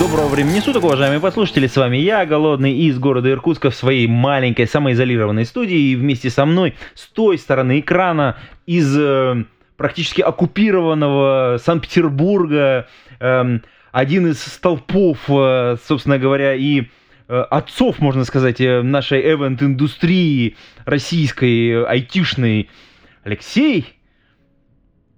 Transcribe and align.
Доброго 0.00 0.26
времени 0.26 0.58
суток, 0.58 0.82
уважаемые 0.82 1.20
послушатели, 1.20 1.68
с 1.68 1.76
вами 1.76 1.98
я, 1.98 2.26
Голодный, 2.26 2.72
из 2.72 2.98
города 2.98 3.30
Иркутска 3.30 3.70
в 3.70 3.76
своей 3.76 4.08
маленькой 4.08 4.66
самоизолированной 4.66 5.44
студии, 5.44 5.78
и 5.78 5.94
вместе 5.94 6.30
со 6.30 6.44
мной 6.44 6.74
с 6.94 7.06
той 7.06 7.38
стороны 7.38 7.78
экрана, 7.78 8.36
из 8.66 8.92
э, 8.98 9.44
практически 9.76 10.20
оккупированного 10.20 11.58
Санкт-Петербурга, 11.62 12.88
эм, 13.20 13.62
один 13.92 14.26
из 14.26 14.42
столпов, 14.42 15.18
э, 15.28 15.76
собственно 15.86 16.18
говоря, 16.18 16.54
и 16.54 16.88
э, 17.28 17.40
отцов, 17.50 18.00
можно 18.00 18.24
сказать, 18.24 18.60
э, 18.60 18.82
нашей 18.82 19.20
эвент-индустрии 19.20 20.56
российской, 20.86 21.70
э, 21.70 21.84
айтишной, 21.84 22.68
Алексей 23.22 23.94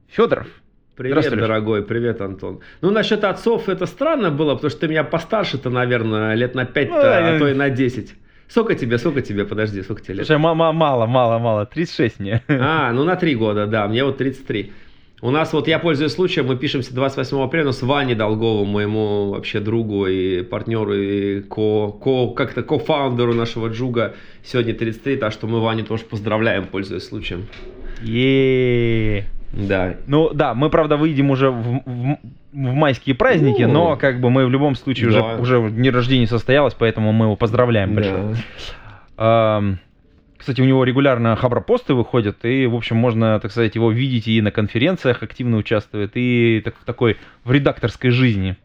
Федоров. 0.07 0.49
Привет, 0.97 1.19
Здравствуй, 1.19 1.41
дорогой, 1.41 1.83
привет, 1.83 2.23
Антон. 2.23 2.61
Ну, 2.81 2.91
насчет 2.91 3.23
отцов 3.25 3.69
это 3.69 3.85
странно 3.85 4.31
было, 4.31 4.55
потому 4.55 4.71
что 4.71 4.81
ты 4.81 4.89
меня 4.89 5.05
постарше-то, 5.05 5.69
наверное, 5.69 6.35
лет 6.35 6.55
на 6.55 6.65
5, 6.65 6.89
Ну, 6.89 6.97
а 6.97 7.39
то 7.39 7.49
и 7.49 7.55
на 7.55 7.69
10. 7.69 8.15
Сколько 8.49 8.75
тебе, 8.75 8.97
сколько 8.97 9.21
тебе, 9.21 9.45
подожди, 9.45 9.83
сколько 9.83 10.01
тебе 10.01 10.15
лет? 10.15 10.27
Слушай, 10.27 10.39
ма- 10.39 10.55
ма- 10.55 10.73
мало, 10.73 11.05
мало, 11.05 11.39
мало, 11.39 11.67
36 11.67 12.19
мне. 12.21 12.43
А, 12.49 12.93
ну 12.93 13.05
на 13.05 13.17
3 13.17 13.35
года, 13.35 13.67
да, 13.67 13.87
мне 13.89 14.05
вот 14.05 14.17
33. 14.17 14.73
У 15.21 15.31
нас 15.31 15.53
вот, 15.53 15.69
я 15.69 15.79
пользуюсь 15.79 16.13
случаем, 16.13 16.47
мы 16.47 16.57
пишемся 16.57 16.95
28 16.95 17.43
апреля, 17.43 17.65
но 17.67 17.73
с 17.73 17.83
Ваней 17.83 18.15
Долговым, 18.15 18.69
моему 18.69 19.31
вообще 19.33 19.61
другу 19.61 20.07
и 20.07 20.43
партнеру, 20.43 20.95
и 20.95 21.43
ко, 21.43 21.89
ко, 21.91 22.29
как-то 22.29 22.63
кофаундеру 22.63 23.35
нашего 23.35 23.69
Джуга, 23.69 24.15
сегодня 24.45 24.73
33, 24.73 25.17
так 25.17 25.33
что 25.33 25.47
мы 25.47 25.61
Ваню 25.61 25.85
тоже 25.85 26.05
поздравляем, 26.05 26.65
пользуясь 26.67 27.07
случаем. 27.07 27.47
е 28.03 29.27
Да, 29.53 29.95
Ну 30.07 30.31
да, 30.35 30.55
мы, 30.55 30.69
правда, 30.71 30.97
выйдем 30.97 31.31
уже 31.31 31.51
в, 31.51 31.81
в- 31.85 32.19
в 32.53 32.73
майские 32.75 33.15
праздники, 33.15 33.63
Ну, 33.63 33.73
но 33.73 33.97
как 33.97 34.21
бы 34.21 34.31
мы 34.31 34.47
в 34.47 34.51
любом 34.51 34.75
случае 34.77 35.11
да. 35.11 35.37
уже, 35.37 35.59
уже 35.61 35.71
день 35.71 35.91
рождения 35.93 36.27
состоялось, 36.27 36.75
поэтому 36.75 37.13
мы 37.13 37.27
его 37.27 37.37
поздравляем 37.37 37.95
большое. 37.95 38.35
да. 38.35 39.57
Ам, 39.59 39.79
Кстати, 40.37 40.61
у 40.61 40.65
него 40.65 40.85
регулярно 40.85 41.37
хабропосты 41.37 41.95
выходят, 41.95 42.45
и, 42.45 42.67
в 42.67 42.75
общем, 42.75 42.97
можно, 42.97 43.39
так 43.41 43.51
сказать, 43.51 43.75
его 43.75 43.91
видеть 43.91 44.29
и 44.29 44.41
на 44.43 44.51
конференциях 44.51 45.23
активно 45.23 45.57
участвует, 45.57 46.13
и 46.15 46.61
так, 46.65 46.75
в 46.81 46.85
такой, 46.85 47.17
в 47.45 47.53
редакторской 47.53 48.11
жизни 48.11 48.57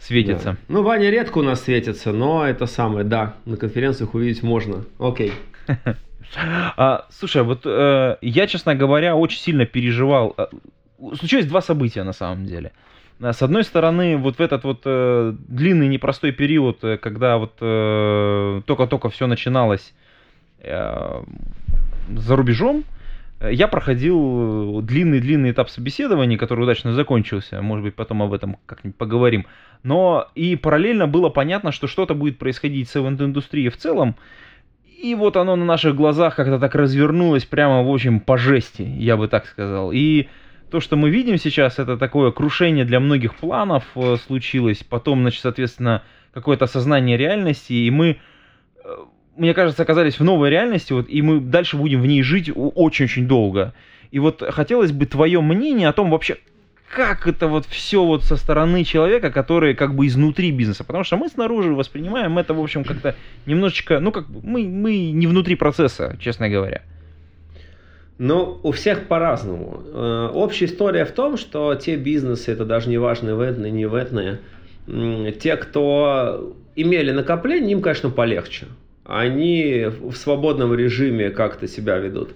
светится. 0.00 0.52
Да. 0.52 0.56
Ну, 0.68 0.82
Ваня 0.82 1.10
редко 1.10 1.38
у 1.38 1.42
нас 1.42 1.64
светится, 1.64 2.12
но 2.12 2.46
это 2.46 2.66
самое, 2.66 3.04
да, 3.04 3.34
на 3.44 3.56
конференциях 3.56 4.14
увидеть 4.14 4.42
можно. 4.44 4.84
Окей. 4.98 5.32
А, 6.36 7.06
слушай, 7.10 7.42
вот 7.42 7.62
э, 7.64 8.16
я, 8.20 8.46
честно 8.46 8.74
говоря, 8.74 9.16
очень 9.16 9.40
сильно 9.40 9.66
переживал. 9.66 10.34
Э, 10.36 10.46
Случилось 11.14 11.46
два 11.46 11.62
события 11.62 12.02
на 12.02 12.12
самом 12.12 12.44
деле. 12.46 12.72
А, 13.20 13.32
С 13.32 13.42
одной 13.42 13.64
стороны, 13.64 14.16
вот 14.16 14.36
в 14.36 14.40
этот 14.40 14.64
вот 14.64 14.82
э, 14.84 15.34
длинный 15.48 15.88
непростой 15.88 16.32
период, 16.32 16.84
э, 16.84 16.98
когда 16.98 17.38
вот 17.38 17.54
э, 17.60 18.62
только-только 18.66 19.08
все 19.08 19.26
начиналось 19.26 19.94
э, 20.60 21.22
за 22.16 22.36
рубежом, 22.36 22.84
э, 23.40 23.52
я 23.52 23.68
проходил 23.68 24.82
длинный-длинный 24.82 25.52
этап 25.52 25.70
собеседования, 25.70 26.36
который 26.36 26.64
удачно 26.64 26.92
закончился. 26.92 27.62
Может 27.62 27.84
быть, 27.84 27.94
потом 27.94 28.22
об 28.22 28.32
этом 28.32 28.58
как-нибудь 28.66 28.96
поговорим. 28.96 29.46
Но 29.82 30.28
и 30.34 30.56
параллельно 30.56 31.06
было 31.06 31.28
понятно, 31.28 31.72
что 31.72 31.86
что-то 31.86 32.14
будет 32.14 32.38
происходить 32.38 32.88
с 32.88 32.96
ивент-индустрией 32.96 33.70
в 33.70 33.76
целом. 33.76 34.16
И 35.00 35.14
вот 35.14 35.36
оно 35.36 35.54
на 35.54 35.64
наших 35.64 35.94
глазах 35.94 36.34
как-то 36.34 36.58
так 36.58 36.74
развернулось 36.74 37.44
прямо, 37.44 37.84
в 37.84 37.88
общем, 37.88 38.18
по 38.18 38.36
жести, 38.36 38.82
я 38.82 39.16
бы 39.16 39.28
так 39.28 39.46
сказал. 39.46 39.92
И 39.92 40.26
то, 40.72 40.80
что 40.80 40.96
мы 40.96 41.08
видим 41.08 41.38
сейчас, 41.38 41.78
это 41.78 41.96
такое 41.96 42.32
крушение 42.32 42.84
для 42.84 42.98
многих 42.98 43.36
планов 43.36 43.84
э, 43.94 44.16
случилось. 44.26 44.82
Потом, 44.82 45.20
значит, 45.20 45.40
соответственно, 45.42 46.02
какое-то 46.34 46.64
осознание 46.64 47.16
реальности. 47.16 47.74
И 47.74 47.90
мы, 47.92 48.18
э, 48.84 48.96
мне 49.36 49.54
кажется, 49.54 49.84
оказались 49.84 50.18
в 50.18 50.24
новой 50.24 50.50
реальности. 50.50 50.92
Вот, 50.92 51.08
и 51.08 51.22
мы 51.22 51.38
дальше 51.38 51.76
будем 51.76 52.02
в 52.02 52.06
ней 52.06 52.24
жить 52.24 52.50
очень-очень 52.52 53.28
долго. 53.28 53.74
И 54.10 54.18
вот 54.18 54.42
хотелось 54.50 54.90
бы 54.90 55.06
твое 55.06 55.40
мнение 55.40 55.88
о 55.88 55.92
том 55.92 56.10
вообще, 56.10 56.38
как 56.94 57.26
это 57.26 57.46
вот 57.48 57.66
все 57.66 58.04
вот 58.04 58.24
со 58.24 58.36
стороны 58.36 58.84
человека, 58.84 59.30
который 59.30 59.74
как 59.74 59.94
бы 59.94 60.06
изнутри 60.06 60.50
бизнеса. 60.50 60.84
Потому 60.84 61.04
что 61.04 61.16
мы 61.16 61.28
снаружи 61.28 61.72
воспринимаем 61.74 62.38
это, 62.38 62.54
в 62.54 62.60
общем, 62.60 62.84
как-то 62.84 63.14
немножечко, 63.46 64.00
ну, 64.00 64.12
как 64.12 64.28
бы, 64.28 64.40
мы, 64.42 64.64
мы 64.68 65.10
не 65.10 65.26
внутри 65.26 65.54
процесса, 65.54 66.16
честно 66.20 66.48
говоря. 66.48 66.82
Ну, 68.18 68.58
у 68.62 68.72
всех 68.72 69.06
по-разному. 69.06 69.82
Э, 69.84 70.30
Общая 70.32 70.64
история 70.64 71.04
в 71.04 71.12
том, 71.12 71.36
что 71.36 71.74
те 71.76 71.96
бизнесы, 71.96 72.50
это 72.50 72.64
даже 72.64 72.88
не 72.88 72.98
важно, 72.98 73.30
ивентные, 73.30 73.70
не 73.70 73.84
ивентные, 73.84 74.40
те, 75.32 75.56
кто 75.56 76.56
имели 76.74 77.12
накопление, 77.12 77.72
им, 77.72 77.82
конечно, 77.82 78.10
полегче. 78.10 78.66
Они 79.04 79.86
в 79.86 80.14
свободном 80.14 80.74
режиме 80.74 81.30
как-то 81.30 81.68
себя 81.68 81.98
ведут. 81.98 82.30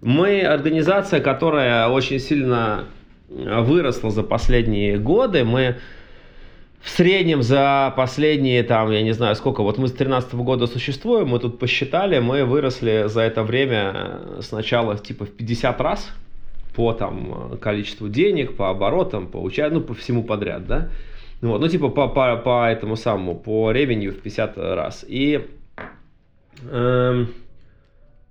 Мы 0.00 0.42
организация, 0.42 1.20
которая 1.20 1.88
очень 1.88 2.20
сильно 2.20 2.84
выросла 3.28 4.10
за 4.10 4.22
последние 4.22 4.98
годы. 4.98 5.44
Мы 5.44 5.76
в 6.80 6.88
среднем 6.90 7.42
за 7.42 7.92
последние, 7.96 8.62
там, 8.62 8.90
я 8.90 9.02
не 9.02 9.12
знаю 9.12 9.34
сколько, 9.36 9.62
вот 9.62 9.78
мы 9.78 9.88
с 9.88 9.92
2013 9.92 10.34
года 10.34 10.66
существуем, 10.66 11.28
мы 11.28 11.38
тут 11.38 11.58
посчитали, 11.58 12.18
мы 12.18 12.44
выросли 12.44 13.04
за 13.08 13.22
это 13.22 13.42
время 13.42 13.92
э, 13.94 14.40
сначала 14.42 14.96
типа 14.96 15.24
в 15.24 15.30
50 15.30 15.80
раз 15.80 16.10
по 16.74 16.92
там 16.92 17.58
количеству 17.60 18.08
денег, 18.08 18.56
по 18.56 18.70
оборотам, 18.70 19.26
по 19.26 19.38
уча... 19.38 19.68
ну 19.70 19.80
по 19.80 19.94
всему 19.94 20.22
подряд, 20.22 20.66
да. 20.66 20.88
Вот, 21.40 21.60
ну 21.60 21.68
типа 21.68 21.88
по, 21.88 22.08
по, 22.08 22.36
по 22.36 22.70
этому 22.70 22.96
самому, 22.96 23.34
по 23.34 23.72
ревенью 23.72 24.12
в 24.12 24.20
50 24.20 24.58
раз. 24.58 25.04
И 25.08 25.44
эм, 26.70 27.28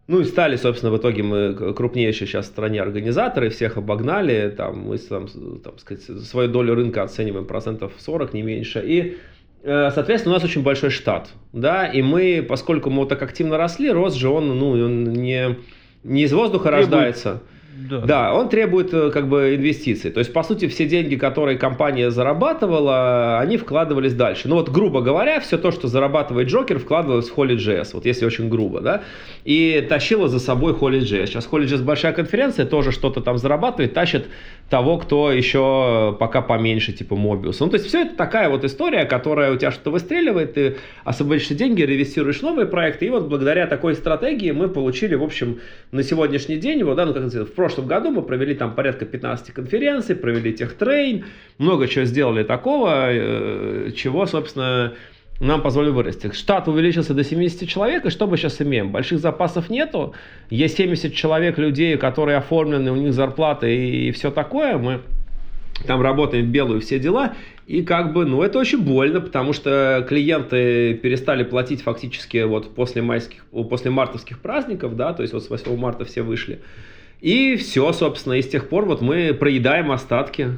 ну 0.07 0.22
и 0.22 0.23
стали, 0.23 0.56
собственно, 0.56 0.91
в 0.91 0.97
итоге 0.97 1.23
мы 1.23 1.53
крупнейшие 1.73 2.28
сейчас 2.28 2.45
в 2.45 2.50
стране 2.50 2.81
организаторы, 2.81 3.50
всех 3.50 3.78
обогнали, 3.78 4.50
там, 4.56 4.79
мы 4.79 4.97
там, 4.97 5.28
там, 5.63 5.78
сказать, 5.78 6.03
свою 6.03 6.50
долю 6.50 6.75
рынка 6.75 7.03
оцениваем 7.03 7.45
процентов 7.45 7.91
40, 7.97 8.34
не 8.34 8.41
меньше. 8.41 8.81
И, 8.85 9.18
э, 9.63 9.91
соответственно, 9.94 10.35
у 10.35 10.38
нас 10.38 10.45
очень 10.45 10.63
большой 10.63 10.91
штат, 10.91 11.29
да, 11.51 11.85
и 11.85 12.01
мы, 12.01 12.45
поскольку 12.47 12.90
мы 12.90 13.00
вот 13.00 13.09
так 13.09 13.22
активно 13.22 13.57
росли, 13.57 13.91
рост 13.91 14.16
же 14.16 14.29
он, 14.29 14.47
ну, 14.57 14.69
он 14.72 15.03
не, 15.03 15.57
не 16.03 16.24
из 16.24 16.31
воздуха 16.34 16.69
Требует- 16.69 16.79
рождается. 16.91 17.41
Да. 17.78 18.00
Да, 18.02 18.34
он 18.34 18.50
требует 18.50 18.92
э, 18.94 19.12
как 19.12 19.28
бы 19.28 19.56
инвестиций. 19.56 20.10
То 20.10 20.20
есть, 20.20 20.34
по 20.34 20.42
сути, 20.42 20.68
все 20.68 20.88
деньги, 20.88 21.16
которые 21.16 21.58
компания 21.58 22.10
зарабатывала, 22.10 23.40
они 23.40 23.58
вкладывались 23.58 24.14
дальше. 24.14 24.48
Ну 24.48 24.56
вот, 24.56 24.70
грубо 24.70 25.02
говоря, 25.02 25.40
все 25.40 25.58
то, 25.58 25.72
что 25.72 25.88
зарабатывает 25.88 26.48
Джокер, 26.48 26.80
вкладывалось 26.80 27.30
в 27.30 27.38
Holy.js, 27.38 27.90
вот 27.94 28.06
если 28.06 28.26
очень 28.26 28.50
грубо, 28.50 28.82
да, 28.82 29.04
и 29.46 29.86
тащило 29.88 30.28
за 30.28 30.40
собой 30.40 30.74
Holy.js. 30.74 31.28
Сейчас 31.28 31.48
Holy.js 31.52 31.84
большая 31.84 32.14
конференция, 32.14 32.66
тоже 32.66 32.92
что-то 32.92 33.22
там 33.22 33.38
зарабатывает, 33.38 33.94
тащит 33.94 34.28
того, 34.70 34.98
кто 34.98 35.32
еще 35.32 36.16
пока 36.20 36.42
поменьше, 36.42 36.92
типа 36.92 37.14
Mobius. 37.14 37.58
Ну, 37.60 37.70
то 37.70 37.76
есть, 37.76 37.88
все 37.88 38.02
это 38.02 38.16
такая 38.16 38.50
вот 38.50 38.66
история, 38.66 39.06
которая 39.06 39.54
у 39.54 39.58
тебя 39.58 39.72
что-то 39.72 39.92
выстреливает, 39.92 40.56
ты 40.56 40.78
освободишь 41.06 41.48
деньги, 41.48 41.82
ревестируешь 41.82 42.42
новые 42.42 42.68
проекты, 42.68 43.06
и 43.06 43.10
вот 43.10 43.28
благодаря 43.28 43.68
такой 43.68 43.96
стратегии 43.96 44.52
мы 44.52 44.68
получили, 44.68 45.16
в 45.16 45.24
общем, 45.24 45.60
на 45.92 46.04
сегодняшний 46.04 46.58
день, 46.58 46.84
вот, 46.84 46.96
да, 46.96 47.06
ну, 47.06 47.14
как 47.14 47.24
в 47.24 47.54
прошлом 47.54 47.88
году 47.88 48.12
мы 48.12 48.22
провели 48.22 48.56
там 48.56 48.75
порядка 48.75 49.06
15 49.06 49.52
конференций, 49.52 50.16
провели 50.16 50.52
техтрейн, 50.54 51.25
много 51.58 51.88
чего 51.88 52.04
сделали 52.04 52.44
такого, 52.44 53.08
э, 53.10 53.92
чего, 53.96 54.25
собственно, 54.25 54.94
нам 55.39 55.62
позволили 55.62 55.92
вырасти. 55.92 56.31
Штат 56.34 56.68
увеличился 56.68 57.13
до 57.13 57.24
70 57.24 57.68
человек, 57.68 58.06
и 58.06 58.10
что 58.10 58.28
мы 58.28 58.38
сейчас 58.38 58.62
имеем? 58.62 58.92
Больших 58.92 59.19
запасов 59.19 59.69
нету, 59.69 60.13
есть 60.50 60.78
70 60.78 61.13
человек 61.13 61.57
людей, 61.57 61.98
которые 61.98 62.38
оформлены, 62.38 62.92
у 62.92 62.95
них 62.95 63.13
зарплаты 63.13 63.75
и, 63.75 64.12
все 64.12 64.31
такое, 64.31 64.78
мы 64.78 65.01
там 65.86 66.01
работаем 66.01 66.45
в 66.45 66.50
белую 66.50 66.81
все 66.81 66.98
дела, 66.98 67.34
и 67.68 67.84
как 67.84 68.13
бы, 68.13 68.25
ну, 68.25 68.42
это 68.42 68.57
очень 68.57 68.81
больно, 68.81 69.22
потому 69.22 69.54
что 69.54 70.06
клиенты 70.07 70.95
перестали 70.95 71.44
платить 71.44 71.81
фактически 71.81 72.44
вот 72.44 72.74
после 72.74 73.01
майских, 73.01 73.45
после 73.69 73.92
мартовских 73.92 74.39
праздников, 74.39 74.95
да, 74.95 75.13
то 75.13 75.22
есть 75.22 75.34
вот 75.34 75.44
с 75.44 75.50
8 75.50 75.78
марта 75.78 76.06
все 76.06 76.24
вышли. 76.24 76.62
И 77.22 77.56
все, 77.56 77.92
собственно, 77.94 78.34
и 78.34 78.42
с 78.42 78.48
тех 78.48 78.69
пор 78.69 78.86
вот 78.86 79.01
мы 79.01 79.34
проедаем 79.34 79.92
остатки. 79.92 80.51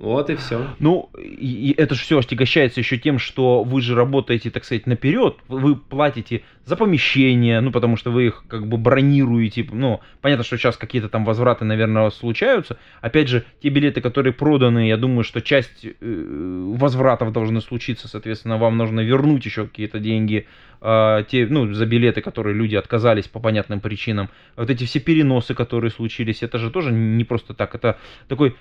Вот 0.00 0.30
и 0.30 0.36
все. 0.36 0.66
Ну, 0.78 1.10
и 1.18 1.74
это 1.76 1.94
же 1.94 2.00
все 2.00 2.18
отягощается 2.18 2.80
еще 2.80 2.96
тем, 2.96 3.18
что 3.18 3.62
вы 3.62 3.82
же 3.82 3.94
работаете, 3.94 4.50
так 4.50 4.64
сказать, 4.64 4.86
наперед, 4.86 5.36
вы 5.46 5.76
платите 5.76 6.42
за 6.64 6.76
помещение, 6.76 7.60
ну, 7.60 7.70
потому 7.70 7.98
что 7.98 8.10
вы 8.10 8.28
их 8.28 8.44
как 8.48 8.66
бы 8.66 8.78
бронируете, 8.78 9.68
ну, 9.70 10.00
понятно, 10.22 10.42
что 10.42 10.56
сейчас 10.56 10.78
какие-то 10.78 11.10
там 11.10 11.26
возвраты, 11.26 11.66
наверное, 11.66 12.08
случаются. 12.08 12.78
Опять 13.02 13.28
же, 13.28 13.44
те 13.62 13.68
билеты, 13.68 14.00
которые 14.00 14.32
проданы, 14.32 14.88
я 14.88 14.96
думаю, 14.96 15.22
что 15.22 15.42
часть 15.42 15.84
э, 15.84 15.92
возвратов 16.00 17.30
должны 17.32 17.60
случиться, 17.60 18.08
соответственно, 18.08 18.56
вам 18.56 18.78
нужно 18.78 19.00
вернуть 19.00 19.44
еще 19.44 19.66
какие-то 19.66 19.98
деньги, 19.98 20.46
э, 20.80 21.24
те, 21.28 21.46
ну, 21.46 21.74
за 21.74 21.84
билеты, 21.84 22.22
которые 22.22 22.54
люди 22.54 22.74
отказались 22.74 23.28
по 23.28 23.38
понятным 23.38 23.80
причинам. 23.80 24.30
Вот 24.56 24.70
эти 24.70 24.84
все 24.84 24.98
переносы, 24.98 25.52
которые 25.52 25.90
случились, 25.90 26.42
это 26.42 26.56
же 26.56 26.70
тоже 26.70 26.90
не 26.90 27.24
просто 27.24 27.52
так, 27.52 27.74
это 27.74 27.98
такой 28.28 28.56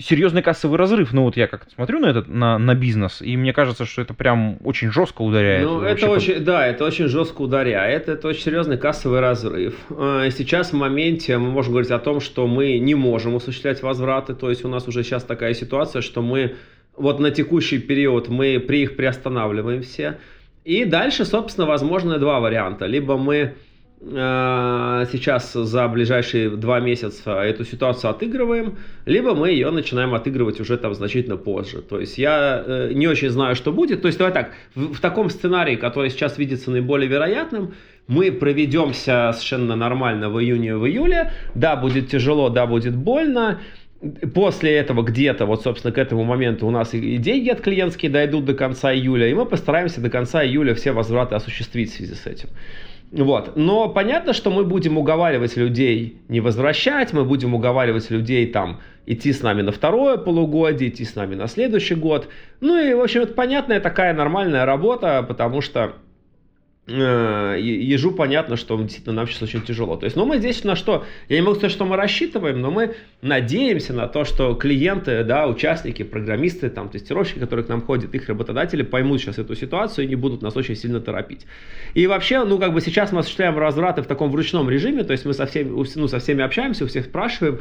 серьезный 0.00 0.42
кассовый 0.42 0.78
разрыв. 0.78 1.12
Ну 1.12 1.24
вот 1.24 1.36
я 1.36 1.46
как 1.46 1.66
смотрю 1.74 2.00
на 2.00 2.06
этот 2.06 2.28
на, 2.28 2.58
на 2.58 2.74
бизнес, 2.74 3.20
и 3.22 3.36
мне 3.36 3.52
кажется, 3.52 3.84
что 3.84 4.02
это 4.02 4.14
прям 4.14 4.58
очень 4.64 4.90
жестко 4.90 5.22
ударяет. 5.22 5.64
Ну 5.64 5.80
это 5.80 6.08
очень, 6.08 6.44
да, 6.44 6.66
это 6.66 6.84
очень 6.84 7.08
жестко 7.08 7.42
ударяет. 7.42 8.08
Это 8.08 8.28
очень 8.28 8.42
серьезный 8.42 8.78
кассовый 8.78 9.20
разрыв. 9.20 9.74
А, 9.90 10.28
сейчас 10.30 10.72
в 10.72 10.76
моменте 10.76 11.38
мы 11.38 11.50
можем 11.50 11.72
говорить 11.72 11.90
о 11.90 11.98
том, 11.98 12.20
что 12.20 12.46
мы 12.46 12.78
не 12.78 12.94
можем 12.94 13.36
осуществлять 13.36 13.82
возвраты. 13.82 14.34
То 14.34 14.50
есть 14.50 14.64
у 14.64 14.68
нас 14.68 14.88
уже 14.88 15.02
сейчас 15.02 15.24
такая 15.24 15.54
ситуация, 15.54 16.02
что 16.02 16.22
мы 16.22 16.56
вот 16.96 17.20
на 17.20 17.30
текущий 17.30 17.78
период 17.78 18.28
мы 18.28 18.58
при 18.60 18.82
их 18.82 18.96
приостанавливаем 18.96 19.82
все. 19.82 20.18
И 20.64 20.84
дальше, 20.84 21.24
собственно, 21.24 21.66
возможно 21.66 22.18
два 22.18 22.40
варианта. 22.40 22.86
Либо 22.86 23.16
мы 23.16 23.54
сейчас 24.00 25.52
за 25.52 25.88
ближайшие 25.88 26.50
два 26.50 26.80
месяца 26.80 27.40
эту 27.40 27.64
ситуацию 27.64 28.10
отыгрываем, 28.10 28.76
либо 29.06 29.34
мы 29.34 29.50
ее 29.50 29.70
начинаем 29.70 30.14
отыгрывать 30.14 30.60
уже 30.60 30.76
там 30.76 30.94
значительно 30.94 31.36
позже. 31.36 31.80
То 31.80 32.00
есть 32.00 32.18
я 32.18 32.62
э, 32.66 32.90
не 32.92 33.06
очень 33.06 33.30
знаю, 33.30 33.56
что 33.56 33.72
будет. 33.72 34.02
То 34.02 34.08
есть 34.08 34.18
давай 34.18 34.34
так, 34.34 34.50
в, 34.74 34.94
в 34.94 35.00
таком 35.00 35.30
сценарии, 35.30 35.76
который 35.76 36.10
сейчас 36.10 36.36
видится 36.36 36.70
наиболее 36.70 37.08
вероятным, 37.08 37.74
мы 38.06 38.30
проведемся 38.30 39.30
совершенно 39.32 39.76
нормально 39.76 40.28
в 40.28 40.38
июне, 40.38 40.76
в 40.76 40.86
июле. 40.86 41.32
Да, 41.54 41.76
будет 41.76 42.10
тяжело, 42.10 42.50
да, 42.50 42.66
будет 42.66 42.94
больно. 42.94 43.60
После 44.34 44.74
этого 44.74 45.02
где-то, 45.02 45.46
вот, 45.46 45.62
собственно, 45.62 45.94
к 45.94 45.96
этому 45.96 46.24
моменту 46.24 46.66
у 46.66 46.70
нас 46.70 46.92
и 46.92 47.16
деньги 47.16 47.48
от 47.48 47.62
клиентские 47.62 48.10
дойдут 48.10 48.44
до 48.44 48.52
конца 48.52 48.92
июля, 48.92 49.28
и 49.28 49.34
мы 49.34 49.46
постараемся 49.46 50.02
до 50.02 50.10
конца 50.10 50.44
июля 50.44 50.74
все 50.74 50.92
возвраты 50.92 51.36
осуществить 51.36 51.90
в 51.90 51.96
связи 51.96 52.14
с 52.14 52.26
этим. 52.26 52.50
Вот. 53.22 53.52
Но 53.54 53.88
понятно, 53.88 54.32
что 54.32 54.50
мы 54.50 54.64
будем 54.64 54.98
уговаривать 54.98 55.56
людей 55.56 56.18
не 56.28 56.40
возвращать, 56.40 57.12
мы 57.12 57.24
будем 57.24 57.54
уговаривать 57.54 58.10
людей 58.10 58.46
там 58.46 58.80
идти 59.06 59.32
с 59.32 59.40
нами 59.40 59.62
на 59.62 59.70
второе 59.70 60.16
полугодие, 60.16 60.88
идти 60.90 61.04
с 61.04 61.14
нами 61.14 61.36
на 61.36 61.46
следующий 61.46 61.94
год. 61.94 62.28
Ну 62.60 62.76
и, 62.76 62.92
в 62.92 63.00
общем, 63.00 63.20
это 63.22 63.32
понятная 63.32 63.78
такая 63.78 64.14
нормальная 64.14 64.66
работа, 64.66 65.24
потому 65.26 65.60
что 65.60 65.94
ежу 66.86 68.12
понятно, 68.12 68.56
что 68.56 68.76
действительно 68.78 69.14
нам 69.14 69.26
сейчас 69.26 69.42
очень 69.42 69.62
тяжело. 69.62 69.96
То 69.96 70.04
есть, 70.04 70.16
ну, 70.16 70.26
мы 70.26 70.38
здесь 70.38 70.64
на 70.64 70.76
что? 70.76 71.04
Я 71.30 71.36
не 71.36 71.42
могу 71.42 71.56
сказать, 71.56 71.72
что 71.72 71.86
мы 71.86 71.96
рассчитываем, 71.96 72.60
но 72.60 72.70
мы 72.70 72.94
надеемся 73.22 73.94
на 73.94 74.06
то, 74.06 74.24
что 74.24 74.54
клиенты, 74.54 75.24
да, 75.24 75.46
участники, 75.46 76.02
программисты, 76.02 76.68
там, 76.68 76.90
тестировщики, 76.90 77.38
которые 77.38 77.64
к 77.64 77.68
нам 77.70 77.80
ходят, 77.80 78.14
их 78.14 78.28
работодатели 78.28 78.82
поймут 78.82 79.22
сейчас 79.22 79.38
эту 79.38 79.54
ситуацию 79.54 80.04
и 80.04 80.08
не 80.08 80.14
будут 80.14 80.42
нас 80.42 80.56
очень 80.56 80.76
сильно 80.76 81.00
торопить. 81.00 81.46
И 81.94 82.06
вообще, 82.06 82.44
ну, 82.44 82.58
как 82.58 82.74
бы 82.74 82.82
сейчас 82.82 83.12
мы 83.12 83.20
осуществляем 83.20 83.54
возвраты 83.54 84.02
в 84.02 84.06
таком 84.06 84.30
вручном 84.30 84.68
режиме, 84.68 85.04
то 85.04 85.12
есть 85.12 85.24
мы 85.24 85.32
со 85.32 85.46
всеми, 85.46 85.70
ну, 85.94 86.06
со 86.06 86.18
всеми 86.18 86.44
общаемся, 86.44 86.84
у 86.84 86.86
всех 86.86 87.06
спрашиваем, 87.06 87.60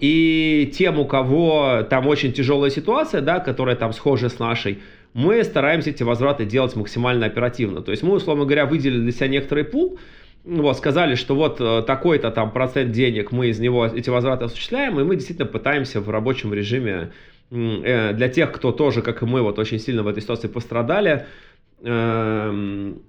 и 0.00 0.72
тем, 0.74 0.98
у 0.98 1.04
кого 1.04 1.86
там 1.88 2.06
очень 2.06 2.32
тяжелая 2.32 2.70
ситуация, 2.70 3.20
да, 3.20 3.38
которая 3.38 3.76
там 3.76 3.92
схожа 3.92 4.30
с 4.30 4.38
нашей, 4.38 4.78
мы 5.14 5.42
стараемся 5.44 5.90
эти 5.90 6.02
возвраты 6.02 6.44
делать 6.44 6.74
максимально 6.76 7.26
оперативно. 7.26 7.82
То 7.82 7.90
есть 7.90 8.02
мы, 8.02 8.14
условно 8.14 8.44
говоря, 8.44 8.66
выделили 8.66 9.02
для 9.02 9.12
себя 9.12 9.28
некоторый 9.28 9.64
пул, 9.64 9.98
вот, 10.44 10.76
сказали, 10.76 11.14
что 11.14 11.34
вот 11.34 11.60
э, 11.60 11.82
такой-то 11.86 12.30
там 12.30 12.50
процент 12.50 12.90
денег 12.90 13.30
мы 13.30 13.48
из 13.48 13.60
него 13.60 13.86
эти 13.86 14.10
возвраты 14.10 14.46
осуществляем, 14.46 14.98
и 14.98 15.04
мы 15.04 15.14
действительно 15.14 15.46
пытаемся 15.46 16.00
в 16.00 16.10
рабочем 16.10 16.52
режиме 16.52 17.12
э, 17.50 18.12
для 18.12 18.28
тех, 18.28 18.50
кто 18.50 18.72
тоже, 18.72 19.02
как 19.02 19.22
и 19.22 19.26
мы, 19.26 19.42
вот 19.42 19.58
очень 19.58 19.78
сильно 19.78 20.02
в 20.02 20.08
этой 20.08 20.20
ситуации 20.20 20.48
пострадали, 20.48 21.26
эм, 21.82 23.02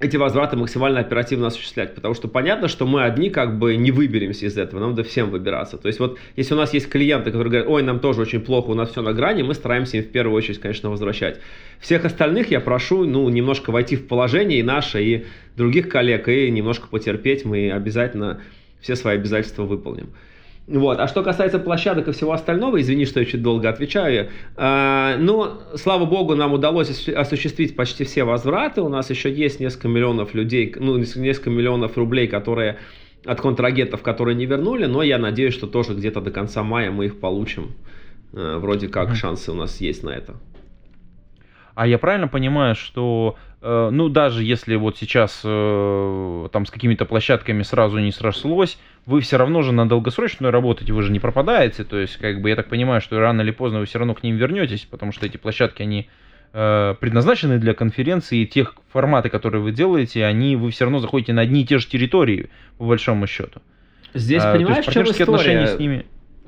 эти 0.00 0.16
возвраты 0.16 0.56
максимально 0.56 1.00
оперативно 1.00 1.46
осуществлять, 1.46 1.94
потому 1.94 2.14
что 2.14 2.26
понятно, 2.26 2.68
что 2.68 2.86
мы 2.86 3.04
одни 3.04 3.30
как 3.30 3.58
бы 3.58 3.76
не 3.76 3.90
выберемся 3.90 4.46
из 4.46 4.58
этого, 4.58 4.80
нам 4.80 4.90
надо 4.90 5.04
всем 5.04 5.30
выбираться. 5.30 5.78
То 5.78 5.86
есть 5.86 6.00
вот 6.00 6.18
если 6.36 6.54
у 6.54 6.56
нас 6.56 6.74
есть 6.74 6.88
клиенты, 6.88 7.26
которые 7.26 7.50
говорят, 7.50 7.68
ой, 7.68 7.82
нам 7.82 8.00
тоже 8.00 8.22
очень 8.22 8.40
плохо, 8.40 8.70
у 8.70 8.74
нас 8.74 8.90
все 8.90 9.02
на 9.02 9.12
грани, 9.12 9.42
мы 9.42 9.54
стараемся 9.54 9.98
им 9.98 10.02
в 10.02 10.08
первую 10.08 10.36
очередь, 10.36 10.60
конечно, 10.60 10.90
возвращать. 10.90 11.40
Всех 11.78 12.04
остальных 12.04 12.50
я 12.50 12.60
прошу, 12.60 13.04
ну, 13.04 13.28
немножко 13.28 13.70
войти 13.70 13.96
в 13.96 14.06
положение 14.06 14.58
и 14.58 14.62
наше, 14.62 15.02
и 15.02 15.26
других 15.56 15.88
коллег, 15.88 16.28
и 16.28 16.50
немножко 16.50 16.88
потерпеть, 16.88 17.44
мы 17.44 17.70
обязательно 17.70 18.40
все 18.80 18.96
свои 18.96 19.14
обязательства 19.14 19.62
выполним. 19.62 20.10
Вот. 20.66 20.98
А 20.98 21.08
что 21.08 21.22
касается 21.22 21.58
площадок 21.58 22.08
и 22.08 22.12
всего 22.12 22.32
остального, 22.32 22.80
извини, 22.80 23.04
что 23.04 23.20
я 23.20 23.26
чуть 23.26 23.42
долго 23.42 23.68
отвечаю, 23.68 24.30
э, 24.56 25.16
ну, 25.18 25.60
слава 25.76 26.06
богу, 26.06 26.34
нам 26.34 26.54
удалось 26.54 27.08
осуществить 27.08 27.76
почти 27.76 28.04
все 28.04 28.24
возвраты. 28.24 28.80
У 28.80 28.88
нас 28.88 29.10
еще 29.10 29.30
есть 29.30 29.60
несколько 29.60 29.88
миллионов 29.88 30.34
людей, 30.34 30.74
ну, 30.78 30.96
несколько 30.96 31.50
миллионов 31.50 31.98
рублей, 31.98 32.28
которые 32.28 32.78
от 33.26 33.40
контрагентов, 33.40 34.02
которые 34.02 34.34
не 34.34 34.46
вернули, 34.46 34.86
но 34.86 35.02
я 35.02 35.18
надеюсь, 35.18 35.54
что 35.54 35.66
тоже 35.66 35.94
где-то 35.94 36.20
до 36.20 36.30
конца 36.30 36.62
мая 36.62 36.90
мы 36.90 37.06
их 37.06 37.20
получим. 37.20 37.72
Э, 38.32 38.56
вроде 38.58 38.88
как 38.88 39.14
шансы 39.14 39.52
у 39.52 39.54
нас 39.54 39.80
есть 39.80 40.02
на 40.02 40.10
это. 40.10 40.34
А 41.74 41.86
я 41.86 41.98
правильно 41.98 42.28
понимаю, 42.28 42.74
что, 42.74 43.36
ну, 43.90 44.10
даже 44.10 44.44
если 44.44 44.76
вот 44.76 44.98
сейчас 44.98 45.40
э, 45.42 46.48
там 46.52 46.66
с 46.66 46.70
какими-то 46.70 47.06
площадками 47.06 47.62
сразу 47.62 47.98
не 47.98 48.12
срослось, 48.12 48.78
вы 49.06 49.22
все 49.22 49.38
равно 49.38 49.62
же 49.62 49.72
на 49.72 49.88
долгосрочную 49.88 50.52
работаете, 50.52 50.92
вы 50.92 51.02
же 51.02 51.10
не 51.10 51.18
пропадаете, 51.20 51.84
то 51.84 51.98
есть, 51.98 52.18
как 52.18 52.42
бы, 52.42 52.50
я 52.50 52.56
так 52.56 52.68
понимаю, 52.68 53.00
что 53.00 53.18
рано 53.18 53.40
или 53.40 53.52
поздно 53.52 53.80
вы 53.80 53.86
все 53.86 53.98
равно 53.98 54.14
к 54.14 54.22
ним 54.22 54.36
вернетесь, 54.36 54.86
потому 54.90 55.12
что 55.12 55.24
эти 55.24 55.38
площадки, 55.38 55.82
они 55.82 56.08
э, 56.52 56.94
предназначены 57.00 57.58
для 57.58 57.72
конференции, 57.72 58.42
и 58.42 58.46
тех 58.46 58.74
форматы, 58.92 59.30
которые 59.30 59.62
вы 59.62 59.72
делаете, 59.72 60.26
они, 60.26 60.56
вы 60.56 60.70
все 60.70 60.84
равно 60.84 60.98
заходите 60.98 61.32
на 61.32 61.40
одни 61.40 61.62
и 61.62 61.66
те 61.66 61.78
же 61.78 61.86
территории, 61.86 62.50
по 62.76 62.84
большому 62.84 63.26
счету. 63.26 63.62
Здесь, 64.12 64.42
а, 64.44 64.52
понимаешь, 64.52 64.86
в 64.86 64.92
чем 64.92 65.04
история? 65.04 65.24
отношения 65.24 65.66
с 65.68 65.78
ними... 65.78 66.06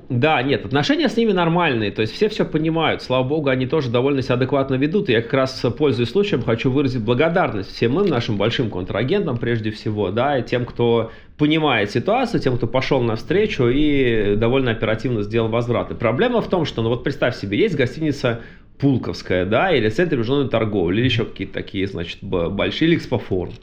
Да, 0.09 0.41
нет, 0.41 0.65
отношения 0.65 1.09
с 1.09 1.17
ними 1.17 1.33
нормальные, 1.33 1.91
то 1.91 2.01
есть 2.01 2.13
все 2.13 2.29
все 2.29 2.45
понимают, 2.45 3.01
слава 3.01 3.27
богу, 3.27 3.49
они 3.49 3.65
тоже 3.67 3.89
довольно 3.89 4.21
себя 4.21 4.35
адекватно 4.35 4.75
ведут, 4.75 5.09
и 5.09 5.11
я 5.11 5.21
как 5.21 5.33
раз, 5.33 5.65
пользуясь 5.77 6.11
случаем, 6.11 6.43
хочу 6.43 6.71
выразить 6.71 7.01
благодарность 7.01 7.75
всем 7.75 7.99
им, 7.99 8.07
нашим 8.07 8.37
большим 8.37 8.69
контрагентам 8.69 9.37
прежде 9.37 9.69
всего, 9.71 10.11
да, 10.11 10.37
и 10.37 10.43
тем, 10.43 10.65
кто 10.65 11.11
понимает 11.37 11.91
ситуацию, 11.91 12.39
тем, 12.39 12.55
кто 12.55 12.67
пошел 12.67 13.01
навстречу 13.01 13.67
и 13.67 14.35
довольно 14.37 14.71
оперативно 14.71 15.23
сделал 15.23 15.49
возвраты. 15.49 15.93
Проблема 15.93 16.39
в 16.39 16.47
том, 16.47 16.63
что, 16.63 16.81
ну 16.81 16.87
вот 16.87 17.03
представь 17.03 17.35
себе, 17.35 17.59
есть 17.59 17.75
гостиница 17.75 18.41
Пулковская, 18.79 19.45
да, 19.45 19.73
или 19.73 19.89
центр 19.89 20.15
международной 20.15 20.51
торговли, 20.51 20.99
или 20.99 21.05
еще 21.05 21.25
какие-то 21.25 21.53
такие, 21.53 21.85
значит, 21.85 22.19
большие, 22.23 22.87
или 22.87 22.97
экспофорум 22.97 23.55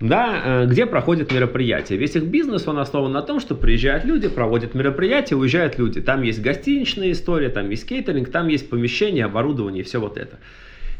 да, 0.00 0.42
э, 0.44 0.66
где 0.66 0.86
проходят 0.86 1.32
мероприятия. 1.32 1.96
Весь 1.96 2.16
их 2.16 2.24
бизнес, 2.24 2.68
он 2.68 2.78
основан 2.78 3.12
на 3.12 3.22
том, 3.22 3.40
что 3.40 3.54
приезжают 3.54 4.04
люди, 4.04 4.28
проводят 4.28 4.74
мероприятия, 4.74 5.34
уезжают 5.34 5.78
люди. 5.78 6.00
Там 6.00 6.22
есть 6.22 6.40
гостиничная 6.40 7.12
история, 7.12 7.48
там 7.48 7.68
есть 7.70 7.86
кейтеринг, 7.88 8.30
там 8.30 8.48
есть 8.48 8.70
помещение, 8.70 9.24
оборудование 9.24 9.82
и 9.82 9.84
все 9.84 10.00
вот 10.00 10.16
это. 10.16 10.38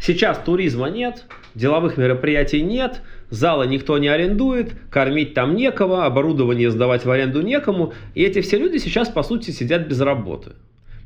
Сейчас 0.01 0.39
туризма 0.39 0.89
нет, 0.91 1.25
деловых 1.55 1.97
мероприятий 1.97 2.63
нет, 2.63 3.03
зала 3.31 3.65
никто 3.65 3.99
не 3.99 4.09
арендует, 4.09 4.73
кормить 4.91 5.35
там 5.35 5.57
некого, 5.57 6.07
оборудование 6.07 6.71
сдавать 6.71 7.05
в 7.05 7.11
аренду 7.11 7.43
некому. 7.43 7.93
И 8.15 8.23
эти 8.23 8.41
все 8.41 8.59
люди 8.59 8.79
сейчас, 8.79 9.09
по 9.09 9.23
сути, 9.23 9.51
сидят 9.51 9.89
без 9.89 10.01
работы. 10.01 10.53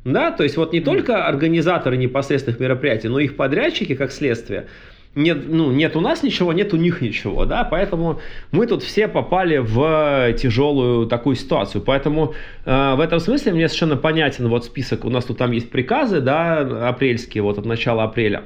Да, 0.04 0.32
то 0.32 0.42
есть 0.42 0.56
вот 0.56 0.72
не 0.72 0.80
только 0.80 1.26
организаторы 1.26 1.96
непосредственных 1.96 2.58
мероприятий, 2.58 3.08
но 3.08 3.20
и 3.20 3.26
их 3.26 3.36
подрядчики, 3.36 3.94
как 3.94 4.10
следствие, 4.10 4.66
нет, 5.14 5.44
ну, 5.46 5.70
нет 5.70 5.94
у 5.96 6.00
нас 6.00 6.22
ничего, 6.22 6.52
нет 6.52 6.72
у 6.72 6.76
них 6.76 7.00
ничего, 7.00 7.44
да, 7.44 7.64
поэтому 7.64 8.20
мы 8.50 8.66
тут 8.66 8.82
все 8.82 9.08
попали 9.08 9.58
в 9.58 10.32
тяжелую 10.34 11.06
такую 11.06 11.36
ситуацию, 11.36 11.82
поэтому 11.82 12.34
э, 12.64 12.94
в 12.94 13.00
этом 13.00 13.20
смысле 13.20 13.52
мне 13.52 13.68
совершенно 13.68 13.96
понятен 13.96 14.48
вот 14.48 14.64
список, 14.64 15.04
у 15.04 15.10
нас 15.10 15.24
тут 15.26 15.38
там 15.38 15.50
есть 15.52 15.70
приказы, 15.70 16.20
да, 16.20 16.88
апрельские, 16.88 17.42
вот 17.42 17.58
от 17.58 17.66
начала 17.66 18.04
апреля, 18.04 18.44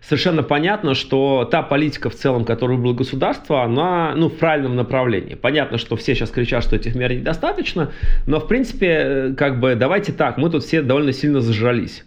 совершенно 0.00 0.42
понятно, 0.42 0.94
что 0.94 1.46
та 1.50 1.62
политика 1.62 2.10
в 2.10 2.14
целом, 2.14 2.44
которую 2.44 2.78
было 2.80 2.94
государство, 2.94 3.62
она 3.62 4.14
ну, 4.16 4.28
в 4.28 4.36
правильном 4.36 4.74
направлении. 4.74 5.34
Понятно, 5.34 5.78
что 5.78 5.96
все 5.96 6.14
сейчас 6.14 6.30
кричат, 6.30 6.64
что 6.64 6.76
этих 6.76 6.94
мер 6.94 7.12
недостаточно, 7.12 7.92
но 8.26 8.40
в 8.40 8.48
принципе, 8.48 8.86
э, 8.86 9.34
как 9.36 9.60
бы 9.60 9.76
давайте 9.76 10.12
так, 10.12 10.36
мы 10.36 10.50
тут 10.50 10.64
все 10.64 10.82
довольно 10.82 11.12
сильно 11.12 11.40
зажрались. 11.40 12.04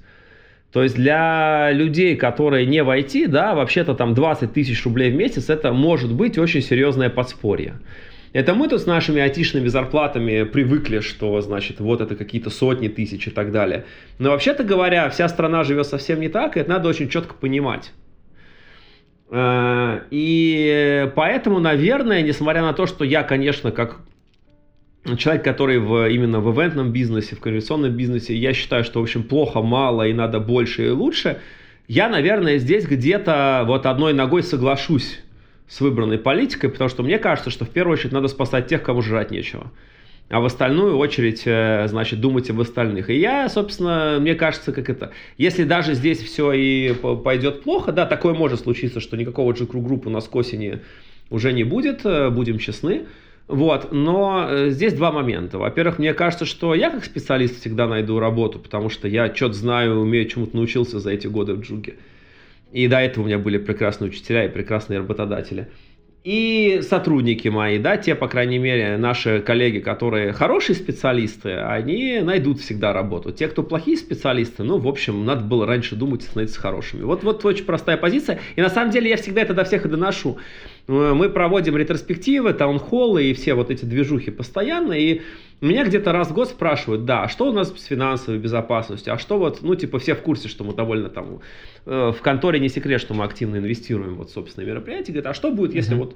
То 0.71 0.83
есть 0.83 0.95
для 0.95 1.71
людей, 1.71 2.15
которые 2.15 2.65
не 2.65 2.81
в 2.83 2.89
IT, 2.89 3.27
да, 3.27 3.53
вообще-то 3.55 3.93
там 3.93 4.13
20 4.13 4.53
тысяч 4.53 4.83
рублей 4.85 5.11
в 5.11 5.15
месяц, 5.15 5.49
это 5.49 5.73
может 5.73 6.13
быть 6.13 6.37
очень 6.37 6.61
серьезное 6.61 7.09
подспорье. 7.09 7.79
Это 8.33 8.53
мы 8.53 8.69
тут 8.69 8.81
с 8.81 8.85
нашими 8.85 9.21
айтишными 9.21 9.67
зарплатами 9.67 10.43
привыкли, 10.43 11.01
что, 11.01 11.41
значит, 11.41 11.81
вот 11.81 11.99
это 11.99 12.15
какие-то 12.15 12.49
сотни 12.49 12.87
тысяч 12.87 13.27
и 13.27 13.31
так 13.31 13.51
далее. 13.51 13.85
Но 14.19 14.29
вообще-то 14.29 14.63
говоря, 14.63 15.09
вся 15.09 15.27
страна 15.27 15.65
живет 15.65 15.87
совсем 15.87 16.21
не 16.21 16.29
так, 16.29 16.55
и 16.55 16.61
это 16.61 16.69
надо 16.69 16.87
очень 16.87 17.09
четко 17.09 17.33
понимать. 17.33 17.91
Э, 19.29 20.03
и 20.11 21.11
поэтому, 21.13 21.59
наверное, 21.59 22.21
несмотря 22.21 22.61
на 22.61 22.71
то, 22.71 22.85
что 22.85 23.03
я, 23.03 23.23
конечно, 23.23 23.71
как 23.71 23.99
человек, 25.17 25.43
который 25.43 25.79
в, 25.79 26.09
именно 26.09 26.39
в 26.39 26.55
ивентном 26.55 26.91
бизнесе, 26.91 27.35
в 27.35 27.39
конверсионном 27.39 27.91
бизнесе, 27.91 28.35
я 28.35 28.53
считаю, 28.53 28.83
что, 28.83 28.99
в 28.99 29.03
общем, 29.03 29.23
плохо, 29.23 29.61
мало 29.61 30.07
и 30.07 30.13
надо 30.13 30.39
больше 30.39 30.87
и 30.87 30.89
лучше, 30.89 31.39
я, 31.87 32.07
наверное, 32.07 32.57
здесь 32.57 32.85
где-то 32.85 33.63
вот 33.67 33.85
одной 33.85 34.13
ногой 34.13 34.43
соглашусь 34.43 35.19
с 35.67 35.81
выбранной 35.81 36.17
политикой, 36.17 36.69
потому 36.69 36.89
что 36.89 37.03
мне 37.03 37.17
кажется, 37.17 37.49
что 37.49 37.65
в 37.65 37.69
первую 37.69 37.93
очередь 37.93 38.13
надо 38.13 38.27
спасать 38.27 38.67
тех, 38.67 38.83
кому 38.83 39.01
жрать 39.01 39.31
нечего. 39.31 39.71
А 40.29 40.39
в 40.39 40.45
остальную 40.45 40.97
очередь, 40.97 41.43
э, 41.45 41.85
значит, 41.89 42.21
думать 42.21 42.49
об 42.49 42.61
остальных. 42.61 43.09
И 43.09 43.19
я, 43.19 43.49
собственно, 43.49 44.17
мне 44.21 44.35
кажется, 44.35 44.71
как 44.71 44.89
это, 44.89 45.11
если 45.37 45.65
даже 45.65 45.93
здесь 45.93 46.19
все 46.19 46.53
и 46.53 46.93
пойдет 46.93 47.63
плохо, 47.63 47.91
да, 47.91 48.05
такое 48.05 48.33
может 48.33 48.61
случиться, 48.61 49.01
что 49.01 49.17
никакого 49.17 49.51
GQ 49.51 49.81
группы 49.81 50.07
у 50.07 50.11
нас 50.11 50.29
к 50.29 50.35
осени 50.35 50.79
уже 51.29 51.51
не 51.51 51.65
будет, 51.65 52.05
э, 52.05 52.29
будем 52.29 52.59
честны. 52.59 53.07
Вот, 53.51 53.91
но 53.91 54.47
э, 54.49 54.69
здесь 54.69 54.93
два 54.93 55.11
момента. 55.11 55.57
Во-первых, 55.57 55.99
мне 55.99 56.13
кажется, 56.13 56.45
что 56.45 56.73
я 56.73 56.89
как 56.89 57.03
специалист 57.03 57.59
всегда 57.59 57.85
найду 57.85 58.17
работу, 58.17 58.59
потому 58.59 58.89
что 58.89 59.09
я 59.09 59.27
что-то 59.35 59.55
знаю, 59.55 59.99
умею, 59.99 60.25
чему-то 60.29 60.55
научился 60.55 61.01
за 61.01 61.11
эти 61.11 61.27
годы 61.27 61.55
в 61.55 61.59
Джуге. 61.59 61.95
И 62.71 62.87
до 62.87 62.99
этого 62.99 63.25
у 63.25 63.27
меня 63.27 63.39
были 63.39 63.57
прекрасные 63.57 64.09
учителя 64.09 64.45
и 64.45 64.47
прекрасные 64.47 64.99
работодатели. 64.99 65.67
И 66.23 66.81
сотрудники 66.87 67.47
мои, 67.47 67.79
да, 67.79 67.97
те, 67.97 68.13
по 68.13 68.27
крайней 68.27 68.59
мере, 68.59 68.95
наши 68.95 69.39
коллеги, 69.39 69.79
которые 69.79 70.33
хорошие 70.33 70.75
специалисты, 70.75 71.55
они 71.55 72.19
найдут 72.21 72.59
всегда 72.59 72.93
работу. 72.93 73.31
Те, 73.31 73.47
кто 73.47 73.63
плохие 73.63 73.97
специалисты, 73.97 74.63
ну, 74.63 74.77
в 74.77 74.87
общем, 74.87 75.25
надо 75.25 75.43
было 75.43 75.65
раньше 75.65 75.95
думать 75.95 76.21
и 76.21 76.27
становиться 76.27 76.59
хорошими. 76.59 77.01
Вот, 77.01 77.23
вот 77.23 77.43
очень 77.43 77.65
простая 77.65 77.97
позиция. 77.97 78.39
И 78.55 78.61
на 78.61 78.69
самом 78.69 78.91
деле 78.91 79.09
я 79.09 79.17
всегда 79.17 79.41
это 79.41 79.55
до 79.55 79.63
всех 79.63 79.85
и 79.85 79.89
доношу. 79.89 80.37
Э, 80.91 81.13
мы 81.13 81.29
проводим 81.29 81.77
ретроспективы, 81.77 82.53
таунхоллы 82.53 83.23
и 83.23 83.33
все 83.33 83.53
вот 83.53 83.71
эти 83.71 83.85
движухи 83.85 84.31
постоянно, 84.31 84.93
и 84.93 85.21
меня 85.61 85.85
где-то 85.85 86.11
раз 86.11 86.29
в 86.29 86.33
год 86.33 86.49
спрашивают, 86.49 87.05
да, 87.05 87.23
а 87.23 87.29
что 87.29 87.49
у 87.49 87.53
нас 87.53 87.71
с 87.71 87.85
финансовой 87.85 88.39
безопасностью, 88.39 89.13
а 89.13 89.17
что 89.17 89.37
вот, 89.37 89.61
ну, 89.61 89.75
типа, 89.75 89.99
все 89.99 90.15
в 90.15 90.21
курсе, 90.21 90.47
что 90.47 90.63
мы 90.63 90.73
довольно 90.73 91.09
там, 91.09 91.39
э, 91.85 92.11
в 92.11 92.21
конторе 92.21 92.59
не 92.59 92.69
секрет, 92.69 92.99
что 92.99 93.13
мы 93.13 93.23
активно 93.23 93.57
инвестируем 93.57 94.15
вот 94.15 94.31
собственные 94.31 94.67
мероприятия, 94.67 95.13
говорят, 95.13 95.31
а 95.31 95.33
что 95.33 95.51
будет, 95.51 95.73
если 95.73 95.95
mm-hmm. 95.95 95.99
вот 95.99 96.15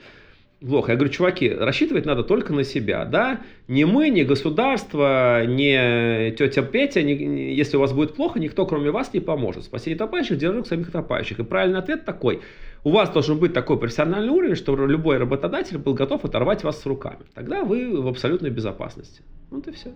плохо. 0.60 0.92
Я 0.92 0.98
говорю, 0.98 1.14
чуваки, 1.14 1.50
рассчитывать 1.50 2.06
надо 2.06 2.24
только 2.24 2.54
на 2.54 2.64
себя, 2.64 3.06
да? 3.06 3.42
Не 3.68 3.86
мы, 3.86 4.10
не 4.10 4.24
государство, 4.24 5.46
не 5.46 6.32
тетя 6.32 6.62
Петя, 6.62 7.04
не, 7.04 7.16
не, 7.16 7.54
если 7.54 7.78
у 7.78 7.80
вас 7.80 7.94
будет 7.94 8.16
плохо, 8.16 8.40
никто 8.40 8.66
кроме 8.66 8.92
вас 8.92 9.14
не 9.14 9.20
поможет. 9.20 9.64
Спасение 9.64 9.98
топающих, 9.98 10.38
держу 10.38 10.64
самих 10.64 10.92
топающих. 10.92 11.40
И 11.40 11.44
правильный 11.44 11.80
ответ 11.80 12.06
такой. 12.06 12.42
У 12.84 12.92
вас 12.92 13.10
должен 13.10 13.40
быть 13.40 13.54
такой 13.54 13.80
профессиональный 13.80 14.32
уровень, 14.32 14.56
что 14.56 14.76
любой 14.86 15.18
работодатель 15.18 15.78
был 15.78 15.94
готов 15.94 16.24
оторвать 16.24 16.64
вас 16.64 16.82
с 16.82 16.86
руками. 16.86 17.26
Тогда 17.34 17.64
вы 17.64 18.02
в 18.02 18.08
абсолютной 18.08 18.52
безопасности. 18.52 19.22
Вот 19.50 19.68
и 19.68 19.72
все. 19.72 19.92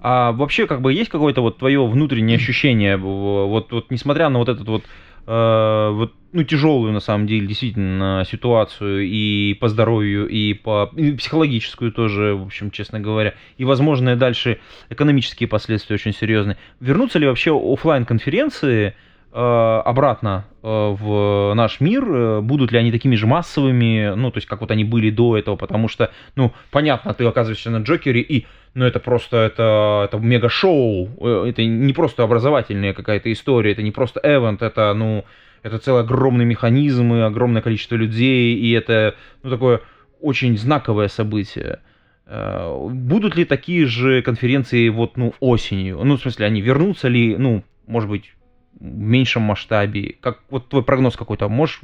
А 0.00 0.30
вообще, 0.32 0.66
как 0.66 0.80
бы, 0.80 0.92
есть 0.92 1.10
какое-то 1.10 1.40
вот 1.40 1.58
твое 1.58 1.84
внутреннее 1.84 2.36
ощущение, 2.36 2.96
вот, 2.96 3.72
вот 3.72 3.90
несмотря 3.90 4.28
на 4.28 4.38
вот 4.38 4.48
этот 4.48 4.68
вот, 4.68 4.84
э, 5.28 5.90
вот 5.92 6.14
ну, 6.32 6.42
тяжелую, 6.42 6.92
на 6.92 7.00
самом 7.00 7.26
деле, 7.26 7.46
действительно, 7.46 8.24
ситуацию 8.30 9.06
и 9.06 9.54
по 9.54 9.68
здоровью, 9.68 10.28
и 10.28 10.52
по 10.54 10.90
и 10.96 11.12
психологическую 11.12 11.92
тоже, 11.92 12.34
в 12.34 12.42
общем, 12.42 12.70
честно 12.70 13.00
говоря, 13.00 13.34
и 13.56 13.64
возможные 13.64 14.16
дальше 14.16 14.58
экономические 14.90 15.48
последствия 15.48 15.94
очень 15.94 16.12
серьезные. 16.12 16.56
Вернутся 16.80 17.18
ли 17.18 17.26
вообще 17.26 17.56
офлайн 17.56 18.04
конференции 18.04 18.94
Э, 19.30 19.82
обратно 19.84 20.46
э, 20.62 20.66
в 20.66 21.52
наш 21.54 21.80
мир, 21.80 22.40
будут 22.40 22.72
ли 22.72 22.78
они 22.78 22.90
такими 22.90 23.14
же 23.14 23.26
массовыми, 23.26 24.14
ну, 24.16 24.30
то 24.30 24.38
есть, 24.38 24.48
как 24.48 24.62
вот 24.62 24.70
они 24.70 24.84
были 24.84 25.10
до 25.10 25.36
этого, 25.36 25.54
потому 25.56 25.88
что, 25.88 26.10
ну, 26.34 26.54
понятно, 26.70 27.12
ты 27.12 27.26
оказываешься 27.26 27.70
на 27.70 27.82
Джокере, 27.82 28.22
и, 28.22 28.46
ну, 28.78 28.84
это 28.84 29.00
просто, 29.00 29.38
это, 29.38 30.04
это 30.04 30.18
мега-шоу, 30.18 31.08
это 31.46 31.64
не 31.64 31.92
просто 31.92 32.22
образовательная 32.22 32.94
какая-то 32.94 33.32
история, 33.32 33.72
это 33.72 33.82
не 33.82 33.90
просто 33.90 34.20
эвент, 34.22 34.62
это, 34.62 34.94
ну, 34.94 35.24
это 35.64 35.78
целый 35.78 36.02
огромный 36.02 36.44
механизм 36.44 37.12
и 37.12 37.18
огромное 37.18 37.60
количество 37.60 37.96
людей, 37.96 38.54
и 38.54 38.70
это, 38.70 39.16
ну, 39.42 39.50
такое 39.50 39.80
очень 40.20 40.56
знаковое 40.56 41.08
событие. 41.08 41.80
Будут 42.24 43.34
ли 43.34 43.44
такие 43.44 43.84
же 43.86 44.22
конференции 44.22 44.88
вот, 44.90 45.16
ну, 45.16 45.34
осенью? 45.40 46.04
Ну, 46.04 46.16
в 46.16 46.20
смысле, 46.20 46.46
они 46.46 46.60
вернутся 46.60 47.08
ли, 47.08 47.36
ну, 47.36 47.64
может 47.88 48.08
быть, 48.08 48.32
в 48.78 48.84
меньшем 48.84 49.42
масштабе? 49.42 50.14
Как 50.20 50.38
вот 50.50 50.68
твой 50.68 50.84
прогноз 50.84 51.16
какой-то 51.16 51.48
можешь? 51.48 51.80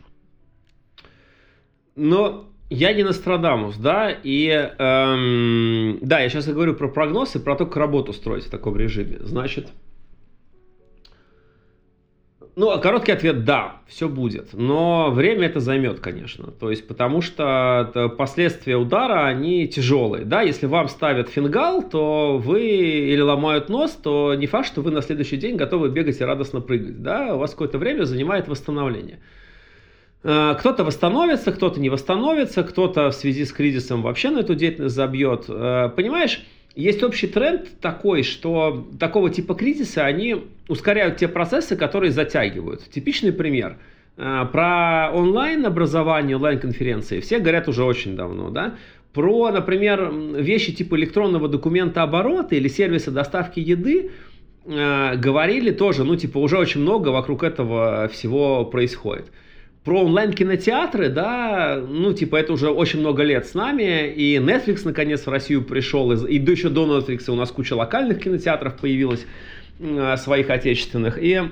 Но 1.97 2.49
я 2.71 2.93
не 2.93 3.03
Нострадамус, 3.03 3.77
да, 3.77 4.11
и 4.11 4.49
эм, 4.49 5.99
да, 6.01 6.21
я 6.21 6.29
сейчас 6.29 6.47
говорю 6.47 6.75
про 6.75 6.89
прогноз 6.89 7.37
и 7.37 7.39
про 7.39 7.57
то, 7.57 7.67
как 7.67 7.77
работу 7.77 8.13
строить 8.13 8.45
в 8.45 8.51
таком 8.51 8.77
режиме. 8.77 9.19
Значит, 9.21 9.69
ну, 12.57 12.81
короткий 12.81 13.11
ответ– 13.11 13.45
да, 13.45 13.81
все 13.89 14.09
будет. 14.09 14.53
Но 14.53 15.11
время 15.11 15.47
это 15.47 15.59
займет, 15.59 15.99
конечно. 15.99 16.53
То 16.53 16.71
есть, 16.71 16.87
потому 16.87 17.21
что 17.21 18.15
последствия 18.17 18.77
удара, 18.77 19.27
они 19.27 19.67
тяжелые. 19.67 20.25
Да, 20.25 20.43
если 20.43 20.67
вам 20.67 20.89
ставят 20.89 21.29
фингал, 21.29 21.83
то 21.83 22.39
вы 22.39 22.63
или 22.63 23.21
ломают 23.21 23.69
нос, 23.69 23.91
то 24.01 24.35
не 24.35 24.47
факт, 24.47 24.69
что 24.69 24.83
вы 24.83 24.93
на 24.93 25.03
следующий 25.03 25.37
день 25.37 25.57
готовы 25.57 25.89
бегать 25.89 26.21
и 26.21 26.25
радостно 26.25 26.61
прыгать. 26.61 27.03
Да, 27.03 27.35
у 27.35 27.39
вас 27.39 27.51
какое-то 27.51 27.79
время 27.79 28.05
занимает 28.05 28.47
восстановление. 28.47 29.19
Э, 30.25 30.55
кто-то 30.59 30.85
восстановится, 30.85 31.53
кто-то 31.53 31.79
не 31.79 31.91
восстановится, 31.91 32.63
кто-то 32.63 33.11
в 33.11 33.15
связи 33.15 33.45
с 33.45 33.53
кризисом 33.53 34.03
вообще 34.03 34.31
на 34.31 34.39
эту 34.41 34.55
деятельность 34.55 34.95
забьет. 34.95 35.45
Э, 35.49 35.91
понимаешь, 35.95 36.43
есть 36.75 37.03
общий 37.03 37.27
тренд 37.27 37.79
такой, 37.81 38.23
что 38.23 38.89
такого 38.99 39.29
типа 39.29 39.55
кризисы, 39.55 39.99
они 39.99 40.47
ускоряют 40.67 41.19
те 41.19 41.29
процессы, 41.29 41.77
которые 41.77 42.11
затягивают. 42.11 42.91
Типичный 42.91 43.33
пример. 43.33 43.77
Э, 44.17 44.47
про 44.51 45.11
онлайн-образование, 45.13 46.37
онлайн-конференции 46.37 47.21
все 47.21 47.39
говорят 47.39 47.69
уже 47.69 47.85
очень 47.85 48.17
давно, 48.17 48.49
да? 48.49 48.77
Про, 49.13 49.51
например, 49.53 50.11
вещи 50.11 50.73
типа 50.73 50.97
электронного 50.97 51.49
документа 51.49 52.03
оборота 52.03 52.55
или 52.55 52.67
сервиса 52.69 53.11
доставки 53.11 53.61
еды 53.61 54.11
э, 54.65 55.17
говорили 55.17 55.71
тоже, 55.71 56.03
ну, 56.03 56.17
типа, 56.17 56.39
уже 56.39 56.57
очень 56.57 56.81
много 56.81 57.11
вокруг 57.11 57.45
этого 57.45 58.09
всего 58.09 58.65
происходит 58.65 59.27
про 59.85 60.03
онлайн-кинотеатры, 60.03 61.11
да, 61.11 61.79
ну, 61.87 62.15
типа, 62.15 62.37
это 62.37 62.55
уже 62.55 62.71
очень 62.71 63.01
много 63.01 63.23
лет 63.23 63.47
с 63.47 63.55
нами, 63.55 64.09
и 64.09 64.37
Netflix, 64.37 64.81
наконец, 64.85 65.27
в 65.27 65.29
Россию 65.29 65.63
пришел, 65.63 66.11
и, 66.11 66.39
еще 66.39 66.71
до 66.71 66.87
Netflix 66.87 67.31
у 67.31 67.35
нас 67.35 67.51
куча 67.51 67.75
локальных 67.75 68.23
кинотеатров 68.23 68.77
появилась, 68.77 69.27
э, 69.79 70.17
своих 70.17 70.49
отечественных, 70.49 71.19
и 71.23 71.43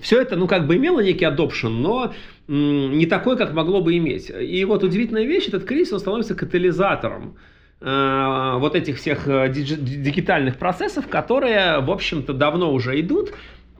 все 0.00 0.20
это, 0.20 0.34
ну, 0.34 0.48
как 0.48 0.66
бы 0.66 0.76
имело 0.76 1.00
некий 1.00 1.24
adoption, 1.24 1.68
но 1.68 2.12
не 2.48 3.06
такой, 3.06 3.36
как 3.36 3.52
могло 3.52 3.80
бы 3.80 3.96
иметь. 3.96 4.30
И 4.30 4.64
вот 4.64 4.82
удивительная 4.82 5.24
вещь, 5.24 5.46
этот 5.46 5.64
кризис, 5.64 5.92
он 5.92 6.00
становится 6.00 6.34
катализатором 6.34 7.36
э, 7.80 8.54
вот 8.58 8.74
этих 8.74 8.96
всех 8.96 9.28
э, 9.28 9.48
дигитальных 9.48 10.58
процессов, 10.58 11.06
которые, 11.06 11.80
в 11.80 11.90
общем-то, 11.90 12.32
давно 12.32 12.72
уже 12.72 12.98
идут, 13.00 13.32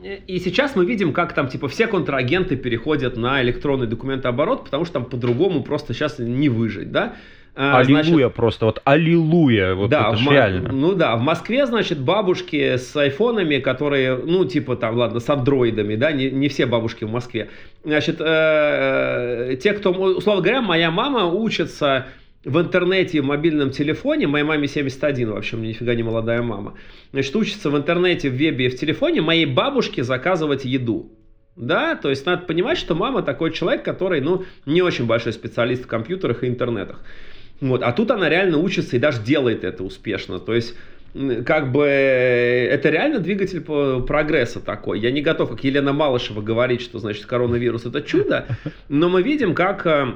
и 0.03 0.39
сейчас 0.39 0.77
мы 0.77 0.85
видим, 0.85 1.13
как 1.13 1.33
там, 1.33 1.49
типа, 1.49 1.69
все 1.69 1.87
контрагенты 1.87 2.57
переходят 2.57 3.17
на 3.17 3.43
электронный 3.43 3.87
документооборот, 3.87 4.65
потому 4.65 4.85
что 4.85 4.95
там 4.95 5.05
по-другому 5.05 5.63
просто 5.63 5.95
сейчас 5.95 6.19
не 6.19 6.49
выжить, 6.49 6.91
да? 6.91 7.15
А, 7.55 7.81
аллилуйя 7.81 8.05
значит, 8.05 8.35
просто, 8.35 8.65
вот 8.65 8.81
аллилуйя, 8.85 9.75
вот 9.75 9.91
да, 9.91 10.09
это 10.09 10.17
в, 10.17 10.31
реально. 10.31 10.73
Ну 10.73 10.95
да, 10.95 11.17
в 11.17 11.21
Москве, 11.21 11.67
значит, 11.67 11.99
бабушки 11.99 12.77
с 12.77 12.97
айфонами, 12.97 13.59
которые, 13.59 14.17
ну, 14.17 14.47
типа 14.47 14.75
там, 14.75 14.97
ладно, 14.97 15.21
с 15.21 15.29
андроидами, 15.29 15.97
да, 15.97 16.13
не, 16.13 16.31
не 16.31 16.49
все 16.49 16.65
бабушки 16.65 17.05
в 17.05 17.11
Москве. 17.11 17.51
Значит, 17.85 18.21
э, 18.21 18.25
э, 19.51 19.57
те, 19.57 19.75
кто, 19.75 19.91
условно 19.91 20.41
говоря, 20.41 20.63
моя 20.63 20.91
мама 20.91 21.27
учится 21.27 22.07
в 22.45 22.61
интернете, 22.61 23.21
в 23.21 23.25
мобильном 23.25 23.71
телефоне, 23.71 24.27
моей 24.27 24.45
маме 24.45 24.67
71, 24.67 25.31
вообще, 25.31 25.57
мне 25.57 25.69
нифига 25.69 25.95
не 25.95 26.03
молодая 26.03 26.43
мама, 26.43 26.75
значит, 27.13 27.35
учится 27.37 27.71
в 27.71 27.77
интернете, 27.77 28.31
в 28.31 28.35
вебе 28.35 28.67
и 28.67 28.69
в 28.69 28.79
телефоне 28.79 29.21
моей 29.21 29.47
бабушке 29.47 30.03
заказывать 30.03 30.65
еду. 30.65 31.13
Да, 31.55 31.97
то 31.97 32.09
есть 32.09 32.25
надо 32.25 32.47
понимать, 32.47 32.79
что 32.79 32.95
мама 32.95 33.23
такой 33.23 33.53
человек, 33.53 33.85
который, 33.85 34.23
ну, 34.23 34.45
не 34.65 34.81
очень 34.81 35.07
большой 35.07 35.35
специалист 35.35 35.85
в 35.85 35.87
компьютерах 35.87 36.45
и 36.45 36.49
интернетах. 36.49 37.01
Вот, 37.61 37.83
а 37.83 37.93
тут 37.93 38.11
она 38.11 38.29
реально 38.29 38.59
учится 38.59 38.97
и 38.97 38.99
даже 38.99 39.23
делает 39.23 39.63
это 39.63 39.85
успешно. 39.85 40.41
То 40.41 40.55
есть, 40.55 40.75
как 41.45 41.71
бы, 41.71 41.85
это 41.85 42.89
реально 42.89 43.19
двигатель 43.19 43.61
прогресса 43.61 44.61
такой. 44.61 44.99
Я 44.99 45.11
не 45.11 45.21
готов, 45.21 45.51
как 45.51 45.63
Елена 45.63 45.93
Малышева, 45.93 46.41
говорить, 46.41 46.81
что, 46.81 46.99
значит, 46.99 47.27
коронавирус 47.27 47.85
это 47.85 48.01
чудо, 48.01 48.47
но 48.89 49.11
мы 49.11 49.23
видим, 49.23 49.55
как 49.55 49.87
э, 49.87 50.15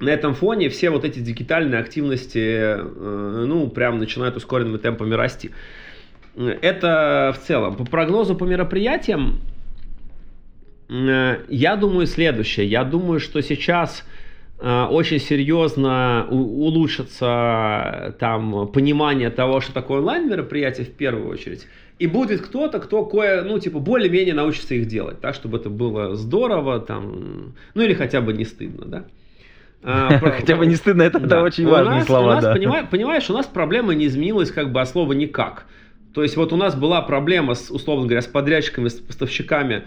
на 0.00 0.08
этом 0.08 0.34
фоне 0.34 0.70
все 0.70 0.90
вот 0.90 1.04
эти 1.04 1.18
дигитальные 1.18 1.78
активности, 1.78 2.38
э, 2.38 3.44
ну, 3.46 3.68
прям 3.68 3.98
начинают 3.98 4.36
ускоренными 4.36 4.78
темпами 4.78 5.14
расти. 5.14 5.50
Это 6.36 7.34
в 7.36 7.46
целом. 7.46 7.76
По 7.76 7.84
прогнозу 7.84 8.34
по 8.34 8.44
мероприятиям, 8.44 9.40
э, 10.88 11.42
я 11.48 11.76
думаю 11.76 12.06
следующее. 12.06 12.66
Я 12.66 12.84
думаю, 12.84 13.20
что 13.20 13.42
сейчас 13.42 14.06
э, 14.58 14.84
очень 14.84 15.18
серьезно 15.18 16.26
улучшится 16.30 18.16
там 18.18 18.68
понимание 18.68 19.28
того, 19.28 19.60
что 19.60 19.74
такое 19.74 19.98
онлайн-мероприятие 19.98 20.86
в 20.86 20.92
первую 20.92 21.28
очередь. 21.28 21.66
И 21.98 22.06
будет 22.06 22.40
кто-то, 22.40 22.78
кто 22.78 23.04
кое, 23.04 23.42
ну, 23.42 23.58
типа, 23.58 23.78
более-менее 23.78 24.32
научится 24.32 24.74
их 24.74 24.86
делать, 24.86 25.20
так, 25.20 25.34
чтобы 25.34 25.58
это 25.58 25.68
было 25.68 26.14
здорово, 26.14 26.80
там, 26.80 27.54
ну, 27.74 27.82
или 27.82 27.92
хотя 27.92 28.22
бы 28.22 28.32
не 28.32 28.46
стыдно, 28.46 28.86
да. 28.86 29.04
А, 29.82 30.18
хотя 30.18 30.56
бы 30.56 30.66
не 30.66 30.76
стыдно, 30.76 31.02
это, 31.02 31.18
да. 31.20 31.42
очень 31.42 31.66
важные 31.66 32.02
слова, 32.02 32.36
у 32.36 32.40
да. 32.40 32.54
Понимаешь, 32.54 33.30
у 33.30 33.32
нас 33.32 33.46
проблема 33.46 33.94
не 33.94 34.06
изменилась 34.06 34.50
как 34.50 34.72
бы 34.72 34.80
от 34.80 34.88
слова 34.88 35.14
никак. 35.14 35.64
То 36.12 36.22
есть 36.22 36.36
вот 36.36 36.52
у 36.52 36.56
нас 36.56 36.74
была 36.74 37.00
проблема, 37.02 37.54
с, 37.54 37.70
условно 37.70 38.04
говоря, 38.04 38.20
с 38.20 38.26
подрядчиками, 38.26 38.88
с 38.88 38.94
поставщиками, 38.94 39.84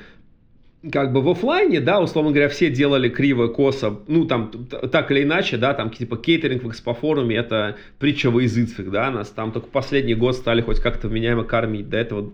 как 0.91 1.13
бы 1.13 1.21
в 1.21 1.29
офлайне, 1.29 1.79
да, 1.79 2.01
условно 2.01 2.31
говоря, 2.31 2.49
все 2.49 2.69
делали 2.69 3.07
криво, 3.07 3.47
косо, 3.47 3.99
ну, 4.07 4.25
там, 4.25 4.51
так 4.91 5.11
или 5.11 5.23
иначе, 5.23 5.57
да, 5.57 5.73
там, 5.73 5.89
типа, 5.89 6.17
кейтеринг 6.17 6.63
в 6.63 6.69
экспофоруме, 6.69 7.35
это 7.35 7.77
притча 7.99 8.31
во 8.31 8.41
языцах, 8.41 8.89
да, 8.89 9.11
нас 9.11 9.29
там 9.29 9.51
только 9.51 9.67
последний 9.67 10.15
год 10.15 10.35
стали 10.35 10.61
хоть 10.61 10.79
как-то 10.79 11.07
вменяемо 11.07 11.43
кормить, 11.43 11.89
до 11.89 11.97
этого, 11.97 12.33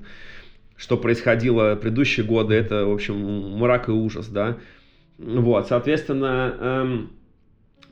что 0.77 0.97
происходило 0.97 1.75
предыдущие 1.75 2.25
годы, 2.25 2.55
это, 2.55 2.85
в 2.85 2.91
общем, 2.91 3.57
мрак 3.57 3.89
и 3.89 3.91
ужас, 3.91 4.27
да, 4.27 4.57
вот, 5.19 5.67
соответственно, 5.67 6.55
эм, 6.59 7.09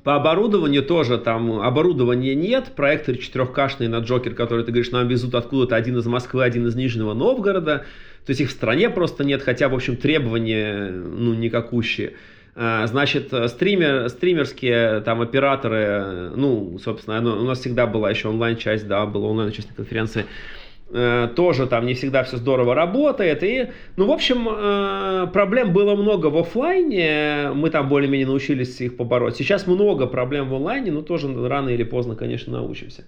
по 0.08 0.16
оборудованию 0.16 0.84
тоже 0.84 1.18
там 1.18 1.60
оборудования 1.60 2.34
нет. 2.34 2.72
Проектор 2.78 3.16
4К 3.16 3.90
на 3.90 3.98
Джокер, 3.98 4.36
который 4.36 4.64
ты 4.64 4.72
говоришь, 4.72 4.92
нам 4.92 5.06
везут 5.06 5.36
откуда-то 5.36 5.76
один 5.76 5.98
из 5.98 6.06
Москвы, 6.06 6.46
один 6.46 6.66
из 6.66 6.76
Нижнего 6.76 7.14
Новгорода. 7.14 7.80
То 8.26 8.30
есть 8.30 8.40
их 8.40 8.48
в 8.48 8.52
стране 8.52 8.90
просто 8.90 9.26
нет, 9.26 9.42
хотя, 9.42 9.68
в 9.68 9.76
общем, 9.76 9.98
требования, 9.98 10.92
ну, 10.92 11.34
никакущие. 11.34 12.14
А, 12.56 12.88
значит, 12.88 13.34
стример, 13.50 14.08
стримерские 14.08 15.02
там 15.02 15.20
операторы, 15.20 16.32
ну, 16.38 16.80
собственно, 16.82 17.20
у 17.20 17.44
нас 17.44 17.60
всегда 17.60 17.86
была 17.86 18.10
еще 18.10 18.30
онлайн-часть, 18.30 18.88
да, 18.88 19.06
была 19.06 19.28
онлайн-часть 19.28 19.76
конференции. 19.76 20.26
Э, 20.90 21.28
тоже 21.36 21.68
там 21.68 21.86
не 21.86 21.96
всегда 21.96 22.24
все 22.24 22.38
здорово 22.38 22.74
работает. 22.74 23.44
И, 23.44 23.68
ну, 23.98 24.08
в 24.08 24.12
общем, 24.12 24.48
э, 24.50 25.28
проблем 25.34 25.74
было 25.74 25.96
много 25.96 26.28
в 26.28 26.38
офлайне, 26.38 27.52
мы 27.54 27.70
там 27.70 27.90
более-менее 27.90 28.28
научились 28.28 28.80
их 28.80 28.96
побороть. 28.96 29.36
Сейчас 29.36 29.68
много 29.68 30.08
проблем 30.08 30.50
в 30.50 30.56
онлайне, 30.56 30.92
но 30.92 31.02
тоже 31.02 31.28
рано 31.48 31.70
или 31.70 31.84
поздно, 31.84 32.16
конечно, 32.16 32.54
научимся. 32.54 33.04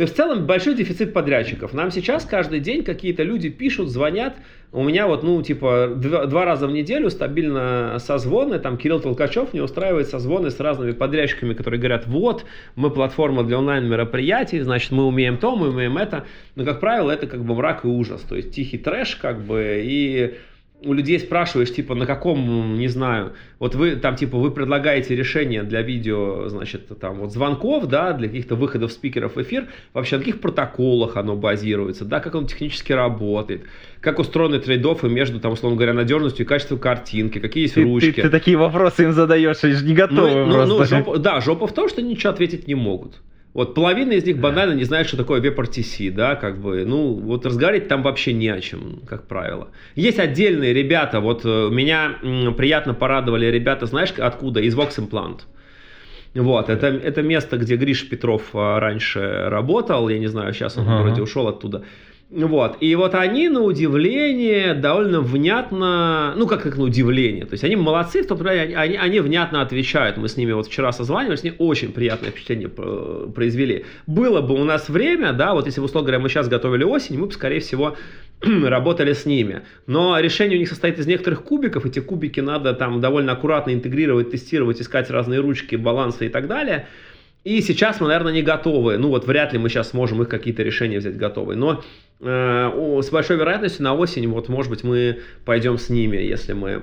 То 0.00 0.04
есть 0.04 0.14
в 0.14 0.16
целом 0.16 0.46
большой 0.46 0.76
дефицит 0.76 1.12
подрядчиков. 1.12 1.74
Нам 1.74 1.90
сейчас 1.90 2.24
каждый 2.24 2.60
день 2.60 2.84
какие-то 2.84 3.22
люди 3.22 3.50
пишут, 3.50 3.90
звонят. 3.90 4.34
У 4.72 4.82
меня 4.82 5.06
вот, 5.06 5.22
ну, 5.22 5.42
типа, 5.42 5.92
два, 5.94 6.24
два 6.24 6.46
раза 6.46 6.66
в 6.66 6.72
неделю 6.72 7.10
стабильно 7.10 7.98
созвоны. 7.98 8.58
Там 8.60 8.78
Кирилл 8.78 9.00
Толкачев 9.00 9.52
не 9.52 9.60
устраивает 9.60 10.08
созвоны 10.08 10.50
с 10.50 10.58
разными 10.58 10.92
подрядчиками, 10.92 11.52
которые 11.52 11.78
говорят, 11.78 12.06
вот, 12.06 12.46
мы 12.76 12.88
платформа 12.88 13.44
для 13.44 13.58
онлайн-мероприятий, 13.58 14.60
значит, 14.60 14.90
мы 14.90 15.04
умеем 15.04 15.36
то, 15.36 15.54
мы 15.54 15.68
умеем 15.68 15.98
это. 15.98 16.24
Но, 16.54 16.64
как 16.64 16.80
правило, 16.80 17.10
это 17.10 17.26
как 17.26 17.44
бы 17.44 17.54
мрак 17.54 17.84
и 17.84 17.88
ужас. 17.88 18.22
То 18.22 18.36
есть 18.36 18.54
тихий 18.54 18.78
трэш, 18.78 19.16
как 19.16 19.44
бы, 19.44 19.82
и 19.84 20.34
у 20.82 20.92
людей 20.92 21.18
спрашиваешь, 21.18 21.72
типа, 21.72 21.94
на 21.94 22.06
каком, 22.06 22.78
не 22.78 22.88
знаю, 22.88 23.32
вот 23.58 23.74
вы 23.74 23.96
там, 23.96 24.16
типа, 24.16 24.38
вы 24.38 24.50
предлагаете 24.50 25.14
решение 25.14 25.62
для 25.62 25.82
видео, 25.82 26.48
значит, 26.48 26.88
там, 26.98 27.20
вот 27.20 27.32
звонков, 27.32 27.86
да, 27.86 28.12
для 28.12 28.28
каких-то 28.28 28.56
выходов 28.56 28.92
спикеров 28.92 29.36
в 29.36 29.42
эфир, 29.42 29.68
вообще 29.92 30.16
на 30.16 30.22
каких 30.22 30.40
протоколах 30.40 31.16
оно 31.16 31.36
базируется, 31.36 32.04
да, 32.04 32.20
как 32.20 32.34
он 32.34 32.46
технически 32.46 32.92
работает, 32.92 33.62
как 34.00 34.18
устроены 34.18 34.58
трейдофы 34.58 35.08
между, 35.08 35.40
там, 35.40 35.52
условно 35.52 35.76
говоря, 35.76 35.92
надежностью 35.92 36.46
и 36.46 36.48
качеством 36.48 36.78
картинки, 36.78 37.38
какие 37.38 37.64
есть 37.64 37.74
ты, 37.74 37.82
ручки. 37.82 38.12
Ты, 38.12 38.22
ты 38.22 38.30
такие 38.30 38.56
вопросы 38.56 39.04
им 39.04 39.12
задаешь, 39.12 39.62
они 39.62 39.74
же 39.74 39.84
не 39.84 39.94
готовы 39.94 40.46
ну, 40.46 40.46
ну, 40.46 40.66
ну, 40.66 40.84
жопа, 40.84 41.18
Да, 41.18 41.40
жопа 41.40 41.66
в 41.66 41.72
том, 41.72 41.88
что 41.88 42.00
ничего 42.02 42.32
ответить 42.32 42.66
не 42.66 42.74
могут. 42.74 43.20
Вот 43.52 43.74
половина 43.74 44.12
из 44.12 44.24
них 44.24 44.38
банально 44.38 44.74
не 44.74 44.84
знает, 44.84 45.08
что 45.08 45.16
такое 45.16 45.40
WebRTC, 45.40 46.12
да, 46.12 46.36
как 46.36 46.60
бы, 46.60 46.84
ну, 46.84 47.14
вот 47.14 47.44
разговаривать 47.44 47.88
там 47.88 48.02
вообще 48.02 48.32
не 48.32 48.48
о 48.48 48.60
чем, 48.60 49.00
как 49.06 49.26
правило. 49.26 49.70
Есть 49.96 50.20
отдельные 50.20 50.72
ребята, 50.72 51.18
вот 51.18 51.44
э, 51.44 51.68
меня 51.70 52.16
приятно 52.56 52.94
порадовали 52.94 53.46
ребята, 53.46 53.86
знаешь, 53.86 54.12
откуда? 54.18 54.60
Из 54.60 54.76
Vox 54.76 54.98
Implant. 54.98 55.40
Вот, 56.34 56.68
это, 56.68 56.86
это 56.86 57.22
место, 57.22 57.56
где 57.56 57.74
Гриш 57.74 58.08
Петров 58.08 58.54
а, 58.54 58.78
раньше 58.78 59.46
работал, 59.48 60.08
я 60.08 60.20
не 60.20 60.28
знаю, 60.28 60.54
сейчас 60.54 60.76
он 60.76 60.86
uh-huh. 60.86 61.02
вроде 61.02 61.22
ушел 61.22 61.48
оттуда. 61.48 61.84
Вот. 62.30 62.76
И 62.80 62.94
вот 62.94 63.16
они, 63.16 63.48
на 63.48 63.60
удивление, 63.60 64.74
довольно 64.74 65.20
внятно, 65.20 66.32
ну 66.36 66.46
как, 66.46 66.62
как 66.62 66.76
на 66.76 66.84
удивление, 66.84 67.44
то 67.44 67.54
есть 67.54 67.64
они 67.64 67.74
молодцы, 67.74 68.22
в 68.22 68.28
том 68.28 68.38
плане, 68.38 68.76
они, 68.76 68.96
они 68.96 69.18
внятно 69.18 69.62
отвечают. 69.62 70.16
Мы 70.16 70.28
с 70.28 70.36
ними 70.36 70.52
вот 70.52 70.68
вчера 70.68 70.92
созванивались, 70.92 71.42
они 71.42 71.54
очень 71.58 71.92
приятное 71.92 72.30
впечатление 72.30 72.70
э, 72.76 73.28
произвели. 73.34 73.84
Было 74.06 74.42
бы 74.42 74.54
у 74.54 74.62
нас 74.62 74.88
время, 74.88 75.32
да, 75.32 75.54
вот 75.54 75.66
если 75.66 75.80
бы, 75.80 75.86
условно 75.86 76.06
говоря, 76.06 76.22
мы 76.22 76.28
сейчас 76.28 76.46
готовили 76.46 76.84
осень, 76.84 77.18
мы 77.18 77.26
бы, 77.26 77.32
скорее 77.32 77.58
всего, 77.58 77.96
работали 78.40 79.12
с 79.12 79.26
ними. 79.26 79.62
Но 79.88 80.16
решение 80.20 80.56
у 80.56 80.60
них 80.60 80.68
состоит 80.68 81.00
из 81.00 81.08
некоторых 81.08 81.42
кубиков, 81.42 81.84
эти 81.84 81.98
кубики 81.98 82.38
надо 82.38 82.74
там 82.74 83.00
довольно 83.00 83.32
аккуратно 83.32 83.72
интегрировать, 83.72 84.30
тестировать, 84.30 84.80
искать 84.80 85.10
разные 85.10 85.40
ручки, 85.40 85.74
балансы 85.74 86.26
и 86.26 86.28
так 86.28 86.46
далее. 86.46 86.86
И 87.42 87.60
сейчас 87.62 88.00
мы, 88.00 88.06
наверное, 88.06 88.34
не 88.34 88.42
готовы. 88.42 88.98
Ну 88.98 89.08
вот 89.08 89.26
вряд 89.26 89.52
ли 89.52 89.58
мы 89.58 89.68
сейчас 89.68 89.90
сможем 89.90 90.22
их 90.22 90.28
какие-то 90.28 90.62
решения 90.62 90.98
взять 90.98 91.16
готовые. 91.16 91.56
Но 91.56 91.82
с 92.22 93.10
большой 93.10 93.36
вероятностью 93.36 93.82
на 93.82 93.94
осень, 93.94 94.28
вот, 94.28 94.48
может 94.48 94.70
быть, 94.70 94.84
мы 94.84 95.20
пойдем 95.44 95.78
с 95.78 95.88
ними, 95.88 96.18
если 96.18 96.52
мы 96.52 96.82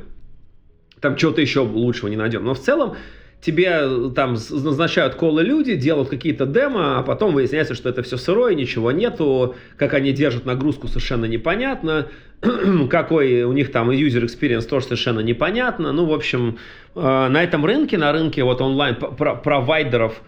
там 1.00 1.15
чего-то 1.15 1.41
еще 1.41 1.60
лучшего 1.60 2.10
не 2.10 2.15
найдем. 2.15 2.43
Но 2.43 2.54
в 2.54 2.60
целом 2.60 2.95
тебе 3.41 3.69
э, 3.82 4.10
там 4.15 4.32
назначают 4.34 5.15
колы 5.15 5.43
люди, 5.43 5.76
делают 5.76 6.10
какие-то 6.10 6.45
демо, 6.45 7.00
а 7.00 7.04
потом 7.04 7.34
выясняется, 7.34 7.76
что 7.76 7.89
это 7.89 8.02
все 8.04 8.17
сырое, 8.17 8.56
ничего 8.56 8.91
нету, 8.91 9.56
как 9.78 9.93
они 9.93 10.12
держат 10.12 10.45
нагрузку 10.45 10.88
совершенно 10.88 11.26
непонятно, 11.26 12.08
какой 12.89 13.43
у 13.43 13.54
них 13.54 13.71
там 13.71 13.91
user 13.91 14.23
experience 14.23 14.67
тоже 14.67 14.86
совершенно 14.86 15.19
непонятно. 15.19 15.91
Ну, 15.91 16.06
в 16.06 16.13
общем, 16.13 16.58
э, 16.95 17.00
на 17.00 17.43
этом 17.43 17.65
рынке, 17.65 17.97
на 17.97 18.12
рынке 18.12 18.43
вот 18.43 18.62
онлайн-провайдеров, 18.62 20.21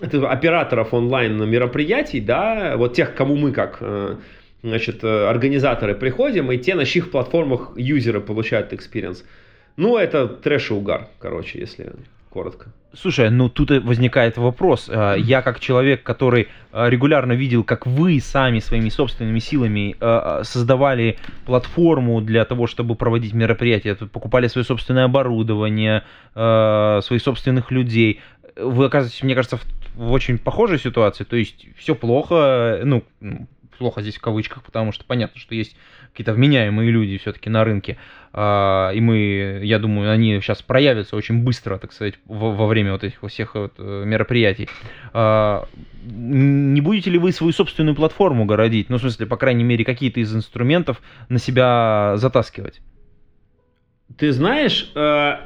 операторов 0.00 0.94
онлайн 0.94 1.48
мероприятий, 1.48 2.20
да, 2.20 2.76
вот 2.76 2.94
тех, 2.94 3.14
кому 3.14 3.36
мы 3.36 3.52
как 3.52 3.78
э, 3.80 4.16
значит, 4.62 5.04
э, 5.04 5.26
организаторы 5.28 5.94
приходим, 5.94 6.50
и 6.52 6.58
те, 6.58 6.74
на 6.74 6.84
чьих 6.84 7.10
платформах 7.10 7.72
юзеры 7.76 8.20
получают 8.20 8.72
experience. 8.72 9.24
Ну, 9.76 9.96
это 9.96 10.28
трэш 10.28 10.70
и 10.70 10.74
угар, 10.74 11.08
короче, 11.18 11.60
если 11.60 11.92
коротко. 12.30 12.70
Слушай, 12.94 13.30
ну 13.30 13.48
тут 13.48 13.70
возникает 13.70 14.36
вопрос. 14.36 14.88
Э, 14.88 15.16
я 15.18 15.42
как 15.42 15.60
человек, 15.60 16.02
который 16.02 16.48
регулярно 16.72 17.32
видел, 17.32 17.64
как 17.64 17.86
вы 17.86 18.20
сами 18.20 18.60
своими 18.60 18.88
собственными 18.88 19.38
силами 19.38 19.96
создавали 20.44 21.18
платформу 21.44 22.20
для 22.22 22.44
того, 22.44 22.66
чтобы 22.66 22.94
проводить 22.94 23.34
мероприятия, 23.34 23.94
покупали 23.94 24.46
свое 24.46 24.64
собственное 24.64 25.04
оборудование, 25.04 26.02
своих 26.32 27.22
собственных 27.22 27.70
людей. 27.70 28.20
Вы 28.56 28.86
оказываетесь, 28.86 29.22
мне 29.22 29.34
кажется, 29.34 29.58
в 29.94 30.12
очень 30.12 30.38
похожей 30.38 30.78
ситуации, 30.78 31.24
то 31.24 31.36
есть 31.36 31.66
все 31.76 31.94
плохо, 31.94 32.80
ну, 32.84 33.04
плохо 33.76 34.02
здесь 34.02 34.16
в 34.16 34.20
кавычках, 34.20 34.62
потому 34.62 34.92
что 34.92 35.04
понятно, 35.04 35.40
что 35.40 35.54
есть 35.54 35.76
какие-то 36.10 36.32
вменяемые 36.32 36.90
люди 36.90 37.18
все-таки 37.18 37.50
на 37.50 37.64
рынке, 37.64 37.96
а, 38.32 38.90
и 38.92 39.00
мы, 39.00 39.60
я 39.62 39.78
думаю, 39.78 40.10
они 40.10 40.40
сейчас 40.40 40.62
проявятся 40.62 41.16
очень 41.16 41.42
быстро, 41.42 41.78
так 41.78 41.92
сказать, 41.92 42.14
во, 42.26 42.66
время 42.66 42.92
вот 42.92 43.04
этих 43.04 43.18
всех 43.28 43.54
вот 43.54 43.74
э, 43.78 44.04
мероприятий. 44.06 44.68
А, 45.12 45.66
не 46.04 46.80
будете 46.80 47.10
ли 47.10 47.18
вы 47.18 47.32
свою 47.32 47.52
собственную 47.52 47.94
платформу 47.94 48.44
городить? 48.44 48.88
Ну, 48.90 48.98
в 48.98 49.00
смысле, 49.00 49.26
по 49.26 49.36
крайней 49.36 49.64
мере, 49.64 49.84
какие-то 49.84 50.20
из 50.20 50.34
инструментов 50.34 51.00
на 51.28 51.38
себя 51.38 52.14
затаскивать? 52.16 52.80
Ты 54.16 54.32
знаешь, 54.32 54.92
э, 54.94 55.36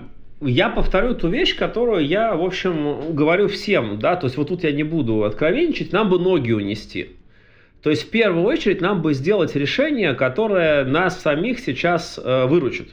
я 0.41 0.69
повторю 0.69 1.15
ту 1.15 1.29
вещь, 1.29 1.57
которую 1.57 2.07
я, 2.07 2.35
в 2.35 2.43
общем, 2.43 3.15
говорю 3.15 3.49
всем, 3.49 3.99
да, 3.99 4.17
то 4.17 4.27
есть 4.27 4.37
вот 4.37 4.49
тут 4.49 4.65
я 4.65 4.73
не 4.73 4.83
буду 4.83 5.25
откровенничать, 5.25 5.93
нам 5.93 6.11
бы 6.11 6.19
ноги 6.19 6.53
унести. 6.53 7.17
То 7.87 7.91
есть 7.91 8.09
в 8.09 8.11
первую 8.11 8.45
очередь 8.45 8.81
нам 8.81 9.01
бы 9.01 9.15
сделать 9.15 9.55
решение, 9.55 10.15
которое 10.15 10.85
нас 10.85 11.21
самих 11.21 11.61
сейчас 11.61 12.19
э, 12.19 12.47
выручит. 12.47 12.89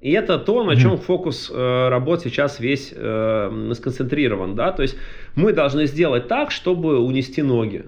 И 0.00 0.12
это 0.12 0.38
то, 0.38 0.62
на 0.62 0.76
чем 0.76 0.98
фокус 0.98 1.50
э, 1.52 1.88
работ 1.88 2.22
сейчас 2.22 2.60
весь 2.60 2.94
э, 2.94 3.72
сконцентрирован, 3.74 4.54
да, 4.54 4.70
то 4.70 4.82
есть 4.82 4.96
мы 5.34 5.52
должны 5.52 5.86
сделать 5.86 6.28
так, 6.28 6.52
чтобы 6.52 7.00
унести 7.00 7.42
ноги. 7.42 7.86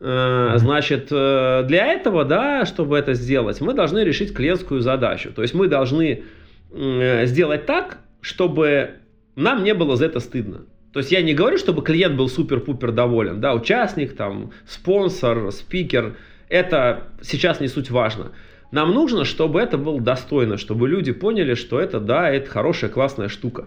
Э, 0.00 0.54
значит, 0.56 1.08
э, 1.10 1.64
для 1.68 1.92
этого, 1.92 2.24
да, 2.24 2.64
чтобы 2.64 2.96
это 2.96 3.12
сделать, 3.12 3.60
мы 3.60 3.74
должны 3.74 3.98
решить 3.98 4.32
клиентскую 4.32 4.80
задачу. 4.80 5.30
То 5.30 5.42
есть 5.42 5.52
мы 5.52 5.68
должны 5.68 6.22
э, 6.70 7.26
сделать 7.26 7.66
так, 7.66 7.98
чтобы 8.22 8.92
нам 9.34 9.62
не 9.62 9.74
было 9.74 9.96
за 9.96 10.06
это 10.06 10.20
стыдно. 10.20 10.62
То 10.96 11.00
есть 11.00 11.12
я 11.12 11.20
не 11.20 11.34
говорю, 11.34 11.58
чтобы 11.58 11.82
клиент 11.82 12.16
был 12.16 12.26
супер-пупер 12.26 12.90
доволен, 12.90 13.38
да, 13.38 13.52
участник, 13.52 14.16
там, 14.16 14.52
спонсор, 14.66 15.52
спикер, 15.52 16.16
это 16.48 17.08
сейчас 17.20 17.60
не 17.60 17.68
суть 17.68 17.90
важно. 17.90 18.32
Нам 18.70 18.94
нужно, 18.94 19.26
чтобы 19.26 19.60
это 19.60 19.76
было 19.76 20.00
достойно, 20.00 20.56
чтобы 20.56 20.88
люди 20.88 21.12
поняли, 21.12 21.52
что 21.52 21.78
это, 21.78 22.00
да, 22.00 22.30
это 22.30 22.48
хорошая, 22.48 22.88
классная 22.88 23.28
штука. 23.28 23.66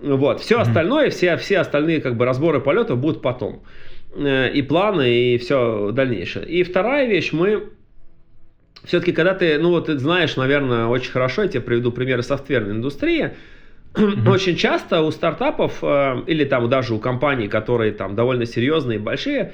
Вот, 0.00 0.38
все 0.38 0.60
остальное, 0.60 1.10
все, 1.10 1.36
все 1.36 1.58
остальные 1.58 2.00
как 2.00 2.16
бы 2.16 2.24
разборы 2.24 2.60
полетов 2.60 3.00
будут 3.00 3.22
потом. 3.22 3.64
Э, 4.14 4.48
и 4.48 4.62
планы, 4.62 5.32
и 5.34 5.38
все 5.38 5.90
дальнейшее. 5.90 6.46
И 6.46 6.62
вторая 6.62 7.08
вещь, 7.08 7.32
мы 7.32 7.70
все-таки, 8.84 9.10
когда 9.10 9.34
ты, 9.34 9.58
ну 9.58 9.70
вот 9.70 9.86
ты 9.86 9.98
знаешь, 9.98 10.36
наверное, 10.36 10.86
очень 10.86 11.10
хорошо, 11.10 11.42
я 11.42 11.48
тебе 11.48 11.62
приведу 11.62 11.90
примеры 11.90 12.22
софтверной 12.22 12.70
индустрии, 12.70 13.32
mm-hmm. 13.96 14.28
очень 14.28 14.56
часто 14.56 15.02
у 15.02 15.10
стартапов 15.10 15.78
э, 15.82 16.22
или 16.26 16.44
там 16.44 16.68
даже 16.68 16.94
у 16.94 16.98
компаний, 16.98 17.48
которые 17.48 17.92
там 17.92 18.14
довольно 18.14 18.46
серьезные 18.46 18.98
и 18.98 19.02
большие, 19.02 19.52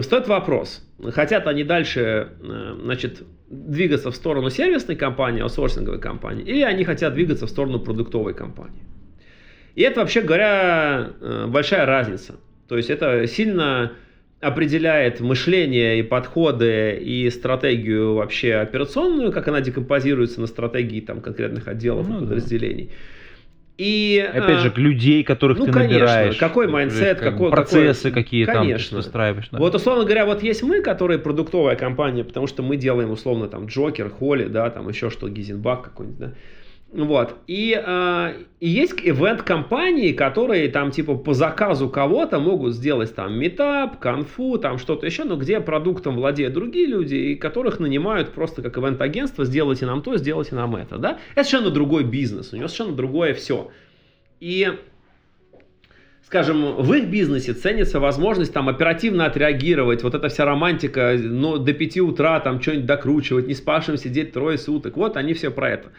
стоит 0.00 0.28
вопрос, 0.28 0.86
хотят 1.12 1.46
они 1.46 1.64
дальше, 1.64 2.28
э, 2.40 2.76
значит, 2.82 3.22
двигаться 3.48 4.10
в 4.10 4.16
сторону 4.16 4.50
сервисной 4.50 4.96
компании, 4.96 5.40
аутсорсинговой 5.40 6.00
компании, 6.00 6.44
или 6.44 6.62
они 6.62 6.84
хотят 6.84 7.14
двигаться 7.14 7.46
в 7.46 7.50
сторону 7.50 7.80
продуктовой 7.80 8.34
компании. 8.34 8.82
И 9.74 9.82
это, 9.82 10.00
вообще 10.00 10.20
говоря, 10.20 11.10
э, 11.20 11.46
большая 11.48 11.86
разница. 11.86 12.34
То 12.68 12.76
есть 12.76 12.90
это 12.90 13.26
сильно 13.26 13.92
определяет 14.40 15.20
мышление 15.20 15.98
и 15.98 16.02
подходы 16.02 16.96
и 17.00 17.28
стратегию 17.30 18.14
вообще 18.14 18.54
операционную, 18.54 19.32
как 19.32 19.48
она 19.48 19.60
декомпозируется 19.60 20.40
на 20.40 20.46
стратегии 20.46 21.00
там, 21.00 21.20
конкретных 21.20 21.66
отделов 21.66 22.08
ну, 22.08 22.18
и 22.18 22.20
подразделений. 22.20 22.86
Да. 22.86 22.92
И, 23.78 24.28
Опять 24.34 24.58
же, 24.58 24.72
людей, 24.74 25.22
которых 25.22 25.56
ну, 25.58 25.66
ты 25.66 25.72
конечно, 25.72 26.00
набираешь. 26.00 26.36
какой 26.36 26.66
mindset, 26.66 27.20
как 27.20 27.34
какой... 27.34 27.50
Процессы 27.52 28.08
какой, 28.08 28.24
какие 28.24 28.44
конечно. 28.44 28.90
там 28.90 28.96
выстраиваешь. 28.96 29.48
Да. 29.52 29.58
Вот, 29.58 29.72
условно 29.76 30.02
говоря, 30.02 30.26
вот 30.26 30.42
есть 30.42 30.64
мы, 30.64 30.82
которые 30.82 31.20
продуктовая 31.20 31.76
компания, 31.76 32.24
потому 32.24 32.48
что 32.48 32.64
мы 32.64 32.76
делаем, 32.76 33.12
условно, 33.12 33.46
там, 33.46 33.66
Joker, 33.66 34.10
Holy, 34.10 34.46
да, 34.46 34.68
там 34.70 34.88
еще 34.88 35.10
что, 35.10 35.28
Heisenbug 35.28 35.82
какой-нибудь, 35.84 36.18
да. 36.18 36.32
Вот. 36.90 37.36
И, 37.46 37.78
э, 37.78 38.32
и 38.60 38.68
есть 38.68 38.94
ивент-компании, 39.02 40.12
которые 40.12 40.68
там 40.70 40.90
типа 40.90 41.16
по 41.16 41.34
заказу 41.34 41.90
кого-то 41.90 42.38
могут 42.38 42.72
сделать 42.72 43.14
там 43.14 43.38
метап, 43.38 43.98
конфу, 43.98 44.56
там 44.56 44.78
что-то 44.78 45.04
еще, 45.04 45.24
но 45.24 45.36
где 45.36 45.60
продуктом 45.60 46.16
владеют 46.16 46.54
другие 46.54 46.86
люди, 46.86 47.14
и 47.14 47.34
которых 47.34 47.78
нанимают 47.78 48.32
просто 48.32 48.62
как 48.62 48.78
ивент-агентство, 48.78 49.44
сделайте 49.44 49.84
нам 49.84 50.02
то, 50.02 50.16
сделайте 50.16 50.54
нам 50.54 50.76
это. 50.76 50.96
Да? 50.96 51.18
Это 51.34 51.44
совершенно 51.44 51.70
другой 51.70 52.04
бизнес, 52.04 52.54
у 52.54 52.56
него 52.56 52.68
совершенно 52.68 52.96
другое 52.96 53.34
все. 53.34 53.70
И 54.40 54.72
скажем, 56.24 56.74
в 56.74 56.94
их 56.94 57.10
бизнесе 57.10 57.52
ценится 57.52 58.00
возможность 58.00 58.54
там 58.54 58.66
оперативно 58.70 59.26
отреагировать, 59.26 60.02
вот 60.02 60.14
эта 60.14 60.28
вся 60.28 60.46
романтика, 60.46 61.18
ну, 61.20 61.58
до 61.58 61.74
5 61.74 61.98
утра 61.98 62.40
там 62.40 62.62
что-нибудь 62.62 62.86
докручивать, 62.86 63.46
не 63.46 63.54
спавшим 63.54 63.98
сидеть 63.98 64.32
трое 64.32 64.56
суток, 64.56 64.96
вот 64.96 65.18
они 65.18 65.34
все 65.34 65.50
про 65.50 65.68
это 65.68 65.90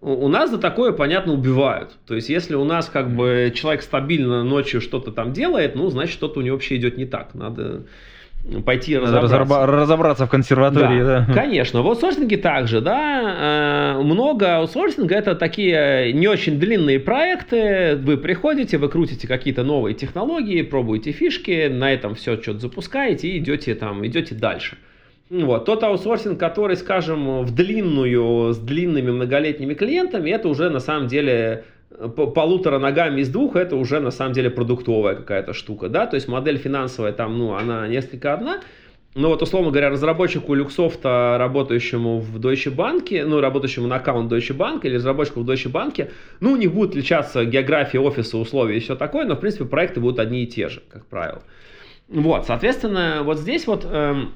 у 0.00 0.28
нас 0.28 0.50
за 0.50 0.58
такое, 0.58 0.92
понятно, 0.92 1.32
убивают. 1.32 1.96
То 2.06 2.14
есть, 2.14 2.28
если 2.28 2.54
у 2.54 2.64
нас 2.64 2.88
как 2.88 3.14
бы 3.14 3.52
человек 3.54 3.82
стабильно 3.82 4.42
ночью 4.44 4.80
что-то 4.80 5.10
там 5.10 5.32
делает, 5.32 5.74
ну, 5.74 5.88
значит, 5.88 6.12
что-то 6.12 6.40
у 6.40 6.42
него 6.42 6.56
вообще 6.56 6.76
идет 6.76 6.96
не 6.96 7.06
так. 7.06 7.34
Надо 7.34 7.82
пойти 8.64 8.96
разобраться. 8.96 9.66
разобраться 9.66 10.26
в 10.26 10.30
консерватории, 10.30 11.02
да. 11.02 11.24
да. 11.26 11.34
Конечно. 11.34 11.82
В 11.82 11.88
аутсорсинге 11.88 12.36
также, 12.36 12.80
да. 12.80 13.96
Э, 13.96 14.02
много 14.02 14.58
аутсорсинга 14.58 15.16
это 15.16 15.34
такие 15.34 16.12
не 16.12 16.28
очень 16.28 16.58
длинные 16.58 17.00
проекты. 17.00 17.96
Вы 17.96 18.16
приходите, 18.16 18.78
вы 18.78 18.88
крутите 18.88 19.26
какие-то 19.26 19.64
новые 19.64 19.94
технологии, 19.94 20.62
пробуете 20.62 21.12
фишки, 21.12 21.68
на 21.68 21.92
этом 21.92 22.14
все 22.14 22.40
что-то 22.40 22.60
запускаете 22.60 23.28
и 23.28 23.38
идете 23.38 23.74
там, 23.74 24.06
идете 24.06 24.34
дальше. 24.34 24.76
Вот. 25.28 25.64
Тот 25.64 25.82
аутсорсинг, 25.82 26.38
который, 26.38 26.76
скажем, 26.76 27.42
в 27.42 27.54
длинную, 27.54 28.52
с 28.52 28.58
длинными 28.58 29.10
многолетними 29.10 29.74
клиентами, 29.74 30.30
это 30.30 30.48
уже 30.48 30.70
на 30.70 30.78
самом 30.78 31.08
деле 31.08 31.64
э, 31.90 32.08
полутора 32.08 32.78
ногами 32.78 33.22
из 33.22 33.28
двух, 33.28 33.56
это 33.56 33.74
уже 33.74 33.98
на 33.98 34.12
самом 34.12 34.34
деле 34.34 34.50
продуктовая 34.50 35.16
какая-то 35.16 35.52
штука, 35.52 35.88
да, 35.88 36.06
то 36.06 36.14
есть 36.14 36.28
модель 36.28 36.58
финансовая 36.58 37.12
там, 37.12 37.38
ну, 37.38 37.54
она 37.54 37.88
несколько 37.88 38.34
одна, 38.34 38.60
но 39.16 39.30
вот, 39.30 39.42
условно 39.42 39.70
говоря, 39.70 39.90
разработчику 39.90 40.54
Люксофта, 40.54 41.36
работающему 41.40 42.20
в 42.20 42.38
Deutsche 42.38 42.72
Bank, 42.72 43.24
ну, 43.24 43.40
работающему 43.40 43.88
на 43.88 43.96
аккаунт 43.96 44.30
Deutsche 44.30 44.56
Bank 44.56 44.82
или 44.84 44.94
разработчику 44.96 45.40
в 45.40 45.50
Deutsche 45.50 45.72
Bank, 45.72 46.08
ну, 46.38 46.52
у 46.52 46.56
них 46.56 46.72
будет 46.72 46.90
отличаться 46.90 47.44
география 47.44 47.98
офиса, 47.98 48.36
условия 48.36 48.76
и 48.76 48.80
все 48.80 48.94
такое, 48.94 49.24
но, 49.24 49.34
в 49.34 49.40
принципе, 49.40 49.64
проекты 49.64 49.98
будут 49.98 50.20
одни 50.20 50.44
и 50.44 50.46
те 50.46 50.68
же, 50.68 50.82
как 50.88 51.04
правило. 51.06 51.42
Вот, 52.08 52.46
соответственно, 52.46 53.22
вот 53.24 53.40
здесь 53.40 53.66
вот... 53.66 53.84
Эм, 53.90 54.32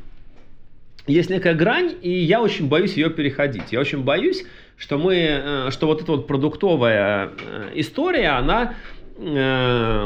есть 1.11 1.31
некая 1.31 1.55
грань, 1.55 1.95
и 2.03 2.11
я 2.11 2.41
очень 2.41 2.69
боюсь 2.69 2.95
ее 2.95 3.11
переходить. 3.11 3.73
Я 3.73 3.81
очень 3.81 4.03
боюсь, 4.03 4.45
что 4.77 4.99
мы, 4.99 5.15
э, 5.15 5.69
что 5.71 5.87
вот 5.87 6.03
эта 6.03 6.13
вот 6.13 6.27
продуктовая 6.27 7.31
э, 7.39 7.71
история, 7.75 8.31
она 8.31 8.75
э, 9.19 10.05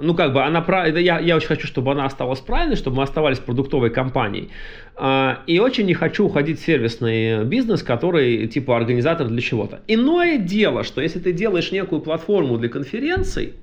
ну, 0.00 0.14
как 0.14 0.32
бы 0.32 0.42
она, 0.42 0.64
я, 0.86 1.18
я 1.18 1.36
очень 1.36 1.48
хочу, 1.48 1.66
чтобы 1.66 1.92
она 1.92 2.06
осталась 2.06 2.40
правильной, 2.40 2.76
чтобы 2.76 2.98
мы 2.98 3.02
оставались 3.02 3.38
продуктовой 3.38 3.90
компанией. 3.90 4.50
А, 4.96 5.40
и 5.46 5.58
очень 5.58 5.86
не 5.86 5.94
хочу 5.94 6.24
уходить 6.26 6.60
в 6.60 6.64
сервисный 6.64 7.44
бизнес, 7.44 7.82
который 7.82 8.46
типа 8.46 8.76
организатор 8.76 9.28
для 9.28 9.40
чего-то. 9.40 9.80
Иное 9.86 10.38
дело, 10.38 10.84
что 10.84 11.00
если 11.00 11.18
ты 11.18 11.32
делаешь 11.32 11.72
некую 11.72 12.00
платформу 12.00 12.58
для 12.58 12.68
конференций, 12.68 13.54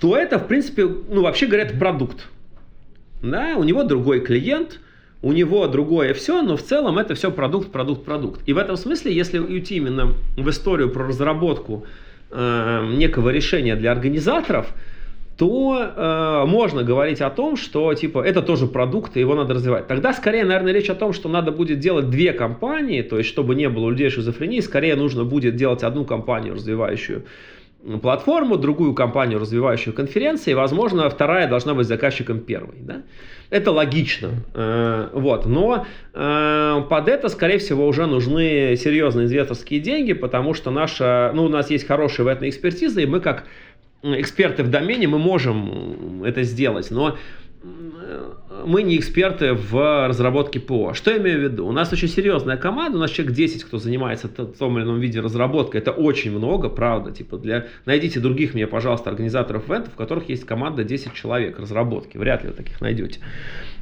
то 0.00 0.16
это, 0.16 0.38
в 0.38 0.46
принципе, 0.46 0.86
ну, 0.86 1.22
вообще 1.22 1.46
говорят, 1.46 1.78
продукт. 1.78 2.28
Да, 3.22 3.54
у 3.56 3.64
него 3.64 3.84
другой 3.84 4.20
клиент, 4.20 4.80
у 5.24 5.32
него 5.32 5.66
другое 5.68 6.12
все, 6.12 6.42
но 6.42 6.58
в 6.58 6.62
целом 6.62 6.98
это 6.98 7.14
все 7.14 7.30
продукт, 7.30 7.72
продукт, 7.72 8.04
продукт. 8.04 8.42
И 8.44 8.52
в 8.52 8.58
этом 8.58 8.76
смысле, 8.76 9.10
если 9.14 9.38
уйти 9.38 9.76
именно 9.76 10.12
в 10.36 10.50
историю 10.50 10.90
про 10.90 11.06
разработку 11.06 11.86
э, 12.30 12.86
некого 12.94 13.30
решения 13.30 13.74
для 13.74 13.90
организаторов, 13.90 14.66
то 15.38 15.78
э, 15.80 16.44
можно 16.46 16.82
говорить 16.82 17.22
о 17.22 17.30
том, 17.30 17.56
что 17.56 17.94
типа 17.94 18.18
это 18.18 18.42
тоже 18.42 18.66
продукт, 18.66 19.16
и 19.16 19.20
его 19.20 19.34
надо 19.34 19.54
развивать. 19.54 19.86
Тогда 19.86 20.12
скорее, 20.12 20.44
наверное, 20.44 20.74
речь 20.74 20.90
о 20.90 20.94
том, 20.94 21.14
что 21.14 21.30
надо 21.30 21.52
будет 21.52 21.78
делать 21.78 22.10
две 22.10 22.34
компании, 22.34 23.00
то 23.00 23.16
есть 23.16 23.30
чтобы 23.30 23.54
не 23.54 23.70
было 23.70 23.86
у 23.86 23.90
людей 23.90 24.10
шизофрении, 24.10 24.60
скорее 24.60 24.94
нужно 24.94 25.24
будет 25.24 25.56
делать 25.56 25.84
одну 25.84 26.04
компанию, 26.04 26.52
развивающую 26.52 27.24
платформу, 28.02 28.56
другую 28.56 28.94
компанию, 28.94 29.38
развивающую 29.38 29.94
конференции, 29.94 30.52
и, 30.52 30.54
возможно, 30.54 31.08
вторая 31.08 31.48
должна 31.48 31.74
быть 31.74 31.86
заказчиком 31.86 32.40
первой. 32.40 32.76
Да? 32.80 33.02
Это 33.50 33.70
логично. 33.70 34.30
Э, 34.54 35.10
вот. 35.12 35.46
Но 35.46 35.86
э, 36.12 36.82
под 36.88 37.08
это, 37.08 37.28
скорее 37.28 37.58
всего, 37.58 37.86
уже 37.86 38.06
нужны 38.06 38.76
серьезные 38.76 39.26
инвесторские 39.26 39.80
деньги, 39.80 40.12
потому 40.12 40.54
что 40.54 40.70
наша, 40.70 41.30
ну, 41.34 41.44
у 41.44 41.48
нас 41.48 41.70
есть 41.70 41.86
хорошая 41.86 42.24
в 42.24 42.28
этом 42.28 42.48
экспертиза, 42.48 43.00
и 43.00 43.06
мы 43.06 43.20
как 43.20 43.44
эксперты 44.02 44.62
в 44.62 44.70
домене, 44.70 45.08
мы 45.08 45.18
можем 45.18 46.24
это 46.24 46.42
сделать. 46.42 46.90
Но 46.90 47.16
мы 48.66 48.82
не 48.82 48.96
эксперты 48.96 49.54
в 49.54 50.08
разработке 50.08 50.60
ПО. 50.60 50.94
Что 50.94 51.10
я 51.10 51.18
имею 51.18 51.40
в 51.40 51.42
виду? 51.42 51.66
У 51.66 51.72
нас 51.72 51.92
очень 51.92 52.08
серьезная 52.08 52.56
команда, 52.56 52.98
у 52.98 53.00
нас 53.00 53.10
человек 53.10 53.34
10, 53.34 53.64
кто 53.64 53.78
занимается 53.78 54.28
в 54.28 54.58
том 54.58 54.78
или 54.78 54.84
ином 54.84 55.00
виде 55.00 55.20
разработкой. 55.20 55.80
Это 55.80 55.92
очень 55.92 56.30
много, 56.30 56.68
правда. 56.68 57.10
Типа 57.10 57.38
для... 57.38 57.66
Найдите 57.84 58.20
других 58.20 58.54
мне, 58.54 58.66
пожалуйста, 58.66 59.10
организаторов 59.10 59.68
ивентов, 59.68 59.94
в 59.94 59.96
которых 59.96 60.28
есть 60.28 60.44
команда 60.44 60.84
10 60.84 61.12
человек 61.14 61.58
разработки. 61.58 62.16
Вряд 62.16 62.42
ли 62.42 62.50
вы 62.50 62.54
таких 62.54 62.80
найдете. 62.80 63.20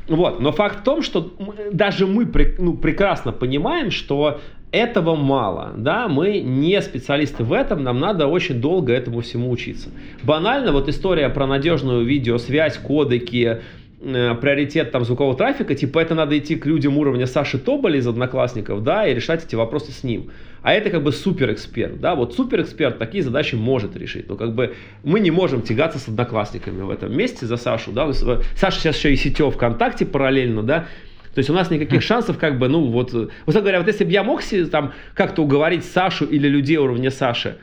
Вот. 0.09 0.40
Но 0.40 0.53
факт 0.53 0.81
в 0.81 0.85
том, 0.85 1.03
что 1.03 1.35
даже 1.73 2.07
мы 2.07 2.31
ну, 2.59 2.77
прекрасно 2.77 3.33
понимаем, 3.33 3.90
что 3.90 4.40
этого 4.73 5.15
мало, 5.15 5.75
да, 5.77 6.09
мы 6.09 6.41
не 6.41 6.81
специалисты 6.81 7.45
в 7.45 7.53
этом, 7.53 7.85
нам 7.85 8.01
надо 8.01 8.27
очень 8.27 8.61
долго 8.61 8.93
этому 8.95 9.21
всему 9.21 9.51
учиться. 9.51 9.91
Банально, 10.23 10.73
вот 10.73 10.89
история 10.89 11.29
про 11.29 11.47
надежную 11.47 12.05
видеосвязь, 12.07 12.79
кодеки, 12.79 13.61
э, 14.01 14.35
приоритет 14.35 14.91
там 14.91 15.05
звукового 15.05 15.37
трафика, 15.37 15.75
типа 15.75 15.99
это 15.99 16.15
надо 16.15 16.39
идти 16.39 16.57
к 16.57 16.65
людям 16.65 16.97
уровня 16.97 17.27
Саши 17.27 17.59
Тоболя 17.59 17.99
из 17.99 18.07
Одноклассников, 18.07 18.83
да, 18.83 19.07
и 19.07 19.15
решать 19.15 19.45
эти 19.45 19.55
вопросы 19.55 19.93
с 19.93 20.03
ним. 20.03 20.31
А 20.63 20.73
это 20.73 20.89
как 20.89 21.03
бы 21.03 21.13
суперэксперт, 21.13 22.01
да, 22.01 22.15
вот 22.15 22.35
суперэксперт 22.35 22.99
такие 22.99 23.23
задачи 23.23 23.55
может 23.55 23.95
решить, 23.97 24.29
но 24.31 24.37
как 24.37 24.55
бы 24.55 24.75
мы 25.05 25.21
не 25.21 25.31
можем 25.31 25.61
тягаться 25.61 25.99
с 25.99 26.09
Одноклассниками 26.09 26.81
в 26.81 26.91
этом 26.91 27.15
месте 27.15 27.45
за 27.45 27.59
Сашу, 27.59 27.93
да, 27.93 28.11
Саша 28.13 28.81
сейчас 28.81 28.97
еще 28.97 29.13
и 29.13 29.17
сетев 29.17 29.55
ВКонтакте 29.55 30.07
параллельно, 30.07 30.63
да, 30.63 30.87
то 31.35 31.38
есть 31.38 31.51
у 31.51 31.55
нас 31.55 31.71
никаких 31.71 32.01
хм. 32.01 32.03
шансов, 32.03 32.38
как 32.38 32.59
бы, 32.59 32.68
ну 32.68 32.87
вот, 32.87 33.12
вот 33.12 33.31
говоря, 33.55 33.79
вот 33.79 33.87
если 33.87 34.05
бы 34.05 34.11
я 34.11 34.23
мог 34.23 34.42
там 34.71 34.92
как-то 35.14 35.42
уговорить 35.42 35.85
Сашу 35.85 36.27
или 36.27 36.49
людей 36.49 36.77
уровня 36.77 37.11
Саши, 37.11 37.59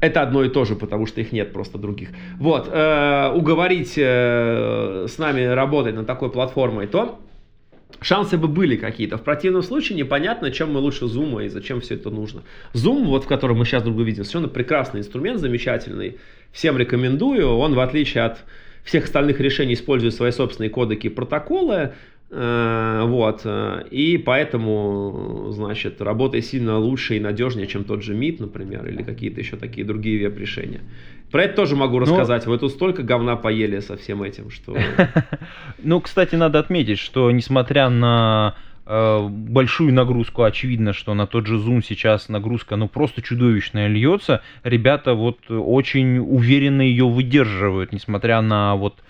это 0.00 0.22
одно 0.22 0.44
и 0.44 0.48
то 0.48 0.64
же, 0.64 0.76
потому 0.76 1.06
что 1.06 1.20
их 1.20 1.32
нет 1.32 1.52
просто 1.52 1.78
других. 1.78 2.08
Вот, 2.38 2.68
э, 2.72 3.32
уговорить 3.34 3.94
э, 3.96 5.06
с 5.08 5.18
нами 5.18 5.42
работать 5.42 5.94
на 5.94 6.04
такой 6.04 6.30
платформой, 6.30 6.86
то 6.86 7.20
шансы 8.00 8.38
бы 8.38 8.48
были 8.48 8.76
какие-то. 8.76 9.18
В 9.18 9.22
противном 9.22 9.62
случае 9.62 9.98
непонятно, 9.98 10.50
чем 10.50 10.72
мы 10.72 10.80
лучше 10.80 11.06
зума 11.06 11.44
и 11.44 11.48
зачем 11.48 11.80
все 11.80 11.96
это 11.96 12.08
нужно. 12.08 12.42
Зум, 12.72 13.08
вот 13.08 13.24
в 13.24 13.26
котором 13.26 13.58
мы 13.58 13.66
сейчас 13.66 13.82
друг 13.82 13.96
друга 13.96 14.08
видим, 14.08 14.24
совершенно 14.24 14.48
прекрасный 14.48 15.00
инструмент, 15.00 15.38
замечательный. 15.38 16.16
Всем 16.50 16.78
рекомендую. 16.78 17.48
Он, 17.48 17.74
в 17.74 17.80
отличие 17.80 18.24
от 18.24 18.38
всех 18.84 19.04
остальных 19.04 19.38
решений, 19.40 19.74
использует 19.74 20.14
свои 20.14 20.30
собственные 20.30 20.70
кодеки 20.70 21.08
и 21.08 21.10
протоколы. 21.10 21.92
Э, 22.30 23.02
вот. 23.06 23.42
Э, 23.44 23.82
и 23.90 24.16
поэтому, 24.16 25.48
значит, 25.50 26.00
работает 26.00 26.44
сильно 26.44 26.78
лучше 26.78 27.16
и 27.16 27.20
надежнее, 27.20 27.66
чем 27.66 27.84
тот 27.84 28.02
же 28.02 28.14
МИД, 28.14 28.40
например, 28.40 28.86
или 28.86 29.02
какие-то 29.02 29.40
еще 29.40 29.56
такие 29.56 29.84
другие 29.84 30.28
веб-решения. 30.28 30.80
Про 31.32 31.44
это 31.44 31.56
тоже 31.56 31.76
могу 31.76 31.94
ну, 31.94 32.00
рассказать. 32.00 32.46
Ну, 32.46 32.52
Вы 32.52 32.58
тут 32.58 32.72
столько 32.72 33.02
говна 33.02 33.36
поели 33.36 33.80
со 33.80 33.96
всем 33.96 34.22
этим, 34.22 34.50
что... 34.50 34.76
Ну, 35.82 36.00
кстати, 36.00 36.36
надо 36.36 36.58
отметить, 36.58 36.98
что 36.98 37.30
несмотря 37.30 37.88
на 37.88 38.54
э, 38.86 39.28
большую 39.28 39.92
нагрузку, 39.92 40.44
очевидно, 40.44 40.92
что 40.92 41.14
на 41.14 41.26
тот 41.26 41.46
же 41.46 41.56
Zoom 41.56 41.82
сейчас 41.84 42.28
нагрузка, 42.28 42.76
ну, 42.76 42.88
просто 42.88 43.22
чудовищная 43.22 43.88
льется. 43.88 44.42
Ребята 44.62 45.14
вот 45.14 45.50
очень 45.50 46.18
уверенно 46.18 46.82
ее 46.82 47.08
выдерживают, 47.08 47.92
несмотря 47.92 48.40
на 48.40 48.76
вот 48.76 49.02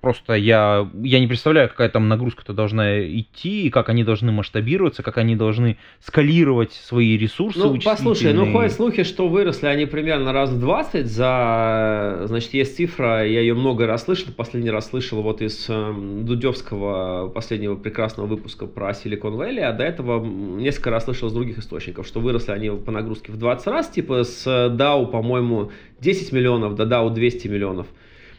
просто 0.00 0.34
я, 0.34 0.88
я 1.02 1.20
не 1.20 1.26
представляю, 1.26 1.68
какая 1.68 1.88
там 1.88 2.08
нагрузка-то 2.08 2.52
должна 2.52 3.00
идти, 3.00 3.66
и 3.66 3.70
как 3.70 3.88
они 3.88 4.02
должны 4.02 4.32
масштабироваться, 4.32 5.02
как 5.02 5.18
они 5.18 5.36
должны 5.36 5.76
скалировать 6.00 6.72
свои 6.72 7.16
ресурсы 7.16 7.60
Ну, 7.60 7.78
послушай, 7.84 8.32
ну 8.32 8.50
ходят 8.52 8.72
слухи, 8.72 9.04
что 9.04 9.28
выросли 9.28 9.66
они 9.66 9.86
примерно 9.86 10.32
раз 10.32 10.50
в 10.50 10.58
20 10.58 11.06
за... 11.06 12.22
Значит, 12.24 12.54
есть 12.54 12.76
цифра, 12.76 13.24
я 13.24 13.40
ее 13.40 13.54
много 13.54 13.86
раз 13.86 14.04
слышал, 14.04 14.32
последний 14.36 14.70
раз 14.70 14.88
слышал 14.88 15.22
вот 15.22 15.42
из 15.42 15.66
э, 15.68 15.94
Дудевского 16.22 17.28
последнего 17.28 17.76
прекрасного 17.76 18.26
выпуска 18.26 18.66
про 18.66 18.90
Silicon 18.90 19.36
Valley, 19.36 19.60
а 19.60 19.72
до 19.72 19.84
этого 19.84 20.24
несколько 20.24 20.90
раз 20.90 21.04
слышал 21.04 21.28
из 21.28 21.32
других 21.32 21.58
источников, 21.58 22.06
что 22.06 22.20
выросли 22.20 22.50
они 22.50 22.70
по 22.70 22.90
нагрузке 22.90 23.30
в 23.30 23.36
20 23.36 23.66
раз, 23.68 23.88
типа 23.88 24.24
с 24.24 24.46
DAO, 24.46 25.06
по-моему, 25.06 25.70
10 26.00 26.32
миллионов 26.32 26.74
до 26.74 26.84
DAO 26.84 27.12
200 27.12 27.48
миллионов. 27.48 27.86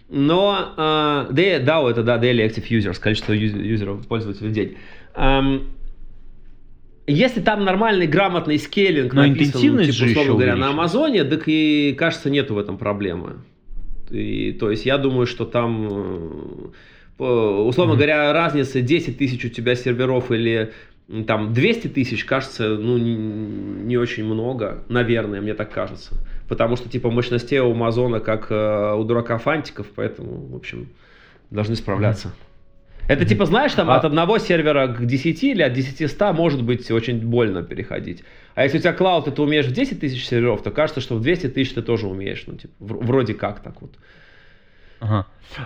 Но 0.10 0.74
uh, 0.76 1.32
DAO 1.32 1.90
это 1.90 2.02
да, 2.02 2.18
Daily 2.18 2.48
Active 2.48 2.68
Users, 2.70 3.00
количество 3.00 3.34
юзеров, 3.34 4.08
пользователей 4.08 4.50
в 4.50 4.54
день. 4.54 4.78
Um, 5.16 5.68
если 7.06 7.42
там 7.42 7.64
нормальный, 7.64 8.08
грамотный 8.08 8.58
скейлинг 8.58 9.14
Но 9.14 9.26
написан, 9.26 9.62
типа, 9.62 10.06
условно 10.06 10.34
говоря, 10.34 10.56
на 10.56 10.70
Амазоне, 10.70 11.24
так 11.24 11.44
и, 11.48 11.96
кажется, 11.98 12.30
нету 12.30 12.56
в 12.56 12.60
этом 12.60 12.78
проблемы. 12.78 13.38
И, 14.10 14.52
то 14.54 14.72
есть 14.72 14.86
я 14.86 14.98
думаю, 14.98 15.28
что 15.28 15.46
там, 15.46 16.72
э, 17.20 17.24
условно 17.24 17.94
mm-hmm. 17.94 17.96
говоря, 17.96 18.34
разница 18.34 18.82
10 18.82 19.18
тысяч 19.18 19.44
у 19.46 19.50
тебя 19.50 19.76
серверов 19.76 20.32
или 20.32 20.72
там 21.28 21.54
200 21.54 21.88
тысяч, 21.90 22.26
кажется, 22.26 22.78
ну, 22.78 22.98
не, 22.98 23.16
не 23.16 23.98
очень 23.98 24.26
много, 24.26 24.84
наверное, 24.90 25.42
мне 25.42 25.54
так 25.54 25.72
кажется 25.72 26.16
потому 26.50 26.76
что 26.76 26.90
типа 26.90 27.10
мощностей 27.10 27.60
у 27.60 27.72
Амазона 27.72 28.20
как 28.20 28.48
э, 28.50 28.96
у 28.96 29.04
дурака 29.04 29.38
фантиков, 29.38 29.88
поэтому, 29.96 30.48
в 30.48 30.56
общем, 30.56 30.90
должны 31.52 31.76
справляться. 31.76 32.34
Это 33.08 33.26
типа, 33.26 33.46
знаешь, 33.46 33.74
там 33.74 33.90
а... 33.90 33.96
от 33.96 34.06
одного 34.06 34.38
сервера 34.38 34.88
к 34.88 35.06
10 35.06 35.44
или 35.44 35.64
от 35.64 35.74
10 35.74 36.12
100 36.12 36.34
может 36.34 36.64
быть 36.64 36.92
очень 36.92 37.20
больно 37.20 37.64
переходить. 37.64 38.24
А 38.54 38.64
если 38.64 38.78
у 38.78 38.82
тебя 38.82 38.94
клауд, 38.94 39.28
и 39.28 39.32
ты 39.32 39.42
умеешь 39.42 39.66
в 39.66 39.72
10 39.72 40.00
тысяч 40.00 40.28
серверов, 40.28 40.62
то 40.62 40.70
кажется, 40.70 41.02
что 41.02 41.16
в 41.16 41.22
200 41.22 41.50
тысяч 41.50 41.74
ты 41.74 41.82
тоже 41.82 42.08
умеешь. 42.08 42.44
Ну, 42.46 42.56
типа, 42.56 42.74
вроде 42.80 43.34
как 43.34 43.62
так 43.62 43.82
вот. 43.82 43.96
Ага. 45.00 45.26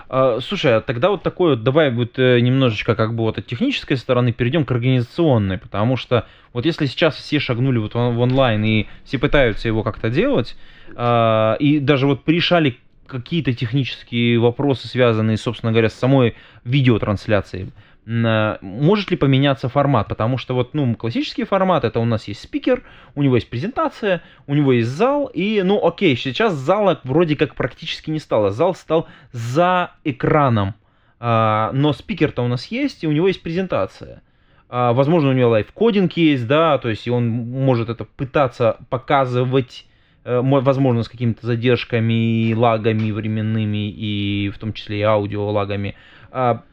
А, 0.10 0.39
слушай, 0.39 0.76
а 0.76 0.82
тогда 0.82 1.10
вот 1.10 1.24
такой 1.24 1.52
вот, 1.52 1.63
давай 1.63 1.91
вот 1.91 2.17
э, 2.17 2.39
немножечко 2.39 2.96
как 2.96 3.15
бы 3.15 3.24
вот 3.24 3.38
от 3.38 3.46
технической 3.46 3.98
стороны 3.98 4.32
перейдем 4.32 4.65
к 4.65 4.72
организационной, 4.72 5.58
потому 5.58 5.98
что 5.98 6.28
вот 6.54 6.65
если 6.65 6.86
сейчас 6.86 7.15
все 7.15 7.39
шагнули 7.39 7.80
вот 7.80 7.93
в 7.93 7.98
онлайн 7.98 8.63
и 8.63 8.88
все 9.04 9.17
пытаются 9.17 9.67
его 9.67 9.84
как-то 9.84 10.10
делать, 10.10 10.56
а, 10.96 11.56
и 11.60 11.80
даже 11.80 12.08
вот 12.08 12.22
решали 12.28 12.78
какие-то 13.08 13.54
технические 13.54 14.39
вопросы, 14.39 14.88
связанные, 14.88 15.38
собственно 15.38 15.72
говоря, 15.72 15.89
с 15.89 15.93
самой 15.93 16.36
видеотрансляцией, 16.63 17.72
может 18.05 19.11
ли 19.11 19.17
поменяться 19.17 19.69
формат, 19.69 20.09
потому 20.09 20.37
что 20.37 20.53
вот, 20.53 20.73
ну, 20.73 20.93
классический 20.95 21.45
формат, 21.45 21.85
это 21.85 21.99
у 21.99 22.05
нас 22.05 22.27
есть 22.27 22.41
спикер, 22.41 22.83
у 23.15 23.23
него 23.23 23.35
есть 23.35 23.49
презентация, 23.49 24.21
у 24.45 24.55
него 24.55 24.73
есть 24.73 24.89
зал, 24.89 25.27
и, 25.33 25.61
ну, 25.63 25.85
окей, 25.85 26.15
сейчас 26.17 26.53
зала 26.53 26.99
вроде 27.03 27.37
как 27.37 27.55
практически 27.55 28.09
не 28.09 28.19
стало, 28.19 28.51
зал 28.51 28.75
стал 28.75 29.07
за 29.31 29.91
экраном, 30.03 30.75
а, 31.19 31.71
но 31.73 31.93
спикер-то 31.93 32.43
у 32.43 32.47
нас 32.47 32.65
есть, 32.65 33.03
и 33.03 33.07
у 33.07 33.11
него 33.13 33.27
есть 33.27 33.41
презентация. 33.41 34.21
А, 34.67 34.91
возможно, 34.91 35.29
у 35.29 35.33
него 35.33 35.51
лайфкодинг 35.51 36.11
есть, 36.13 36.45
да, 36.45 36.77
то 36.79 36.89
есть 36.89 37.07
он 37.07 37.29
может 37.29 37.87
это 37.87 38.03
пытаться 38.03 38.77
показывать, 38.89 39.85
э, 40.25 40.41
возможно, 40.43 41.03
с 41.03 41.07
какими-то 41.07 41.45
задержками, 41.47 42.53
лагами 42.53 43.11
временными, 43.11 43.89
и 43.89 44.51
в 44.53 44.57
том 44.57 44.73
числе 44.73 44.99
и 44.99 45.03
аудио 45.03 45.49
лагами 45.49 45.95
а, 46.31 46.63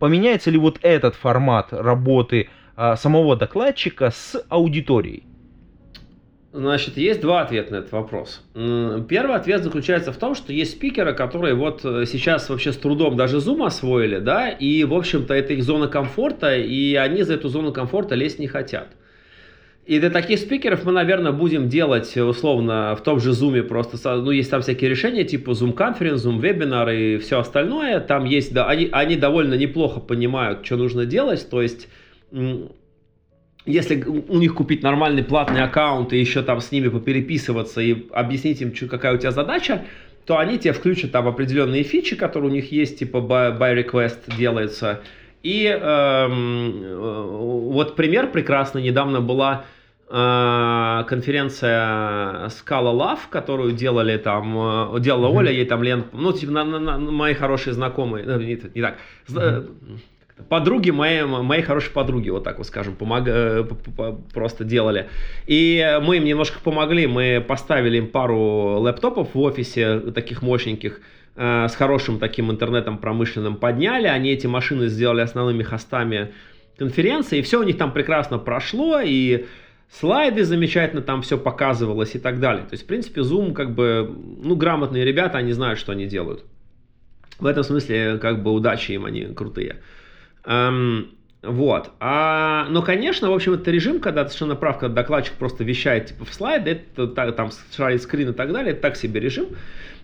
поменяется 0.00 0.50
ли 0.50 0.58
вот 0.58 0.80
этот 0.82 1.14
формат 1.14 1.68
работы 1.72 2.48
а, 2.74 2.96
самого 2.96 3.36
докладчика 3.36 4.10
с 4.10 4.44
аудиторией? 4.48 5.22
Значит, 6.52 6.96
есть 6.96 7.20
два 7.20 7.42
ответа 7.42 7.74
на 7.74 7.76
этот 7.76 7.92
вопрос. 7.92 8.44
Первый 8.54 9.36
ответ 9.36 9.62
заключается 9.62 10.12
в 10.12 10.16
том, 10.16 10.34
что 10.34 10.52
есть 10.52 10.72
спикеры, 10.72 11.14
которые 11.14 11.54
вот 11.54 11.84
э, 11.84 12.06
сейчас 12.06 12.48
вообще 12.48 12.72
с 12.72 12.76
трудом 12.76 13.16
даже 13.16 13.36
Zoom 13.36 13.64
освоили, 13.64 14.18
да, 14.18 14.48
и, 14.48 14.82
в 14.82 14.92
общем-то, 14.92 15.32
это 15.32 15.52
их 15.52 15.62
зона 15.62 15.86
комфорта, 15.86 16.56
и 16.56 16.96
они 16.96 17.22
за 17.22 17.34
эту 17.34 17.48
зону 17.48 17.72
комфорта 17.72 18.16
лезть 18.16 18.40
не 18.40 18.48
хотят. 18.48 18.88
И 19.90 19.98
для 19.98 20.08
таких 20.08 20.38
спикеров 20.38 20.84
мы, 20.84 20.92
наверное, 20.92 21.32
будем 21.32 21.68
делать 21.68 22.16
условно 22.16 22.94
в 22.94 23.02
том 23.02 23.18
же 23.18 23.30
Zoom 23.32 23.60
просто, 23.64 24.14
ну, 24.18 24.30
есть 24.30 24.48
там 24.48 24.62
всякие 24.62 24.88
решения, 24.88 25.24
типа 25.24 25.50
Zoom 25.50 25.74
Conference, 25.74 26.18
Zoom 26.18 26.40
Webinar 26.40 26.96
и 26.96 27.18
все 27.18 27.40
остальное. 27.40 27.98
Там 27.98 28.24
есть, 28.24 28.54
да, 28.54 28.68
они, 28.68 28.88
они 28.92 29.16
довольно 29.16 29.54
неплохо 29.54 29.98
понимают, 29.98 30.64
что 30.64 30.76
нужно 30.76 31.06
делать. 31.06 31.44
То 31.50 31.60
есть, 31.60 31.88
если 33.66 34.04
у 34.04 34.38
них 34.38 34.54
купить 34.54 34.84
нормальный 34.84 35.24
платный 35.24 35.64
аккаунт 35.64 36.12
и 36.12 36.20
еще 36.20 36.42
там 36.42 36.60
с 36.60 36.70
ними 36.70 36.86
попереписываться 36.86 37.80
и 37.80 38.06
объяснить 38.12 38.62
им, 38.62 38.72
какая 38.88 39.16
у 39.16 39.18
тебя 39.18 39.32
задача, 39.32 39.86
то 40.24 40.38
они 40.38 40.56
тебе 40.56 40.72
включат 40.72 41.10
там 41.10 41.26
определенные 41.26 41.82
фичи, 41.82 42.14
которые 42.14 42.48
у 42.52 42.54
них 42.54 42.70
есть, 42.70 43.00
типа 43.00 43.16
by, 43.16 43.58
by 43.58 43.84
request 43.84 44.36
делается. 44.38 45.00
И 45.42 45.64
эм, 45.64 46.80
э, 46.80 47.24
вот 47.72 47.96
пример 47.96 48.30
прекрасный 48.30 48.82
недавно 48.82 49.20
была 49.20 49.64
Э, 49.64 49.79
конференция 50.10 52.48
Scala 52.48 52.92
Love, 52.92 53.20
которую 53.30 53.72
делали 53.72 54.16
там, 54.16 54.96
э, 54.96 55.00
делала 55.00 55.28
mm-hmm. 55.28 55.36
Оля, 55.36 55.52
ей 55.52 55.64
там 55.64 55.84
Лен, 55.84 56.06
ну, 56.12 56.32
типа, 56.32 56.50
на, 56.50 56.64
на, 56.64 56.80
на, 56.80 56.98
мои 56.98 57.32
хорошие 57.32 57.74
знакомые, 57.74 58.26
ну, 58.26 58.40
не, 58.40 58.60
не 58.74 58.82
так, 58.82 58.96
mm-hmm. 59.28 59.98
подруги 60.48 60.90
моей, 60.90 61.22
моей 61.22 61.62
хорошей 61.62 61.92
подруги, 61.92 62.28
вот 62.28 62.42
так 62.42 62.58
вот 62.58 62.66
скажем, 62.66 62.96
помог, 62.96 63.28
просто 64.34 64.64
делали. 64.64 65.08
И 65.46 66.00
мы 66.02 66.16
им 66.16 66.24
немножко 66.24 66.58
помогли, 66.58 67.06
мы 67.06 67.44
поставили 67.46 67.98
им 67.98 68.08
пару 68.08 68.80
лэптопов 68.80 69.34
в 69.34 69.40
офисе, 69.40 70.00
таких 70.12 70.42
мощненьких, 70.42 71.00
с 71.36 71.74
хорошим 71.76 72.18
таким 72.18 72.50
интернетом 72.50 72.98
промышленным 72.98 73.54
подняли, 73.54 74.08
они 74.08 74.32
эти 74.32 74.48
машины 74.48 74.88
сделали 74.88 75.20
основными 75.20 75.62
хостами 75.62 76.32
конференции, 76.76 77.38
и 77.38 77.42
все 77.42 77.60
у 77.60 77.62
них 77.62 77.78
там 77.78 77.92
прекрасно 77.92 78.38
прошло, 78.38 79.00
и 79.00 79.46
слайды 79.90 80.44
замечательно 80.44 81.02
там 81.02 81.22
все 81.22 81.38
показывалось 81.38 82.14
и 82.14 82.18
так 82.18 82.40
далее. 82.40 82.62
То 82.62 82.72
есть, 82.74 82.84
в 82.84 82.86
принципе, 82.86 83.22
Zoom 83.22 83.52
как 83.52 83.74
бы, 83.74 84.10
ну, 84.42 84.56
грамотные 84.56 85.04
ребята, 85.04 85.38
они 85.38 85.52
знают, 85.52 85.78
что 85.78 85.92
они 85.92 86.06
делают. 86.06 86.44
В 87.38 87.46
этом 87.46 87.64
смысле, 87.64 88.18
как 88.18 88.42
бы, 88.42 88.52
удачи 88.52 88.92
им, 88.92 89.06
они 89.06 89.24
крутые. 89.24 89.76
Эм, 90.44 91.10
вот. 91.42 91.90
А, 92.00 92.66
но, 92.68 92.82
конечно, 92.82 93.30
в 93.30 93.34
общем, 93.34 93.54
это 93.54 93.70
режим, 93.70 94.00
когда 94.00 94.24
совершенно 94.26 94.56
прав, 94.56 94.78
когда 94.78 95.02
докладчик 95.02 95.34
просто 95.34 95.64
вещает 95.64 96.06
типа 96.06 96.24
в 96.26 96.34
слайды, 96.34 96.82
это 96.96 97.32
там 97.32 97.50
шарит 97.74 98.02
скрин 98.02 98.30
и 98.30 98.32
так 98.32 98.52
далее, 98.52 98.72
это 98.72 98.82
так 98.82 98.96
себе 98.96 99.20
режим. 99.20 99.46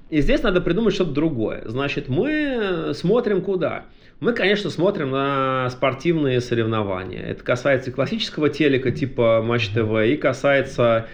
И 0.09 0.20
здесь 0.20 0.42
надо 0.42 0.61
придумать 0.61 0.94
что-то 0.94 1.11
другое. 1.11 1.62
Значит, 1.66 2.09
мы 2.09 2.92
смотрим 2.94 3.42
куда? 3.42 3.85
Мы, 4.19 4.33
конечно, 4.33 4.71
смотрим 4.71 5.11
на 5.11 5.69
спортивные 5.71 6.41
соревнования. 6.41 7.23
Это 7.23 7.45
касается 7.45 7.93
классического 7.93 8.49
телека 8.49 8.91
типа 8.91 9.43
Матч 9.45 9.69
ТВ 9.69 9.93
и 10.07 10.17
касается 10.17 11.07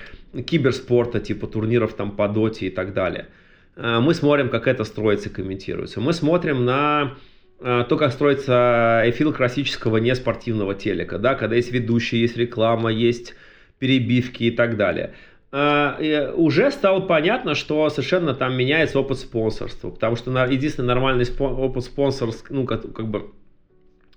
киберспорта 0.46 1.18
типа 1.18 1.48
турниров 1.48 1.94
там 1.94 2.12
по 2.12 2.28
доте 2.28 2.66
и 2.66 2.70
так 2.70 2.94
далее. 2.94 3.26
Э, 3.74 3.98
мы 4.00 4.14
смотрим, 4.14 4.50
как 4.50 4.68
это 4.68 4.84
строится 4.84 5.28
и 5.28 5.32
комментируется. 5.32 6.00
Мы 6.00 6.12
смотрим 6.12 6.64
на 6.64 7.14
э, 7.60 7.84
то, 7.88 7.96
как 7.96 8.12
строится 8.12 9.02
эфир 9.06 9.32
классического 9.32 9.96
неспортивного 9.96 10.76
телека, 10.76 11.18
да, 11.18 11.34
когда 11.34 11.56
есть 11.56 11.72
ведущий, 11.72 12.18
есть 12.18 12.36
реклама, 12.36 12.92
есть 12.92 13.34
перебивки 13.80 14.44
и 14.44 14.50
так 14.52 14.76
далее. 14.76 15.14
А, 15.54 15.98
уже 16.34 16.70
стало 16.70 17.00
понятно, 17.00 17.54
что 17.54 17.88
совершенно 17.90 18.34
там 18.34 18.56
меняется 18.56 18.98
опыт 18.98 19.18
спонсорства, 19.18 19.90
потому 19.90 20.16
что 20.16 20.30
единственный 20.46 20.86
нормальный 20.86 21.26
опыт 21.38 21.84
спонсорства, 21.84 22.46
ну, 22.54 22.64
как, 22.64 22.90
как 22.94 23.08
бы 23.08 23.32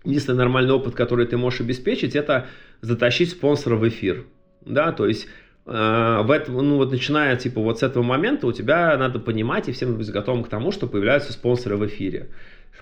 единственный 0.06 0.38
нормальный 0.38 0.74
опыт, 0.74 0.96
который 0.96 1.28
ты 1.28 1.36
можешь 1.36 1.60
обеспечить, 1.60 2.16
это 2.16 2.48
затащить 2.80 3.32
спонсора 3.32 3.76
в 3.76 3.86
эфир. 3.88 4.26
Да, 4.62 4.94
то 4.94 5.06
есть 5.06 5.28
э, 5.66 6.22
в 6.24 6.32
этом, 6.32 6.56
ну 6.56 6.78
вот 6.78 6.92
начиная 6.92 7.36
типа 7.36 7.60
вот 7.60 7.80
с 7.80 7.84
этого 7.84 8.02
момента 8.02 8.48
у 8.48 8.54
тебя 8.54 8.98
надо 8.98 9.20
понимать 9.20 9.68
и 9.68 9.74
всем 9.74 9.98
быть 9.98 10.10
готовым 10.10 10.44
к 10.44 10.48
тому, 10.48 10.72
что 10.72 10.88
появляются 10.88 11.34
спонсоры 11.34 11.76
в 11.76 11.86
эфире. 11.86 12.30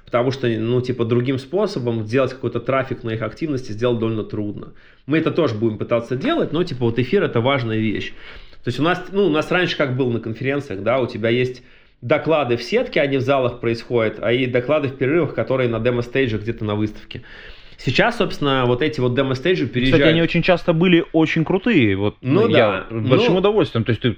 Потому 0.06 0.32
что, 0.32 0.48
ну, 0.48 0.82
типа, 0.82 1.06
другим 1.06 1.40
способом 1.40 2.06
сделать 2.06 2.32
какой-то 2.32 2.60
трафик 2.60 3.04
на 3.04 3.12
их 3.12 3.22
активности 3.22 3.72
сделать 3.72 4.00
довольно 4.00 4.24
трудно. 4.24 4.74
Мы 5.06 5.18
это 5.18 5.32
тоже 5.32 5.56
будем 5.56 5.78
пытаться 5.78 6.16
делать, 6.16 6.52
но, 6.52 6.64
типа, 6.64 6.86
вот 6.86 7.00
эфир 7.00 7.24
это 7.24 7.42
важная 7.42 7.78
вещь. 7.78 8.14
То 8.64 8.70
есть 8.70 8.80
у 8.80 8.84
нас, 8.84 9.04
ну, 9.12 9.26
у 9.26 9.30
нас 9.30 9.52
раньше 9.52 9.76
как 9.76 9.98
было 9.98 10.12
на 10.12 10.20
конференциях, 10.20 10.84
да, 10.84 11.00
у 11.00 11.08
тебя 11.08 11.30
есть 11.30 11.64
доклады 12.02 12.58
в 12.58 12.64
сетке, 12.64 13.02
они 13.02 13.18
в 13.18 13.22
залах 13.22 13.60
происходят, 13.60 14.20
а 14.22 14.32
и 14.32 14.46
доклады 14.46 14.90
в 14.90 14.96
перерывах, 14.96 15.34
которые 15.34 15.70
на 15.70 15.80
демо-стейже 15.80 16.38
где-то 16.38 16.64
на 16.66 16.76
выставке. 16.76 17.24
Сейчас, 17.78 18.18
собственно, 18.18 18.66
вот 18.66 18.82
эти 18.82 19.00
вот 19.00 19.16
демо-стейджи 19.16 19.68
переезжают. 19.68 20.02
Кстати, 20.04 20.12
они 20.14 20.22
очень 20.22 20.42
часто 20.42 20.74
были 20.74 21.06
очень 21.12 21.44
крутые. 21.44 21.96
Вот, 21.98 22.16
ну, 22.22 22.48
я 22.48 22.86
да. 22.90 22.98
большим 22.98 23.34
Ну- 23.34 23.40
удовольствием. 23.40 23.84
То 23.84 23.90
есть 23.92 24.02
ты 24.02 24.18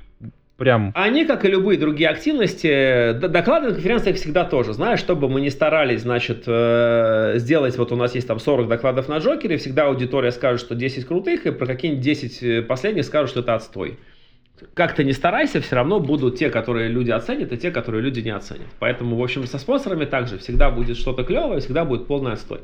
прям... 0.58 0.92
Они, 0.96 1.26
как 1.26 1.46
и 1.46 1.48
любые 1.48 1.80
другие 1.80 2.10
активности, 2.10 3.14
доклады 3.14 3.68
на 3.68 3.74
конференциях 3.74 4.18
всегда 4.18 4.46
тоже. 4.46 4.74
Знаешь, 4.74 5.00
чтобы 5.00 5.30
мы 5.30 5.42
не 5.42 5.50
старались, 5.50 6.02
значит, 6.02 6.44
э, 6.48 7.34
сделать, 7.38 7.78
вот 7.78 7.92
у 7.92 7.96
нас 7.96 8.16
есть 8.16 8.28
там 8.28 8.40
40 8.40 8.68
докладов 8.68 9.08
на 9.08 9.18
Джокере, 9.18 9.58
всегда 9.58 9.88
аудитория 9.88 10.32
скажет, 10.32 10.62
что 10.62 10.76
10 10.76 11.06
крутых, 11.06 11.46
и 11.46 11.52
про 11.52 11.66
какие-нибудь 11.66 12.04
10 12.04 12.68
последних 12.68 13.06
скажут, 13.06 13.30
что 13.32 13.40
это 13.42 13.56
отстой. 13.56 13.98
Как 14.74 14.96
ты 14.96 15.04
не 15.04 15.12
старайся, 15.12 15.60
все 15.60 15.76
равно 15.76 16.00
будут 16.00 16.38
те, 16.38 16.50
которые 16.50 16.88
люди 16.88 17.12
оценят, 17.12 17.52
и 17.52 17.58
те, 17.58 17.72
которые 17.72 18.02
люди 18.02 18.22
не 18.22 18.30
оценят. 18.30 18.68
Поэтому, 18.80 19.18
в 19.18 19.24
общем, 19.24 19.46
со 19.48 19.60
спонсорами 19.60 20.06
также 20.06 20.38
всегда 20.38 20.72
будет 20.72 20.98
что-то 20.98 21.24
клевое, 21.24 21.60
всегда 21.60 21.84
будет 21.84 22.08
полный 22.08 22.34
отстой. 22.34 22.62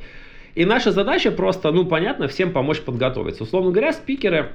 И 0.55 0.65
наша 0.65 0.91
задача 0.91 1.31
просто, 1.31 1.71
ну, 1.71 1.85
понятно, 1.85 2.27
всем 2.27 2.51
помочь 2.51 2.79
подготовиться. 2.81 3.43
Условно 3.43 3.71
говоря, 3.71 3.91
спикеры 3.91 4.51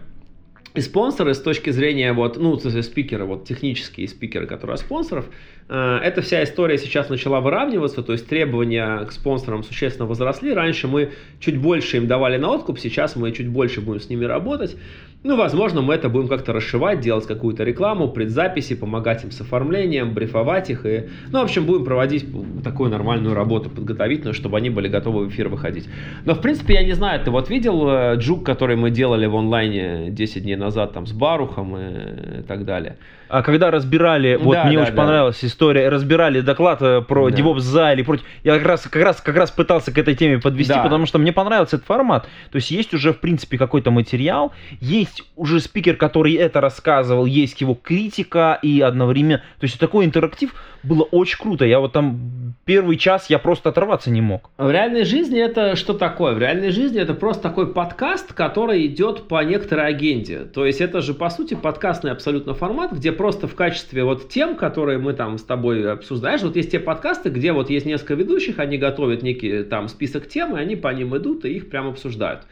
и 0.76 0.80
спонсоры 0.80 1.34
с 1.34 1.40
точки 1.40 1.70
зрения 1.70 2.12
вот, 2.12 2.36
ну, 2.36 2.56
спикеры, 2.58 3.24
вот 3.24 3.44
технические 3.44 4.06
спикеры, 4.08 4.46
которые 4.46 4.74
от 4.74 4.80
спонсоров, 4.80 5.24
э, 5.68 5.98
эта 6.04 6.20
вся 6.20 6.44
история 6.44 6.76
сейчас 6.76 7.08
начала 7.08 7.40
выравниваться, 7.40 8.02
то 8.02 8.12
есть 8.12 8.28
требования 8.28 9.04
к 9.06 9.12
спонсорам 9.12 9.64
существенно 9.64 10.06
возросли. 10.06 10.52
Раньше 10.52 10.86
мы 10.86 11.12
чуть 11.40 11.56
больше 11.58 11.96
им 11.96 12.06
давали 12.06 12.36
на 12.36 12.50
откуп, 12.50 12.78
сейчас 12.78 13.16
мы 13.16 13.32
чуть 13.32 13.48
больше 13.48 13.80
будем 13.80 14.00
с 14.00 14.10
ними 14.10 14.24
работать. 14.26 14.76
Ну, 15.22 15.36
возможно, 15.36 15.82
мы 15.82 15.94
это 15.94 16.08
будем 16.08 16.28
как-то 16.28 16.52
расшивать, 16.52 17.00
делать 17.00 17.26
какую-то 17.26 17.64
рекламу, 17.64 18.08
предзаписи, 18.08 18.76
помогать 18.76 19.24
им 19.24 19.30
с 19.32 19.40
оформлением, 19.40 20.14
брифовать 20.14 20.70
их. 20.70 20.86
И, 20.86 21.08
ну, 21.32 21.40
в 21.40 21.44
общем, 21.44 21.66
будем 21.66 21.84
проводить 21.84 22.26
такую 22.62 22.90
нормальную 22.90 23.34
работу 23.34 23.68
подготовительную, 23.68 24.34
чтобы 24.34 24.56
они 24.56 24.70
были 24.70 24.88
готовы 24.88 25.26
в 25.26 25.30
эфир 25.30 25.48
выходить. 25.48 25.88
Но, 26.24 26.34
в 26.34 26.40
принципе, 26.40 26.74
я 26.74 26.84
не 26.84 26.92
знаю, 26.92 27.24
ты 27.24 27.30
вот 27.30 27.50
видел 27.50 27.88
э, 27.88 28.16
джук, 28.16 28.44
который 28.44 28.76
мы 28.76 28.90
делали 28.90 29.26
в 29.26 29.34
онлайне 29.34 30.10
10 30.10 30.42
дней 30.44 30.56
назад, 30.56 30.92
там, 30.92 31.06
с 31.06 31.12
Барухом 31.12 31.76
и 31.76 32.42
так 32.46 32.64
далее? 32.64 32.96
А 33.28 33.42
когда 33.42 33.70
разбирали, 33.70 34.36
вот 34.36 34.54
Да, 34.54 34.64
мне 34.64 34.76
да, 34.76 34.82
очень 34.84 34.94
да. 34.94 35.02
понравилась 35.02 35.44
история, 35.44 35.88
разбирали 35.88 36.40
доклад 36.40 36.80
э, 36.82 37.02
про 37.02 37.30
Да. 37.30 37.36
DevOps 37.36 37.60
за 37.60 37.92
или 37.92 38.02
против. 38.02 38.24
Я 38.44 38.56
как 38.58 38.66
раз, 38.66 38.82
как 38.82 39.02
раз, 39.02 39.20
как 39.20 39.36
раз 39.36 39.50
пытался 39.50 39.92
к 39.92 39.98
этой 39.98 40.14
теме 40.14 40.38
подвести, 40.38 40.72
Да. 40.72 40.82
потому 40.82 41.06
что 41.06 41.18
мне 41.18 41.32
понравился 41.32 41.76
этот 41.76 41.86
формат. 41.88 42.28
То 42.50 42.56
есть 42.56 42.70
есть 42.70 42.94
уже, 42.94 43.12
в 43.12 43.18
принципе, 43.18 43.58
какой-то 43.58 43.90
материал, 43.90 44.52
есть 44.80 45.22
уже 45.36 45.60
спикер, 45.60 45.96
который 45.96 46.34
это 46.34 46.60
рассказывал, 46.60 47.26
есть 47.26 47.60
его 47.60 47.74
критика 47.74 48.58
и 48.62 48.80
одновременно. 48.80 49.38
То 49.58 49.64
есть 49.64 49.78
такой 49.78 50.04
интерактив 50.04 50.54
было 50.82 51.02
очень 51.02 51.38
круто. 51.38 51.64
Я 51.64 51.80
вот 51.80 51.92
там 51.92 52.54
первый 52.64 52.96
час 52.96 53.28
я 53.28 53.38
просто 53.38 53.70
оторваться 53.70 54.10
не 54.10 54.20
мог. 54.20 54.50
В 54.56 54.70
реальной 54.70 55.04
жизни 55.04 55.40
это 55.40 55.74
что 55.76 55.94
такое? 55.94 56.34
В 56.34 56.38
реальной 56.38 56.70
жизни 56.70 57.00
это 57.00 57.14
просто 57.14 57.42
такой 57.42 57.72
подкаст, 57.72 58.32
который 58.32 58.86
идет 58.86 59.26
по 59.28 59.42
некоторой 59.42 59.88
агенде. 59.88 60.40
То 60.44 60.64
есть 60.64 60.80
это 60.80 61.00
же 61.00 61.14
по 61.14 61.28
сути 61.30 61.54
подкастный 61.54 62.12
абсолютно 62.12 62.54
формат, 62.54 62.92
где 62.92 63.12
просто 63.16 63.48
в 63.48 63.54
качестве 63.54 64.04
вот 64.04 64.28
тем, 64.28 64.56
которые 64.56 64.98
мы 64.98 65.12
там 65.12 65.38
с 65.38 65.42
тобой 65.42 65.90
обсуждаешь, 65.90 66.42
вот 66.42 66.56
есть 66.56 66.70
те 66.70 66.78
подкасты, 66.78 67.30
где 67.30 67.52
вот 67.52 67.70
есть 67.70 67.86
несколько 67.86 68.14
ведущих, 68.14 68.58
они 68.58 68.78
готовят 68.78 69.22
некий 69.22 69.64
там 69.64 69.88
список 69.88 70.28
тем, 70.28 70.56
и 70.56 70.60
они 70.60 70.76
по 70.76 70.92
ним 70.92 71.16
идут 71.16 71.44
и 71.44 71.54
их 71.54 71.68
прям 71.68 71.88
обсуждают. 71.88 72.42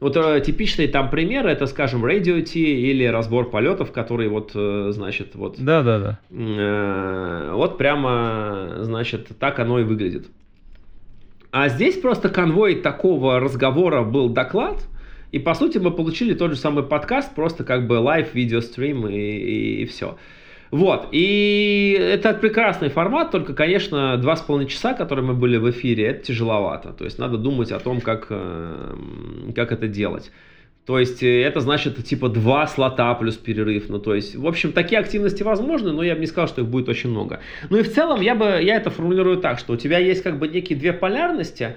Вот 0.00 0.16
э, 0.16 0.40
типичные 0.44 0.88
там 0.88 1.10
примеры, 1.10 1.50
это, 1.50 1.66
скажем, 1.66 2.04
Radio-T 2.04 2.58
или 2.58 3.04
разбор 3.04 3.50
полетов, 3.50 3.92
которые 3.92 4.28
вот, 4.28 4.50
э, 4.52 4.90
значит, 4.90 5.36
вот 5.36 5.56
Да, 5.58 5.84
да, 5.84 5.98
да. 6.00 6.18
Э, 6.30 7.52
Вот 7.54 7.78
прямо, 7.78 8.78
значит, 8.80 9.28
так 9.38 9.60
оно 9.60 9.78
и 9.78 9.84
выглядит. 9.84 10.26
А 11.52 11.68
здесь 11.68 11.98
просто 11.98 12.30
канвой 12.30 12.76
такого 12.76 13.38
разговора 13.38 14.02
был 14.02 14.28
доклад, 14.28 14.88
и 15.32 15.38
по 15.38 15.54
сути 15.54 15.78
мы 15.78 15.90
получили 15.90 16.34
тот 16.34 16.50
же 16.50 16.56
самый 16.56 16.84
подкаст, 16.84 17.34
просто 17.34 17.64
как 17.64 17.86
бы 17.86 17.94
live, 17.94 18.34
video 18.34 18.68
stream 18.68 19.08
и, 19.08 19.82
и, 19.82 19.84
все. 19.86 20.18
Вот, 20.70 21.08
и 21.10 21.98
это 21.98 22.32
прекрасный 22.34 22.90
формат, 22.90 23.30
только, 23.30 23.54
конечно, 23.54 24.16
два 24.18 24.36
с 24.36 24.42
половиной 24.42 24.70
часа, 24.70 24.94
которые 24.94 25.24
мы 25.24 25.34
были 25.34 25.56
в 25.56 25.70
эфире, 25.70 26.06
это 26.06 26.24
тяжеловато. 26.24 26.92
То 26.92 27.04
есть 27.04 27.18
надо 27.18 27.38
думать 27.38 27.72
о 27.72 27.78
том, 27.78 28.00
как, 28.00 28.26
э, 28.30 28.94
как 29.54 29.72
это 29.72 29.88
делать. 29.88 30.30
То 30.84 30.98
есть 30.98 31.22
э, 31.22 31.42
это 31.42 31.60
значит 31.60 32.04
типа 32.04 32.28
два 32.28 32.66
слота 32.66 33.14
плюс 33.14 33.36
перерыв. 33.36 33.88
Ну 33.88 34.00
то 34.00 34.14
есть, 34.14 34.34
в 34.34 34.46
общем, 34.46 34.72
такие 34.72 34.98
активности 34.98 35.44
возможны, 35.44 35.92
но 35.92 36.02
я 36.02 36.14
бы 36.14 36.20
не 36.20 36.26
сказал, 36.26 36.48
что 36.48 36.62
их 36.62 36.66
будет 36.66 36.88
очень 36.88 37.10
много. 37.10 37.40
Ну 37.70 37.78
и 37.78 37.82
в 37.82 37.92
целом 37.92 38.20
я 38.20 38.34
бы 38.34 38.44
я 38.60 38.76
это 38.76 38.90
формулирую 38.90 39.36
так, 39.36 39.60
что 39.60 39.74
у 39.74 39.76
тебя 39.76 39.98
есть 39.98 40.22
как 40.22 40.38
бы 40.38 40.48
некие 40.48 40.76
две 40.76 40.92
полярности. 40.92 41.76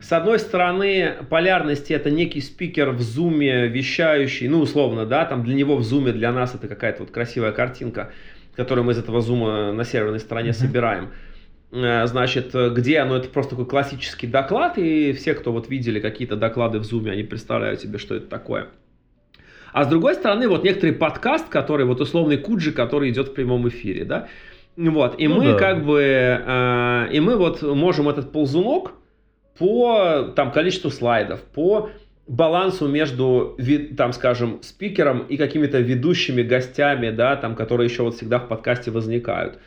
С 0.00 0.12
одной 0.12 0.38
стороны, 0.38 1.14
полярности 1.28 1.92
это 1.92 2.10
некий 2.10 2.40
спикер 2.40 2.90
в 2.90 3.00
зуме 3.00 3.66
вещающий, 3.66 4.46
ну 4.46 4.60
условно, 4.60 5.06
да, 5.06 5.24
там 5.24 5.42
для 5.42 5.54
него 5.54 5.76
в 5.76 5.82
зуме, 5.82 6.12
для 6.12 6.30
нас 6.32 6.54
это 6.54 6.68
какая-то 6.68 7.02
вот 7.02 7.10
красивая 7.10 7.50
картинка, 7.50 8.12
которую 8.54 8.84
мы 8.84 8.92
из 8.92 8.98
этого 8.98 9.20
зума 9.22 9.72
на 9.72 9.84
серверной 9.84 10.20
стороне 10.20 10.52
собираем. 10.52 11.10
Э, 11.72 12.06
Значит, 12.06 12.54
э, 12.54 12.70
где 12.70 12.98
оно, 12.98 13.16
это 13.16 13.28
просто 13.28 13.50
такой 13.50 13.66
классический 13.66 14.26
доклад, 14.26 14.78
и 14.78 15.12
все, 15.12 15.34
кто 15.34 15.52
вот 15.52 15.68
видели 15.68 16.00
какие-то 16.00 16.36
доклады 16.36 16.78
в 16.78 16.82
Zoom, 16.82 17.10
они 17.10 17.22
представляют 17.22 17.80
себе, 17.80 17.98
что 17.98 18.14
это 18.14 18.26
такое. 18.26 18.68
А 19.72 19.84
с 19.84 19.88
другой 19.88 20.14
стороны, 20.14 20.48
вот 20.48 20.64
некоторый 20.64 20.92
подкаст, 20.92 21.48
который, 21.48 21.84
вот 21.84 22.00
условный 22.00 22.38
Куджи, 22.38 22.72
который 22.72 23.10
идет 23.10 23.28
в 23.28 23.34
прямом 23.34 23.68
эфире, 23.68 24.04
да, 24.04 24.28
вот, 24.76 25.18
и 25.18 25.26
Ну 25.26 25.36
мы 25.36 25.52
да. 25.52 25.58
как 25.58 25.84
бы, 25.84 26.00
э, 26.00 27.08
и 27.12 27.20
мы 27.20 27.36
вот 27.36 27.62
можем 27.62 28.08
этот 28.08 28.32
ползунок 28.32 28.92
по, 29.58 30.32
там, 30.36 30.52
количеству 30.52 30.90
слайдов, 30.90 31.40
по 31.42 31.90
балансу 32.26 32.88
между, 32.88 33.56
там, 33.96 34.12
скажем, 34.12 34.60
спикером 34.62 35.20
и 35.20 35.36
какими-то 35.36 35.78
ведущими 35.78 36.42
гостями, 36.42 37.10
да, 37.10 37.36
там, 37.36 37.54
которые 37.54 37.88
еще 37.88 38.02
вот 38.02 38.16
всегда 38.16 38.38
в 38.38 38.48
подкасте 38.48 38.90
возникают. 38.90 39.58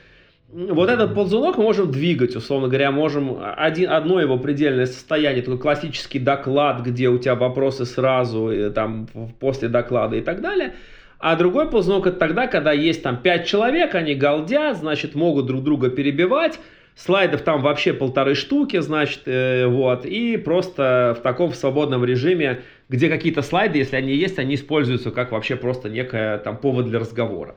Вот 0.51 0.89
этот 0.89 1.13
ползунок 1.13 1.57
мы 1.57 1.65
можем 1.65 1.91
двигать, 1.91 2.35
условно 2.35 2.69
говоря, 2.69 2.91
можем 2.91 3.37
один, 3.39 3.91
одно 3.91 4.19
его 4.19 4.35
предельное 4.39 4.87
состояние, 4.87 5.43
такой 5.43 5.59
классический 5.59 6.17
доклад, 6.17 6.81
где 6.81 7.09
у 7.09 7.19
тебя 7.19 7.35
вопросы 7.35 7.85
сразу, 7.85 8.51
и, 8.51 8.71
там, 8.71 9.07
после 9.39 9.67
доклада 9.69 10.15
и 10.15 10.21
так 10.21 10.41
далее. 10.41 10.73
А 11.19 11.35
другой 11.35 11.69
ползунок 11.69 12.07
это 12.07 12.17
тогда, 12.17 12.47
когда 12.47 12.71
есть 12.71 13.03
там 13.03 13.17
пять 13.17 13.45
человек, 13.45 13.93
они 13.93 14.15
галдят, 14.15 14.77
значит, 14.77 15.13
могут 15.13 15.45
друг 15.45 15.63
друга 15.63 15.91
перебивать, 15.91 16.59
слайдов 16.95 17.41
там 17.41 17.61
вообще 17.61 17.93
полторы 17.93 18.33
штуки, 18.33 18.79
значит, 18.79 19.27
э, 19.27 19.67
вот, 19.67 20.03
и 20.03 20.35
просто 20.37 21.15
в 21.19 21.21
таком 21.21 21.53
свободном 21.53 22.03
режиме, 22.03 22.61
где 22.89 23.07
какие-то 23.07 23.43
слайды, 23.43 23.77
если 23.77 23.97
они 23.97 24.15
есть, 24.15 24.39
они 24.39 24.55
используются 24.55 25.11
как 25.11 25.31
вообще 25.31 25.55
просто 25.55 25.89
некая 25.89 26.39
там 26.39 26.57
повод 26.57 26.87
для 26.87 26.97
разговора. 26.97 27.53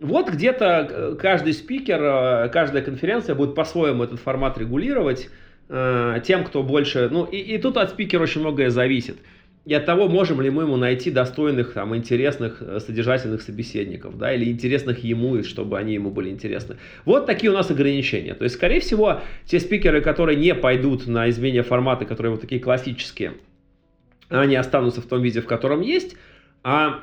Вот 0.00 0.30
где-то 0.30 0.88
э, 0.90 1.16
каждый 1.20 1.52
спикер, 1.52 2.00
э, 2.02 2.48
каждая 2.48 2.82
конференция 2.82 3.34
будет 3.34 3.54
по-своему 3.54 4.02
этот 4.02 4.18
формат 4.18 4.56
регулировать 4.56 5.28
э, 5.68 6.20
тем, 6.24 6.44
кто 6.44 6.62
больше... 6.62 7.10
Ну, 7.10 7.24
и, 7.24 7.36
и 7.36 7.58
тут 7.58 7.76
от 7.76 7.90
спикера 7.90 8.22
очень 8.22 8.40
многое 8.40 8.70
зависит. 8.70 9.18
И 9.66 9.74
от 9.74 9.84
того, 9.84 10.08
можем 10.08 10.40
ли 10.40 10.48
мы 10.48 10.62
ему 10.62 10.78
найти 10.78 11.10
достойных, 11.10 11.74
там, 11.74 11.94
интересных, 11.94 12.62
содержательных 12.78 13.42
собеседников, 13.42 14.16
да, 14.16 14.32
или 14.32 14.50
интересных 14.50 15.04
ему, 15.04 15.42
чтобы 15.44 15.78
они 15.78 15.92
ему 15.92 16.10
были 16.10 16.30
интересны. 16.30 16.76
Вот 17.04 17.26
такие 17.26 17.52
у 17.52 17.54
нас 17.54 17.70
ограничения. 17.70 18.32
То 18.32 18.44
есть, 18.44 18.56
скорее 18.56 18.80
всего, 18.80 19.20
те 19.44 19.60
спикеры, 19.60 20.00
которые 20.00 20.36
не 20.36 20.54
пойдут 20.54 21.06
на 21.06 21.28
изменение 21.28 21.62
формата, 21.62 22.06
которые 22.06 22.32
вот 22.32 22.40
такие 22.40 22.58
классические, 22.58 23.34
они 24.30 24.56
останутся 24.56 25.02
в 25.02 25.06
том 25.06 25.20
виде, 25.20 25.42
в 25.42 25.46
котором 25.46 25.82
есть, 25.82 26.16
а 26.62 27.00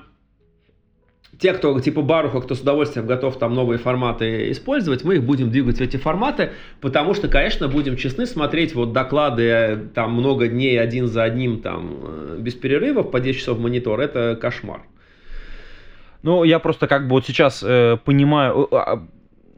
те, 1.40 1.54
кто 1.54 1.80
типа 1.80 2.02
Баруха, 2.02 2.42
кто 2.42 2.56
с 2.56 2.62
удовольствием 2.62 3.06
готов 3.06 3.38
там 3.38 3.54
новые 3.54 3.78
форматы 3.78 4.52
использовать, 4.52 5.04
мы 5.04 5.16
их 5.16 5.24
будем 5.24 5.52
двигать 5.52 5.78
в 5.78 5.82
эти 5.82 5.98
форматы, 5.98 6.52
потому 6.82 7.14
что, 7.14 7.28
конечно, 7.28 7.68
будем 7.68 7.96
честны, 7.96 8.26
смотреть 8.26 8.74
вот 8.74 8.92
доклады 8.92 9.44
э, 9.44 9.78
там 9.94 10.14
много 10.14 10.48
дней 10.48 10.80
один 10.80 11.08
за 11.08 11.24
одним 11.24 11.62
там 11.62 11.98
э, 12.02 12.38
без 12.40 12.56
перерывов 12.56 13.12
по 13.12 13.20
10 13.20 13.40
часов 13.40 13.58
в 13.58 13.62
монитор, 13.62 14.00
это 14.00 14.38
кошмар. 14.40 14.82
Ну, 16.24 16.44
я 16.44 16.60
просто 16.60 16.88
как 16.88 17.04
бы 17.04 17.12
вот 17.12 17.26
сейчас 17.26 17.64
э, 17.64 17.98
понимаю, 18.04 18.68
э, 18.72 18.76
а, 18.76 19.08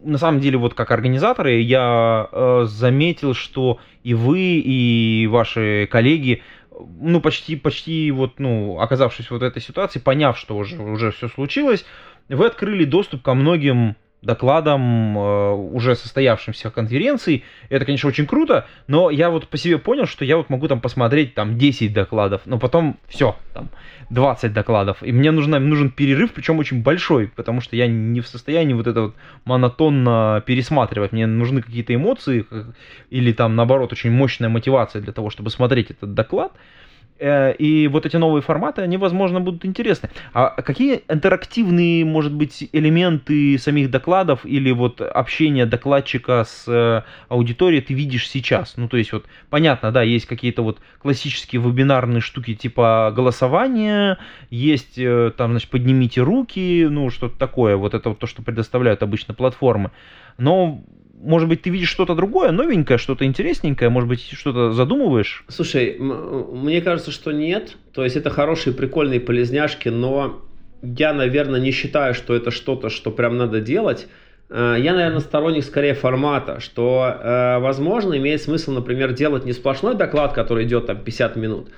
на 0.03 0.17
самом 0.17 0.39
деле, 0.39 0.57
вот 0.57 0.73
как 0.73 0.91
организаторы, 0.91 1.59
я 1.61 2.27
э, 2.31 2.65
заметил, 2.67 3.33
что 3.33 3.79
и 4.03 4.13
вы, 4.13 4.39
и 4.39 5.27
ваши 5.27 5.87
коллеги, 5.91 6.41
ну, 6.79 7.21
почти, 7.21 7.55
почти 7.55 8.11
вот, 8.11 8.39
ну, 8.39 8.79
оказавшись 8.79 9.29
вот 9.29 9.41
в 9.41 9.43
этой 9.43 9.61
ситуации, 9.61 9.99
поняв, 9.99 10.37
что 10.37 10.55
уже, 10.57 10.81
уже 10.81 11.11
все 11.11 11.27
случилось, 11.29 11.85
вы 12.27 12.45
открыли 12.45 12.85
доступ 12.85 13.21
ко 13.21 13.33
многим 13.33 13.95
докладам 14.21 15.17
э, 15.17 15.51
уже 15.53 15.95
состоявшимся 15.95 16.69
конференций. 16.69 17.43
Это, 17.69 17.85
конечно, 17.85 18.09
очень 18.09 18.25
круто, 18.25 18.67
но 18.87 19.09
я 19.09 19.29
вот 19.29 19.47
по 19.47 19.57
себе 19.57 19.77
понял, 19.77 20.05
что 20.05 20.25
я 20.25 20.37
вот 20.37 20.49
могу 20.49 20.67
там 20.67 20.81
посмотреть 20.81 21.35
там 21.35 21.57
10 21.57 21.93
докладов, 21.93 22.41
но 22.45 22.59
потом 22.59 22.97
все, 23.07 23.37
там 23.53 23.69
20 24.09 24.51
докладов. 24.51 25.01
И 25.03 25.11
мне 25.11 25.31
нужно, 25.31 25.59
нужен 25.59 25.89
перерыв, 25.89 26.33
причем 26.33 26.59
очень 26.59 26.81
большой, 26.81 27.27
потому 27.27 27.61
что 27.61 27.75
я 27.75 27.87
не 27.87 28.21
в 28.21 28.27
состоянии 28.27 28.73
вот 28.73 28.87
это 28.87 29.01
вот 29.01 29.15
монотонно 29.45 30.43
пересматривать. 30.45 31.11
Мне 31.11 31.25
нужны 31.25 31.61
какие-то 31.61 31.95
эмоции 31.95 32.45
или 33.09 33.31
там 33.31 33.55
наоборот 33.55 33.93
очень 33.93 34.11
мощная 34.11 34.49
мотивация 34.49 35.01
для 35.01 35.13
того, 35.13 35.29
чтобы 35.29 35.49
смотреть 35.49 35.91
этот 35.91 36.13
доклад. 36.13 36.51
Э, 36.53 36.57
и 37.19 37.89
вот 37.91 38.05
эти 38.05 38.17
новые 38.17 38.41
форматы, 38.41 38.81
они, 38.81 38.97
возможно, 38.97 39.41
будут 39.41 39.65
интересны. 39.65 40.09
А 40.33 40.61
какие 40.61 41.03
интерактивные, 41.09 42.05
может 42.05 42.33
быть, 42.33 42.69
элементы 42.71 43.57
самих 43.57 43.91
докладов 43.91 44.45
или 44.45 44.71
вот 44.71 45.01
общения 45.01 45.65
докладчика 45.65 46.45
с 46.47 46.65
э, 46.67 47.01
аудиторией 47.27 47.81
ты 47.81 47.93
видишь 47.93 48.29
сейчас? 48.29 48.77
Ну, 48.77 48.87
то 48.87 48.97
есть, 48.97 49.11
вот, 49.11 49.25
понятно, 49.49 49.91
да, 49.91 50.01
есть 50.01 50.25
какие-то 50.25 50.61
вот 50.61 50.79
классические 51.01 51.61
вебинарные 51.61 52.21
штуки 52.21 52.55
типа 52.55 53.11
голосования, 53.15 54.17
есть 54.49 54.97
э, 54.97 55.31
там, 55.35 55.51
значит, 55.51 55.69
поднимите 55.69 56.21
руки, 56.21 56.87
ну, 56.89 57.09
что-то 57.09 57.37
такое, 57.37 57.75
вот 57.75 57.93
это 57.93 58.09
вот 58.09 58.19
то, 58.19 58.27
что 58.27 58.41
предоставляют 58.41 59.03
обычно 59.03 59.33
платформы. 59.33 59.91
Но 60.37 60.81
может 61.21 61.49
быть, 61.49 61.61
ты 61.61 61.69
видишь 61.69 61.89
что-то 61.89 62.15
другое, 62.15 62.51
новенькое, 62.51 62.97
что-то 62.97 63.25
интересненькое, 63.25 63.89
может 63.89 64.07
быть, 64.07 64.31
что-то 64.31 64.71
задумываешь? 64.71 65.43
Слушай, 65.49 65.97
мне 65.99 66.81
кажется, 66.81 67.11
что 67.11 67.31
нет. 67.31 67.75
То 67.93 68.03
есть 68.03 68.15
это 68.15 68.29
хорошие, 68.29 68.73
прикольные 68.73 69.19
полезняшки, 69.19 69.89
но 69.89 70.41
я, 70.81 71.13
наверное, 71.13 71.59
не 71.59 71.71
считаю, 71.71 72.13
что 72.13 72.35
это 72.35 72.51
что-то, 72.51 72.89
что 72.89 73.11
прям 73.11 73.37
надо 73.37 73.59
делать. 73.59 74.07
Э, 74.49 74.75
я, 74.79 74.93
наверное, 74.93 75.19
сторонник 75.19 75.65
скорее 75.65 75.93
формата, 75.93 76.59
что, 76.59 77.17
э, 77.21 77.59
возможно, 77.59 78.17
имеет 78.17 78.41
смысл, 78.41 78.71
например, 78.71 79.11
делать 79.11 79.45
не 79.45 79.51
сплошной 79.51 79.95
доклад, 79.95 80.33
который 80.33 80.65
идет 80.65 80.87
там 80.87 81.03
50 81.03 81.35
минут, 81.35 81.69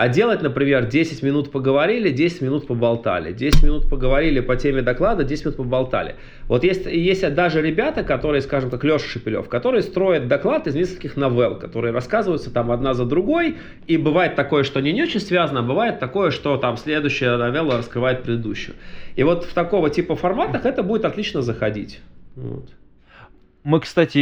а 0.00 0.08
делать, 0.08 0.40
например, 0.40 0.86
10 0.86 1.22
минут 1.22 1.52
поговорили, 1.52 2.08
10 2.08 2.40
минут 2.40 2.66
поболтали. 2.66 3.34
10 3.34 3.62
минут 3.64 3.90
поговорили 3.90 4.40
по 4.40 4.56
теме 4.56 4.80
доклада, 4.80 5.24
10 5.24 5.44
минут 5.44 5.56
поболтали. 5.58 6.14
Вот 6.48 6.64
есть, 6.64 6.86
есть 6.86 7.34
даже 7.34 7.60
ребята, 7.60 8.02
которые, 8.02 8.40
скажем 8.40 8.70
так, 8.70 8.82
Леша 8.82 9.06
Шепелев, 9.06 9.50
которые 9.50 9.82
строят 9.82 10.26
доклад 10.26 10.66
из 10.66 10.74
нескольких 10.74 11.18
новелл, 11.18 11.58
которые 11.58 11.92
рассказываются 11.92 12.50
там 12.50 12.72
одна 12.72 12.94
за 12.94 13.04
другой. 13.04 13.58
И 13.88 13.98
бывает 13.98 14.36
такое, 14.36 14.64
что 14.64 14.80
не 14.80 15.02
очень 15.02 15.20
связано, 15.20 15.60
а 15.60 15.64
бывает 15.64 15.98
такое, 15.98 16.30
что 16.30 16.56
там 16.56 16.78
следующая 16.78 17.36
новелла 17.36 17.76
раскрывает 17.76 18.22
предыдущую. 18.22 18.76
И 19.16 19.22
вот 19.22 19.44
в 19.44 19.52
такого 19.52 19.90
типа 19.90 20.16
форматах 20.16 20.64
это 20.64 20.82
будет 20.82 21.04
отлично 21.04 21.42
заходить. 21.42 22.00
Вот. 22.36 22.70
Мы, 23.62 23.80
кстати, 23.80 24.18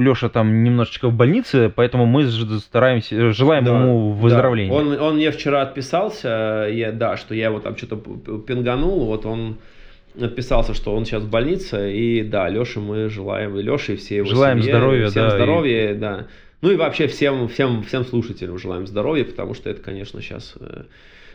Леша 0.00 0.30
там 0.30 0.64
немножечко 0.64 1.08
в 1.08 1.14
больнице, 1.14 1.70
поэтому 1.74 2.06
мы 2.06 2.26
стараемся, 2.30 3.32
желаем 3.32 3.64
да, 3.64 3.78
ему 3.78 4.12
выздоровления. 4.12 4.72
Да. 4.72 4.78
Он, 4.78 5.00
он 5.00 5.16
мне 5.16 5.30
вчера 5.30 5.62
отписался, 5.62 6.66
я, 6.70 6.90
да, 6.90 7.18
что 7.18 7.34
я 7.34 7.46
его 7.46 7.60
там 7.60 7.76
что-то 7.76 7.96
пинганул, 8.38 9.04
вот 9.04 9.26
он 9.26 9.58
отписался, 10.18 10.72
что 10.74 10.94
он 10.94 11.04
сейчас 11.04 11.22
в 11.22 11.30
больнице, 11.30 11.92
и 11.92 12.22
да, 12.22 12.48
Леше 12.48 12.80
мы 12.80 13.10
желаем, 13.10 13.58
и 13.58 13.62
Леше, 13.62 13.94
и 13.94 13.96
все 13.96 14.16
его 14.16 14.28
Желаем 14.28 14.62
семье, 14.62 14.74
здоровья, 14.74 15.08
всем 15.08 15.24
да. 15.24 15.30
здоровья, 15.30 15.90
и... 15.90 15.94
да. 15.94 16.26
Ну 16.62 16.70
и 16.70 16.76
вообще 16.76 17.06
всем, 17.06 17.48
всем, 17.48 17.82
всем 17.82 18.04
слушателям 18.04 18.58
желаем 18.58 18.86
здоровья, 18.86 19.24
потому 19.24 19.54
что 19.54 19.70
это, 19.70 19.82
конечно, 19.82 20.20
сейчас 20.20 20.54
э, 20.58 20.84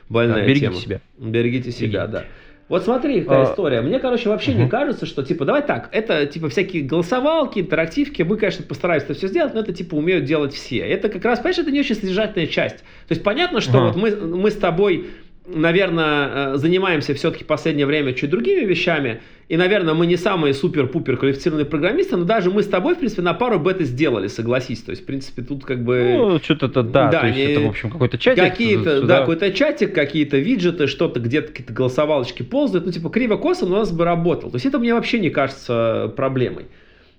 больная 0.10 0.42
да, 0.42 0.42
берегите 0.42 0.68
тема. 0.68 0.80
себя. 0.80 1.02
Берегите 1.18 1.72
себя, 1.72 2.06
берегите. 2.06 2.08
да. 2.08 2.26
Вот 2.68 2.84
смотри, 2.84 3.22
какая 3.22 3.46
а, 3.48 3.52
история. 3.52 3.82
Мне, 3.82 4.00
короче, 4.00 4.28
вообще 4.28 4.52
угу. 4.52 4.62
не 4.62 4.70
кажется, 4.70 5.06
что, 5.06 5.24
типа, 5.24 5.46
давай 5.46 5.62
так, 5.62 5.90
это, 5.92 6.26
типа, 6.26 6.50
всякие 6.50 6.82
голосовалки, 6.82 7.60
интерактивки, 7.60 8.24
мы, 8.24 8.38
конечно, 8.38 8.66
постараемся 8.66 9.08
это 9.08 9.16
все 9.16 9.28
сделать, 9.28 9.54
но 9.54 9.60
это, 9.60 9.72
типа, 9.72 9.94
умеют 9.96 10.26
делать 10.26 10.54
все. 10.54 10.78
Это 10.80 11.10
как 11.10 11.24
раз, 11.26 11.40
понимаешь, 11.40 11.60
это 11.60 11.72
не 11.72 11.80
очень 11.80 11.96
содержательная 11.96 12.48
часть. 12.48 12.78
То 12.78 13.12
есть, 13.12 13.24
понятно, 13.24 13.62
что 13.62 13.78
угу. 13.78 13.88
вот 13.88 13.96
мы, 13.96 14.16
мы 14.16 14.50
с 14.50 14.56
тобой 14.56 15.10
наверное, 15.48 16.54
э, 16.54 16.58
занимаемся 16.58 17.14
все-таки 17.14 17.44
в 17.44 17.48
последнее 17.48 17.86
время 17.86 18.14
чуть 18.14 18.30
другими 18.30 18.66
вещами, 18.66 19.22
и, 19.48 19.58
наверное, 19.58 19.94
мы 19.94 20.08
не 20.08 20.18
самые 20.18 20.56
супер-пупер 20.56 21.18
квалифицированные 21.18 21.66
программисты, 21.66 22.18
но 22.18 22.24
даже 22.24 22.50
мы 22.50 22.64
с 22.64 22.68
тобой, 22.68 22.96
в 22.96 22.98
принципе, 22.98 23.22
на 23.22 23.36
пару 23.36 23.64
это 23.70 23.84
сделали, 23.84 24.28
согласись. 24.28 24.82
То 24.82 24.90
есть, 24.90 25.04
в 25.04 25.06
принципе, 25.06 25.44
тут 25.44 25.66
как 25.66 25.84
бы... 25.84 26.16
Ну, 26.18 26.40
что-то 26.40 26.82
да, 26.82 27.10
да 27.10 27.22
то 27.22 27.28
есть 27.28 27.40
это, 27.40 27.60
в 27.62 27.68
общем, 27.68 27.92
какой-то 27.92 28.18
чатик. 28.18 28.44
Какие-то, 28.44 29.02
сюда... 29.02 29.08
да, 29.08 29.20
какой-то 29.20 29.52
чатик, 29.52 29.94
какие-то 29.94 30.38
виджеты, 30.38 30.88
что-то 30.88 31.20
где-то 31.20 31.50
какие-то 31.50 31.74
голосовалочки 31.74 32.42
ползают, 32.42 32.88
ну, 32.88 32.92
типа, 32.92 33.10
криво-косо, 33.10 33.68
но 33.68 33.76
у 33.76 33.80
нас 33.80 33.92
бы 33.92 34.04
работал. 34.04 34.50
То 34.50 34.56
есть, 34.56 34.66
это 34.66 34.80
мне 34.80 34.96
вообще 34.96 35.20
не 35.20 35.30
кажется 35.30 36.12
проблемой. 36.16 36.66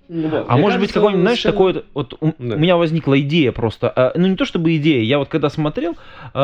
Ну. 0.09 0.45
А 0.47 0.53
Мне 0.53 0.61
может 0.61 0.63
кажется, 0.63 0.79
быть 0.79 0.91
какой-нибудь, 0.91 1.21
знаешь, 1.21 1.41
совершенно... 1.41 1.73
такой 1.73 1.85
вот, 1.93 2.13
у, 2.21 2.25
да. 2.39 2.55
у 2.55 2.59
меня 2.59 2.77
возникла 2.77 3.19
идея 3.19 3.51
просто, 3.51 3.91
э, 3.93 4.11
ну 4.15 4.27
не 4.27 4.35
то 4.37 4.45
чтобы 4.45 4.75
идея, 4.77 5.03
я 5.03 5.17
вот 5.19 5.27
когда 5.27 5.49
смотрел, 5.49 5.97
э, 6.33 6.39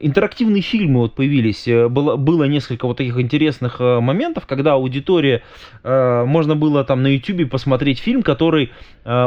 интерактивные 0.00 0.60
фильмы 0.60 1.00
вот 1.00 1.14
появились, 1.14 1.66
э, 1.66 1.88
было, 1.88 2.16
было 2.16 2.44
несколько 2.44 2.86
вот 2.86 2.98
таких 2.98 3.18
интересных 3.18 3.80
э, 3.80 4.00
моментов, 4.00 4.46
когда 4.46 4.74
аудитория, 4.74 5.42
э, 5.82 6.24
можно 6.26 6.54
было 6.54 6.84
там 6.84 7.02
на 7.02 7.06
YouTube 7.06 7.50
посмотреть 7.50 7.98
фильм, 7.98 8.22
который, 8.22 8.70
э, 9.04 9.26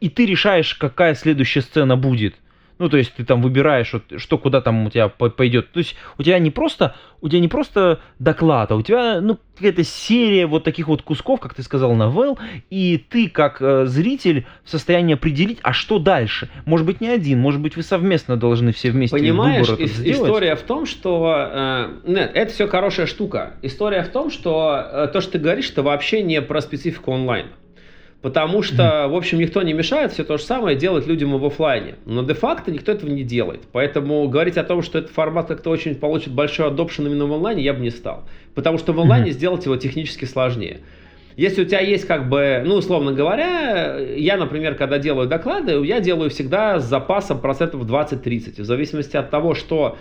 и 0.00 0.08
ты 0.08 0.24
решаешь, 0.24 0.74
какая 0.74 1.14
следующая 1.14 1.60
сцена 1.60 1.96
будет. 1.96 2.34
Ну, 2.82 2.88
то 2.88 2.96
есть 2.96 3.14
ты 3.14 3.24
там 3.24 3.40
выбираешь, 3.42 3.92
вот, 3.92 4.02
что 4.16 4.38
куда 4.38 4.60
там 4.60 4.88
у 4.88 4.90
тебя 4.90 5.08
пойдет. 5.08 5.70
То 5.70 5.78
есть 5.78 5.94
у 6.18 6.24
тебя 6.24 6.40
не 6.40 6.50
просто, 6.50 6.96
у 7.20 7.28
тебя 7.28 7.38
не 7.38 7.46
просто 7.46 8.00
доклад, 8.18 8.72
а 8.72 8.74
у 8.74 8.82
тебя, 8.82 9.20
ну, 9.20 9.38
какая-то 9.54 9.84
серия 9.84 10.46
вот 10.46 10.64
таких 10.64 10.88
вот 10.88 11.02
кусков, 11.02 11.38
как 11.38 11.54
ты 11.54 11.62
сказал, 11.62 11.94
новелл, 11.94 12.40
и 12.70 12.98
ты 12.98 13.28
как 13.28 13.58
э, 13.62 13.86
зритель 13.86 14.46
в 14.64 14.70
состоянии 14.70 15.14
определить, 15.14 15.60
а 15.62 15.72
что 15.72 16.00
дальше. 16.00 16.48
Может 16.64 16.84
быть, 16.84 17.00
не 17.00 17.06
один, 17.06 17.38
может 17.38 17.60
быть, 17.60 17.76
вы 17.76 17.84
совместно 17.84 18.36
должны 18.36 18.72
все 18.72 18.90
вместе 18.90 19.16
Понимаешь, 19.16 19.68
выбор 19.68 19.84
ис- 19.86 20.02
история 20.02 20.56
в 20.56 20.62
том, 20.62 20.84
что... 20.84 21.32
Э, 21.52 21.88
нет, 22.04 22.32
это 22.34 22.52
все 22.52 22.66
хорошая 22.66 23.06
штука. 23.06 23.54
История 23.62 24.02
в 24.02 24.08
том, 24.08 24.28
что 24.28 24.84
э, 24.92 25.06
то, 25.12 25.20
что 25.20 25.30
ты 25.30 25.38
говоришь, 25.38 25.70
это 25.70 25.84
вообще 25.84 26.20
не 26.24 26.42
про 26.42 26.60
специфику 26.60 27.12
онлайна. 27.12 27.50
Потому 28.22 28.62
что, 28.62 29.08
в 29.08 29.16
общем, 29.16 29.38
никто 29.38 29.62
не 29.62 29.72
мешает 29.72 30.12
все 30.12 30.22
то 30.22 30.38
же 30.38 30.44
самое 30.44 30.76
делать 30.76 31.08
людям 31.08 31.34
и 31.34 31.38
в 31.38 31.44
офлайне. 31.44 31.96
Но 32.06 32.22
де-факто 32.22 32.70
никто 32.70 32.92
этого 32.92 33.10
не 33.10 33.24
делает. 33.24 33.62
Поэтому 33.72 34.28
говорить 34.28 34.56
о 34.56 34.62
том, 34.62 34.82
что 34.82 34.98
этот 34.98 35.10
формат 35.10 35.48
как-то 35.48 35.70
очень 35.70 35.96
получит 35.96 36.32
большой 36.32 36.68
адопшн 36.68 37.04
именно 37.04 37.26
в 37.26 37.32
онлайне, 37.32 37.64
я 37.64 37.74
бы 37.74 37.80
не 37.80 37.90
стал. 37.90 38.22
Потому 38.54 38.78
что 38.78 38.92
в 38.92 39.00
онлайне 39.00 39.30
mm-hmm. 39.30 39.34
сделать 39.34 39.64
его 39.64 39.76
технически 39.76 40.24
сложнее. 40.24 40.78
Если 41.36 41.62
у 41.62 41.64
тебя 41.64 41.80
есть 41.80 42.06
как 42.06 42.28
бы, 42.28 42.62
ну, 42.64 42.76
условно 42.76 43.12
говоря, 43.12 43.98
я, 43.98 44.36
например, 44.36 44.76
когда 44.76 44.98
делаю 44.98 45.28
доклады, 45.28 45.84
я 45.84 45.98
делаю 45.98 46.30
всегда 46.30 46.78
с 46.78 46.84
запасом 46.84 47.40
процентов 47.40 47.82
20-30. 47.82 48.62
В 48.62 48.64
зависимости 48.64 49.16
от 49.16 49.30
того, 49.30 49.54
что 49.54 49.96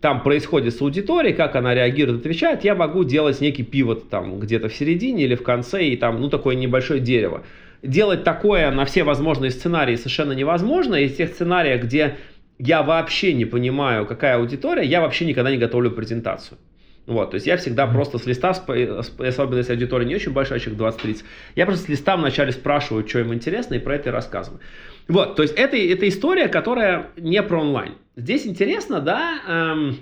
там 0.00 0.22
происходит 0.22 0.74
с 0.74 0.80
аудиторией, 0.80 1.34
как 1.34 1.56
она 1.56 1.74
реагирует, 1.74 2.20
отвечает, 2.20 2.64
я 2.64 2.74
могу 2.74 3.04
делать 3.04 3.40
некий 3.42 3.64
пивот 3.64 4.08
там 4.08 4.38
где-то 4.38 4.68
в 4.68 4.74
середине 4.74 5.24
или 5.24 5.34
в 5.34 5.42
конце, 5.42 5.84
и 5.84 5.96
там, 5.96 6.20
ну, 6.20 6.30
такое 6.30 6.54
небольшое 6.54 7.00
дерево 7.00 7.42
делать 7.86 8.24
такое 8.24 8.70
на 8.70 8.84
все 8.84 9.04
возможные 9.04 9.50
сценарии 9.50 9.96
совершенно 9.96 10.32
невозможно. 10.32 10.94
Из 10.96 11.16
тех 11.16 11.30
сценариев, 11.30 11.82
где 11.82 12.16
я 12.58 12.82
вообще 12.82 13.32
не 13.32 13.44
понимаю, 13.44 14.06
какая 14.06 14.36
аудитория, 14.36 14.84
я 14.84 15.00
вообще 15.00 15.26
никогда 15.26 15.50
не 15.50 15.58
готовлю 15.58 15.90
презентацию. 15.90 16.58
Вот, 17.06 17.30
то 17.30 17.34
есть 17.36 17.46
я 17.46 17.56
всегда 17.56 17.86
просто 17.86 18.18
с 18.18 18.26
листа, 18.26 18.50
особенно 18.50 19.58
если 19.58 19.72
аудитория 19.72 20.06
не 20.06 20.16
очень 20.16 20.32
большая, 20.32 20.58
человек 20.58 20.96
20-30, 21.04 21.22
я 21.54 21.64
просто 21.64 21.84
с 21.84 21.88
листа 21.88 22.16
вначале 22.16 22.50
спрашиваю, 22.50 23.06
что 23.06 23.20
им 23.20 23.32
интересно, 23.32 23.74
и 23.74 23.78
про 23.78 23.94
это 23.94 24.08
и 24.08 24.12
рассказываю. 24.12 24.60
Вот, 25.06 25.36
то 25.36 25.42
есть 25.42 25.54
это, 25.54 25.76
это 25.76 26.08
история, 26.08 26.48
которая 26.48 27.10
не 27.16 27.40
про 27.44 27.60
онлайн. 27.60 27.92
Здесь 28.16 28.44
интересно, 28.44 29.00
да, 29.00 29.38
эм, 29.46 29.98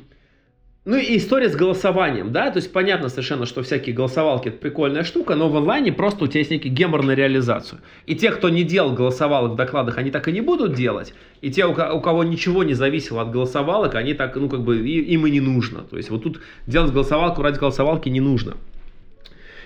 ну 0.85 0.97
и 0.97 1.17
история 1.17 1.49
с 1.49 1.57
голосованием, 1.57 2.31
да, 2.31 2.51
то 2.51 2.59
есть 2.59 2.71
понятно 2.71 3.09
совершенно, 3.09 3.47
что 3.47 3.63
всякие 3.63 3.95
голосовалки 3.95 4.49
это 4.49 4.59
прикольная 4.59 5.03
штука, 5.03 5.35
но 5.35 5.49
в 5.49 5.57
онлайне 5.57 5.93
просто 5.93 6.25
у 6.25 6.27
тебя 6.27 6.41
есть 6.41 6.51
некий 6.51 6.69
гемор 6.69 7.03
на 7.03 7.13
реализацию. 7.13 7.81
И 8.05 8.15
те, 8.15 8.31
кто 8.31 8.51
не 8.51 8.65
делал 8.65 8.93
голосовалок 8.93 9.53
в 9.53 9.57
докладах, 9.57 9.97
они 9.97 10.11
так 10.11 10.29
и 10.29 10.33
не 10.33 10.43
будут 10.43 10.75
делать. 10.75 11.15
И 11.41 11.51
те, 11.51 11.65
у 11.65 11.73
кого 11.73 12.23
ничего 12.23 12.65
не 12.65 12.75
зависело 12.75 13.23
от 13.23 13.31
голосовалок, 13.31 13.95
они 13.95 14.13
так, 14.13 14.37
ну 14.37 14.51
как 14.51 14.63
бы 14.63 14.87
им 14.87 15.27
и 15.27 15.31
не 15.31 15.41
нужно. 15.41 15.81
То 15.81 15.97
есть 15.97 16.11
вот 16.11 16.23
тут 16.23 16.41
делать 16.67 16.93
голосовалку 16.93 17.41
ради 17.41 17.59
голосовалки 17.59 18.11
не 18.11 18.21
нужно. 18.21 18.55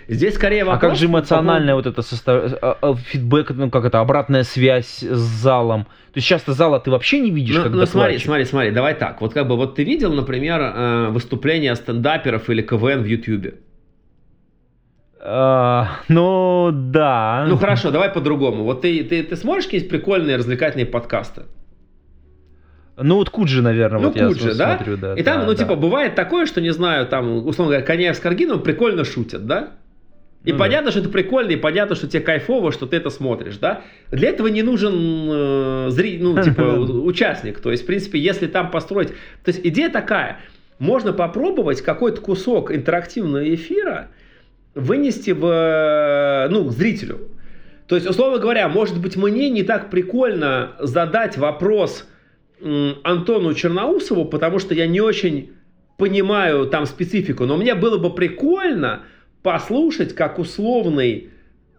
Здесь 0.09 0.37
скорее 0.37 0.65
вопрос... 0.65 0.83
А 0.83 0.89
как 0.89 0.97
же 0.97 1.07
эмоциональная 1.07 1.75
вот 1.75 1.87
эта 1.87 2.01
состав... 2.01 2.51
А, 2.63 2.79
а, 2.81 2.95
фидбэк, 2.95 3.51
ну 3.51 3.71
как 3.71 3.85
это, 3.85 4.01
обратная 4.01 4.43
связь 4.43 5.03
с 5.03 5.19
залом? 5.19 5.85
То 5.85 6.17
есть 6.17 6.27
часто 6.27 6.55
зала 6.55 6.81
ты 6.81 6.91
вообще 6.91 7.21
не 7.21 7.31
видишь, 7.31 7.57
ну, 7.57 7.65
как 7.65 7.73
Ну 7.73 7.85
смотри, 7.85 8.17
смотри, 8.17 8.47
смотри, 8.47 8.71
давай 8.71 8.95
так. 8.95 9.21
Вот 9.21 9.35
как 9.35 9.47
бы 9.47 9.57
вот 9.57 9.75
ты 9.75 9.85
видел, 9.85 10.15
например, 10.15 10.61
э, 10.61 11.09
выступление 11.11 11.75
стендаперов 11.75 12.49
или 12.49 12.63
КВН 12.63 13.03
в 13.03 13.05
Ютьюбе? 13.05 13.57
А, 15.21 15.99
ну, 16.09 16.71
да. 16.73 17.45
Ну 17.47 17.59
хорошо, 17.59 17.91
давай 17.91 18.09
по-другому. 18.09 18.65
Вот 18.65 18.81
ты, 18.81 19.05
ты, 19.05 19.23
ты 19.23 19.37
смотришь 19.37 19.65
какие-то 19.65 19.91
прикольные 19.91 20.37
развлекательные 20.37 20.87
подкасты? 20.87 21.43
Ну 22.97 23.17
вот 23.17 23.29
Куджи, 23.29 23.61
наверное, 23.61 24.01
Ну, 24.01 24.09
вот 24.09 24.17
я 24.17 24.29
Куджи, 24.29 24.55
да? 24.55 24.77
смотрю, 24.77 24.97
да. 24.97 25.15
И 25.15 25.23
там, 25.23 25.41
да, 25.41 25.47
ну, 25.47 25.53
да. 25.53 25.59
типа, 25.59 25.77
бывает 25.77 26.15
такое, 26.15 26.47
что, 26.47 26.63
не 26.63 26.71
знаю, 26.71 27.07
там, 27.07 27.47
условно 27.47 27.73
говоря, 27.73 27.87
Коняев 27.87 28.17
с 28.17 28.21
Каргиновым 28.21 28.63
прикольно 28.63 29.05
шутят, 29.05 29.47
да? 29.47 29.75
И 30.45 30.53
Ну 30.53 30.59
да. 30.59 30.65
понятно, 30.65 30.91
что 30.91 31.01
это 31.01 31.09
прикольно, 31.09 31.51
и 31.51 31.57
понятно, 31.57 31.97
что 31.97 32.07
тебе 32.07 32.23
кайфово, 32.23 32.71
что 32.73 32.87
ты 32.87 32.97
это 32.97 33.11
смотришь, 33.11 33.57
да? 33.57 33.83
Для 34.11 34.29
этого 34.29 34.47
не 34.47 34.63
нужен 34.63 35.29
э, 35.31 35.87
зри... 35.91 36.19
ну, 36.19 36.41
типа, 36.43 36.63
участник. 36.63 37.61
То 37.61 37.71
есть, 37.71 37.83
в 37.83 37.87
принципе, 37.87 38.19
если 38.19 38.47
там 38.47 38.71
построить... 38.71 39.09
То 39.45 39.49
есть, 39.49 39.61
идея 39.65 39.91
такая. 39.91 40.39
Можно 40.79 41.13
попробовать 41.13 41.83
какой-то 41.83 42.21
кусок 42.21 42.71
интерактивного 42.71 43.53
эфира 43.53 44.11
вынести 44.75 45.33
в, 45.33 45.45
э, 45.45 46.49
ну, 46.51 46.67
к 46.67 46.73
зрителю. 46.73 47.29
То 47.89 47.97
есть, 47.97 48.09
условно 48.09 48.39
говоря, 48.39 48.69
может 48.69 49.01
быть, 49.01 49.17
мне 49.17 49.51
не 49.51 49.65
так 49.65 49.91
прикольно 49.91 50.73
задать 50.79 51.37
вопрос 51.37 52.07
Антону 52.63 53.55
Черноусову, 53.55 54.25
потому 54.25 54.59
что 54.59 54.75
я 54.75 54.87
не 54.87 55.01
очень 55.01 55.53
понимаю 55.97 56.67
там 56.67 56.87
специфику, 56.87 57.45
но 57.45 57.57
мне 57.57 57.75
было 57.75 57.99
бы 57.99 58.15
прикольно 58.15 59.03
послушать, 59.43 60.15
как 60.15 60.39
условный 60.39 61.31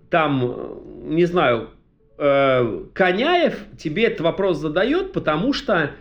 там, 0.09 0.79
не 1.03 1.25
знаю, 1.25 1.69
э, 2.17 2.83
Коняев 2.93 3.57
тебе 3.77 4.05
этот 4.05 4.21
вопрос 4.21 4.57
задает, 4.57 5.13
потому 5.13 5.53
что, 5.53 5.91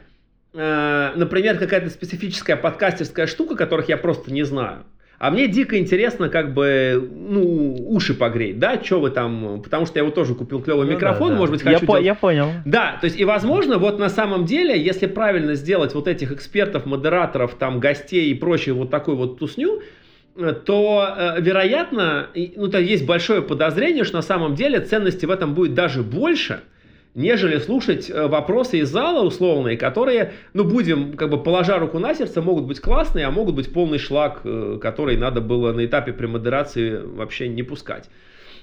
э, 0.54 1.10
например, 1.14 1.58
какая-то 1.58 1.90
специфическая 1.90 2.56
подкастерская 2.56 3.26
штука, 3.26 3.54
которых 3.54 3.88
я 3.88 3.96
просто 3.98 4.32
не 4.32 4.44
знаю. 4.44 4.84
А 5.20 5.32
мне 5.32 5.48
дико 5.48 5.76
интересно, 5.78 6.28
как 6.28 6.54
бы, 6.54 7.10
ну, 7.12 7.74
уши 7.88 8.14
погреть, 8.14 8.60
да, 8.60 8.80
что 8.82 9.00
вы 9.00 9.10
там, 9.10 9.60
потому 9.64 9.84
что 9.84 9.98
я 9.98 10.04
вот 10.04 10.14
тоже 10.14 10.36
купил 10.36 10.62
клевый 10.62 10.84
Ну 10.86 10.92
да, 10.92 10.96
микрофон, 10.96 11.30
да. 11.30 11.36
может 11.36 11.52
быть, 11.56 11.64
я, 11.64 11.72
хочу 11.72 11.86
по- 11.86 11.92
делать- 11.94 12.04
я 12.06 12.14
понял. 12.14 12.46
да, 12.64 12.98
то 13.00 13.06
есть 13.06 13.18
и 13.18 13.24
возможно, 13.24 13.78
вот 13.78 13.98
на 13.98 14.10
самом 14.10 14.44
деле, 14.44 14.80
если 14.80 15.06
правильно 15.06 15.54
сделать 15.56 15.92
вот 15.94 16.06
этих 16.06 16.30
экспертов, 16.30 16.86
модераторов, 16.86 17.56
там, 17.56 17.80
гостей 17.80 18.30
и 18.30 18.34
прочее, 18.34 18.76
вот 18.76 18.90
такую 18.90 19.16
вот 19.16 19.40
тусню, 19.40 19.82
то, 20.64 21.14
э, 21.16 21.40
вероятно, 21.40 22.28
ну, 22.56 22.68
то 22.68 22.78
есть 22.78 23.04
большое 23.04 23.42
подозрение, 23.42 24.04
что 24.04 24.16
на 24.16 24.22
самом 24.22 24.54
деле 24.54 24.80
ценности 24.80 25.26
в 25.26 25.30
этом 25.30 25.54
будет 25.54 25.74
даже 25.74 26.02
больше, 26.02 26.60
нежели 27.14 27.58
слушать 27.58 28.08
э, 28.08 28.26
вопросы 28.28 28.78
из 28.78 28.88
зала 28.88 29.24
условные, 29.24 29.76
которые, 29.76 30.34
ну, 30.54 30.62
будем, 30.62 31.14
как 31.14 31.30
бы, 31.30 31.42
положа 31.42 31.78
руку 31.78 31.98
на 31.98 32.14
сердце, 32.14 32.40
могут 32.40 32.64
быть 32.64 32.80
классные, 32.80 33.26
а 33.26 33.30
могут 33.32 33.56
быть 33.56 33.72
полный 33.72 33.98
шлак, 33.98 34.42
э, 34.44 34.78
который 34.80 35.16
надо 35.16 35.40
было 35.40 35.72
на 35.72 35.84
этапе 35.84 36.12
премодерации 36.12 37.00
вообще 37.02 37.48
не 37.48 37.64
пускать. 37.64 38.08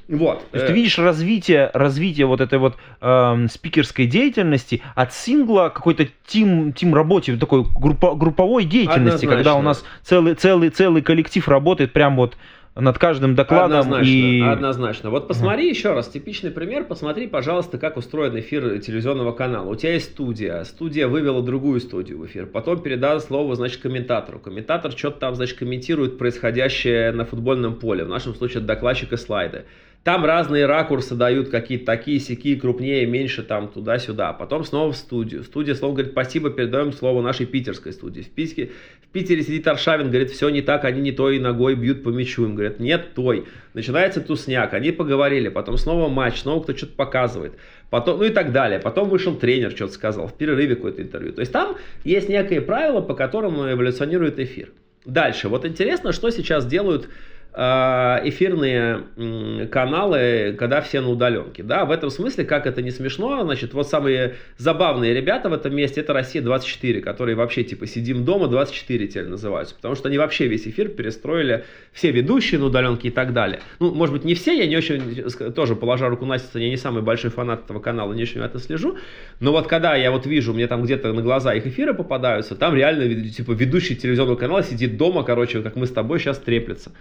Вот. 0.08 0.40
То 0.52 0.58
есть 0.58 0.66
Э, 0.66 0.68
ты 0.68 0.74
видишь 0.74 1.00
развитие, 1.00 1.72
развитие 1.74 2.28
вот 2.28 2.42
этой 2.42 2.60
вот 2.60 2.76
эм, 3.02 3.50
спикерской 3.50 4.06
деятельности 4.06 4.82
от 4.94 5.14
сингла 5.14 5.72
какой-то 5.74 6.08
тим, 6.28 6.74
тим 6.74 6.94
работе, 6.94 7.38
такой 7.38 7.64
группо- 7.64 8.16
групповой 8.16 8.66
деятельности, 8.66 9.26
когда 9.26 9.56
у 9.56 9.60
Однозначно. 9.60 9.64
нас 9.64 9.86
целый, 10.04 10.36
целый, 10.36 10.70
целый 10.70 11.02
коллектив 11.02 11.48
работает 11.48 11.92
прям 11.92 12.16
вот 12.18 12.38
над 12.76 12.98
каждым 13.00 13.36
докладом 13.36 13.80
Однозначно, 13.80 14.12
и... 14.12 14.42
однозначно. 14.42 15.10
Вот 15.10 15.30
посмотри 15.30 15.70
еще 15.70 15.94
раз, 15.94 16.10
типичный 16.10 16.52
пример, 16.52 16.84
посмотри, 16.84 17.26
пожалуйста, 17.26 17.78
как 17.78 17.96
устроен 17.96 18.38
эфир 18.38 18.80
телевизионного 18.80 19.32
канала. 19.32 19.70
У 19.70 19.76
тебя 19.76 19.94
есть 19.94 20.12
студия, 20.12 20.62
студия 20.66 21.08
вывела 21.08 21.42
другую 21.42 21.80
студию 21.80 22.20
в 22.20 22.26
эфир, 22.26 22.46
потом 22.46 22.82
передала 22.82 23.20
слово, 23.22 23.56
значит, 23.56 23.82
комментатору. 23.82 24.40
Комментатор 24.40 24.92
что-то 24.92 25.20
там, 25.20 25.36
значит, 25.36 25.58
комментирует 25.58 26.18
происходящее 26.18 27.14
на 27.14 27.24
футбольном 27.24 27.76
поле, 27.76 28.04
в 28.04 28.10
нашем 28.10 28.36
случае 28.36 28.62
докладчик 28.62 29.14
и 29.14 29.18
слайды. 29.18 29.64
Там 30.06 30.24
разные 30.24 30.68
ракурсы 30.68 31.16
дают, 31.16 31.50
какие-то 31.50 31.88
такие, 31.88 32.20
сякие, 32.20 32.58
крупнее, 32.58 33.08
меньше, 33.08 33.42
там, 33.42 33.70
туда-сюда. 33.70 34.34
Потом 34.34 34.64
снова 34.64 34.92
в 34.92 34.96
студию. 34.96 35.44
Студия 35.44 35.74
слово 35.74 35.94
говорит, 35.94 36.12
спасибо, 36.12 36.52
передаем 36.52 36.94
слово 36.94 37.24
нашей 37.24 37.48
питерской 37.48 37.92
студии. 37.92 38.22
В 38.22 38.30
Питере, 38.30 38.70
в 39.02 39.08
Питере 39.08 39.42
сидит 39.42 39.68
Аршавин, 39.68 40.10
говорит, 40.10 40.30
все 40.30 40.50
не 40.50 40.62
так, 40.62 40.86
они 40.86 41.02
не 41.02 41.12
той 41.12 41.40
ногой 41.40 41.74
бьют 41.74 42.04
по 42.04 42.10
мячу. 42.10 42.46
Им 42.46 42.54
говорят, 42.54 42.80
нет 42.80 43.16
той. 43.16 43.46
Начинается 43.74 44.22
тусняк, 44.22 44.76
они 44.76 44.92
поговорили, 44.92 45.50
потом 45.50 45.76
снова 45.80 46.08
матч, 46.08 46.42
снова 46.42 46.62
кто 46.62 46.78
что-то 46.78 46.94
показывает. 46.94 47.54
Потом, 47.90 48.20
ну 48.20 48.26
и 48.26 48.30
так 48.30 48.52
далее. 48.52 48.80
Потом 48.80 49.10
вышел 49.10 49.34
тренер, 49.34 49.72
что-то 49.72 49.94
сказал, 49.94 50.28
в 50.28 50.38
перерыве 50.38 50.76
какое-то 50.76 51.02
интервью. 51.02 51.34
То 51.34 51.40
есть 51.40 51.52
там 51.52 51.78
есть 52.04 52.30
некие 52.30 52.62
правила, 52.62 53.02
по 53.02 53.16
которым 53.16 53.56
эволюционирует 53.56 54.38
эфир. 54.38 54.70
Дальше. 55.04 55.50
Вот 55.50 55.66
интересно, 55.66 56.12
что 56.12 56.30
сейчас 56.30 56.68
делают 56.68 57.10
эфирные 57.56 59.04
м, 59.16 59.70
каналы, 59.70 60.56
когда 60.60 60.82
все 60.82 61.00
на 61.00 61.10
удаленке. 61.10 61.64
Да, 61.64 61.86
в 61.86 61.92
этом 61.92 62.10
смысле, 62.10 62.44
как 62.44 62.68
это 62.68 62.82
не 62.82 62.92
смешно, 62.92 63.44
значит, 63.44 63.74
вот 63.74 63.88
самые 63.88 64.36
забавные 64.58 65.14
ребята 65.14 65.48
в 65.48 65.54
этом 65.54 65.74
месте, 65.74 66.02
это 66.02 66.12
Россия-24, 66.12 67.00
которые 67.00 67.38
вообще 67.38 67.64
типа 67.64 67.88
сидим 67.88 68.26
дома 68.26 68.50
24 68.50 69.08
теперь 69.08 69.28
называются, 69.28 69.74
потому 69.74 69.96
что 69.96 70.10
они 70.10 70.18
вообще 70.18 70.48
весь 70.48 70.68
эфир 70.68 70.90
перестроили, 70.90 71.64
все 71.94 72.12
ведущие 72.12 72.60
на 72.60 72.66
удаленке 72.66 73.08
и 73.08 73.12
так 73.12 73.32
далее. 73.32 73.62
Ну, 73.80 73.94
может 73.94 74.14
быть, 74.14 74.26
не 74.26 74.36
все, 74.36 74.52
я 74.58 74.68
не 74.68 74.76
очень, 74.76 75.24
тоже 75.54 75.78
положа 75.78 76.10
руку 76.10 76.26
на 76.26 76.38
сердце, 76.40 76.60
я 76.60 76.70
не 76.70 76.78
самый 76.78 77.04
большой 77.04 77.32
фанат 77.32 77.64
этого 77.64 77.80
канала, 77.80 78.12
не 78.12 78.24
очень 78.24 78.42
это 78.42 78.60
слежу, 78.60 78.98
но 79.40 79.54
вот 79.54 79.68
когда 79.68 79.96
я 79.96 80.12
вот 80.12 80.26
вижу, 80.26 80.54
мне 80.54 80.68
там 80.68 80.84
где-то 80.84 81.14
на 81.14 81.22
глаза 81.22 81.54
их 81.54 81.66
эфиры 81.66 81.94
попадаются, 81.94 82.56
там 82.56 82.76
реально, 82.76 83.30
типа, 83.30 83.54
ведущий 83.54 83.96
телевизионного 83.96 84.36
канала 84.36 84.62
сидит 84.62 84.98
дома, 84.98 85.24
короче, 85.24 85.62
как 85.62 85.78
мы 85.78 85.88
с 85.88 85.92
тобой 85.92 86.20
сейчас 86.20 86.38
треплется. 86.38 86.92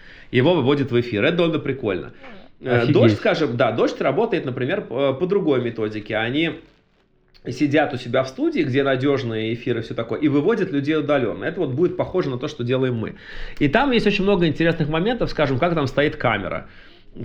Его 0.44 0.54
выводит 0.54 0.90
в 0.90 1.00
эфир. 1.00 1.24
Это 1.24 1.38
довольно 1.38 1.58
прикольно. 1.58 2.12
Э, 2.60 2.78
Офигеть. 2.78 2.94
Дождь, 2.94 3.16
скажем, 3.16 3.56
да, 3.56 3.72
дождь 3.72 4.00
работает, 4.00 4.44
например, 4.44 4.82
по 4.82 5.12
по 5.14 5.26
другой 5.26 5.62
методике. 5.62 6.16
Они 6.16 6.60
сидят 7.52 7.92
у 7.92 7.96
себя 7.96 8.22
в 8.22 8.28
студии, 8.28 8.60
где 8.60 8.82
надежные 8.82 9.54
эфиры 9.54 9.80
и 9.80 9.82
все 9.82 9.94
такое, 9.94 10.18
и 10.18 10.28
выводят 10.28 10.70
людей 10.70 10.96
удаленно. 10.96 11.44
Это 11.44 11.60
вот 11.60 11.70
будет 11.70 11.96
похоже 11.96 12.30
на 12.30 12.38
то, 12.38 12.48
что 12.48 12.64
делаем 12.64 12.94
мы. 12.94 13.16
И 13.58 13.68
там 13.68 13.90
есть 13.90 14.06
очень 14.06 14.24
много 14.24 14.46
интересных 14.46 14.88
моментов, 14.88 15.30
скажем, 15.30 15.58
как 15.58 15.74
там 15.74 15.86
стоит 15.86 16.16
камера, 16.16 16.68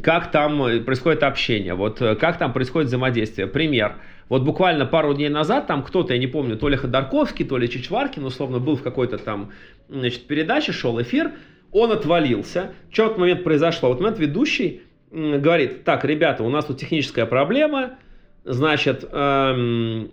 как 0.04 0.32
там 0.32 0.64
э, 0.64 0.80
происходит 0.82 1.24
общение, 1.24 1.74
вот 1.74 2.02
э, 2.02 2.16
как 2.16 2.38
там 2.38 2.52
происходит 2.52 2.88
взаимодействие. 2.88 3.48
Пример. 3.48 3.96
Вот 4.28 4.44
буквально 4.44 4.86
пару 4.86 5.14
дней 5.14 5.30
назад 5.30 5.68
там 5.68 5.84
кто-то, 5.84 6.14
я 6.14 6.20
не 6.20 6.28
помню, 6.28 6.56
то 6.56 6.70
ли 6.70 6.76
Ходорковский, 6.76 7.46
то 7.46 7.58
ли 7.58 7.70
Чичваркин, 7.70 8.24
условно, 8.24 8.60
был 8.60 8.76
в 8.76 8.84
какой-то 8.84 9.18
там 9.18 9.52
значит, 9.88 10.28
передаче, 10.28 10.72
шел 10.72 11.02
эфир, 11.02 11.32
он 11.72 11.92
отвалился. 11.92 12.74
Что 12.92 13.04
в 13.04 13.06
этот 13.08 13.18
момент 13.20 13.44
произошло? 13.44 13.90
В 13.90 13.92
этот 13.94 14.02
момент 14.02 14.20
ведущий 14.20 14.82
говорит, 15.12 15.84
так, 15.84 16.06
ребята, 16.06 16.44
у 16.44 16.50
нас 16.50 16.66
тут 16.66 16.78
техническая 16.78 17.26
проблема, 17.26 17.98
значит, 18.44 19.08
эм, 19.12 20.12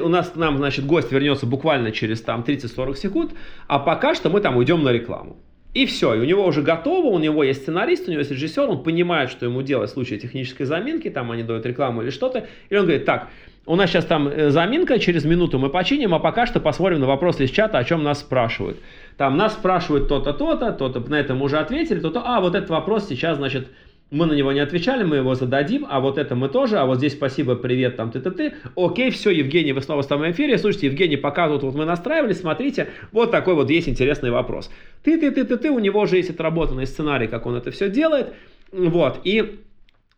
у 0.00 0.08
нас 0.08 0.34
нам, 0.34 0.58
значит, 0.58 0.86
гость 0.86 1.12
вернется 1.12 1.46
буквально 1.46 1.92
через 1.92 2.20
там 2.20 2.44
30-40 2.46 2.96
секунд, 2.96 3.32
а 3.66 3.78
пока 3.78 4.14
что 4.14 4.30
мы 4.30 4.40
там 4.40 4.56
уйдем 4.56 4.82
на 4.82 4.90
рекламу. 4.90 5.36
И 5.74 5.86
все, 5.86 6.14
и 6.14 6.18
у 6.18 6.24
него 6.24 6.46
уже 6.46 6.62
готово, 6.62 7.08
у 7.08 7.18
него 7.18 7.44
есть 7.44 7.62
сценарист, 7.62 8.08
у 8.08 8.10
него 8.10 8.20
есть 8.20 8.30
режиссер, 8.30 8.68
он 8.68 8.82
понимает, 8.82 9.30
что 9.30 9.44
ему 9.44 9.62
делать 9.62 9.90
в 9.90 9.92
случае 9.92 10.18
технической 10.18 10.66
заминки, 10.66 11.10
там 11.10 11.30
они 11.30 11.42
дают 11.42 11.66
рекламу 11.66 12.02
или 12.02 12.10
что-то, 12.10 12.46
и 12.70 12.76
он 12.76 12.84
говорит, 12.84 13.04
так, 13.04 13.28
у 13.66 13.76
нас 13.76 13.90
сейчас 13.90 14.06
там 14.06 14.28
э, 14.28 14.50
заминка, 14.50 14.98
через 14.98 15.26
минуту 15.26 15.58
мы 15.58 15.68
починим, 15.68 16.14
а 16.14 16.18
пока 16.20 16.46
что 16.46 16.58
посмотрим 16.58 17.00
на 17.00 17.06
вопрос 17.06 17.38
из 17.40 17.50
чата, 17.50 17.76
о 17.76 17.84
чем 17.84 18.02
нас 18.02 18.20
спрашивают. 18.20 18.78
Там 19.18 19.36
нас 19.36 19.54
спрашивают 19.54 20.08
то-то, 20.08 20.32
то-то, 20.32 20.72
то-то, 20.72 21.00
на 21.00 21.18
это 21.18 21.34
мы 21.34 21.46
уже 21.46 21.58
ответили, 21.58 21.98
то-то, 21.98 22.22
а 22.24 22.40
вот 22.40 22.54
этот 22.54 22.70
вопрос 22.70 23.08
сейчас, 23.08 23.36
значит, 23.36 23.66
мы 24.12 24.26
на 24.26 24.32
него 24.32 24.52
не 24.52 24.60
отвечали, 24.60 25.02
мы 25.02 25.16
его 25.16 25.34
зададим, 25.34 25.84
а 25.90 25.98
вот 25.98 26.18
это 26.18 26.36
мы 26.36 26.48
тоже, 26.48 26.78
а 26.78 26.86
вот 26.86 26.98
здесь 26.98 27.14
спасибо, 27.14 27.56
привет, 27.56 27.96
там 27.96 28.12
ты-ты-ты. 28.12 28.54
Окей, 28.76 29.10
все, 29.10 29.30
Евгений, 29.30 29.72
вы 29.72 29.82
снова 29.82 30.02
с 30.02 30.08
нами 30.08 30.30
в 30.30 30.34
эфире. 30.36 30.56
Слушайте, 30.56 30.86
Евгений, 30.86 31.16
пока 31.16 31.48
тут 31.48 31.64
вот 31.64 31.74
мы 31.74 31.84
настраивали, 31.84 32.32
смотрите, 32.32 32.88
вот 33.10 33.32
такой 33.32 33.54
вот 33.54 33.68
есть 33.70 33.88
интересный 33.88 34.30
вопрос. 34.30 34.70
Ты-ты-ты-ты-ты, 35.02 35.70
у 35.70 35.80
него 35.80 36.00
уже 36.00 36.18
есть 36.18 36.30
отработанный 36.30 36.86
сценарий, 36.86 37.26
как 37.26 37.44
он 37.44 37.56
это 37.56 37.72
все 37.72 37.90
делает. 37.90 38.32
Вот, 38.70 39.20
и 39.24 39.58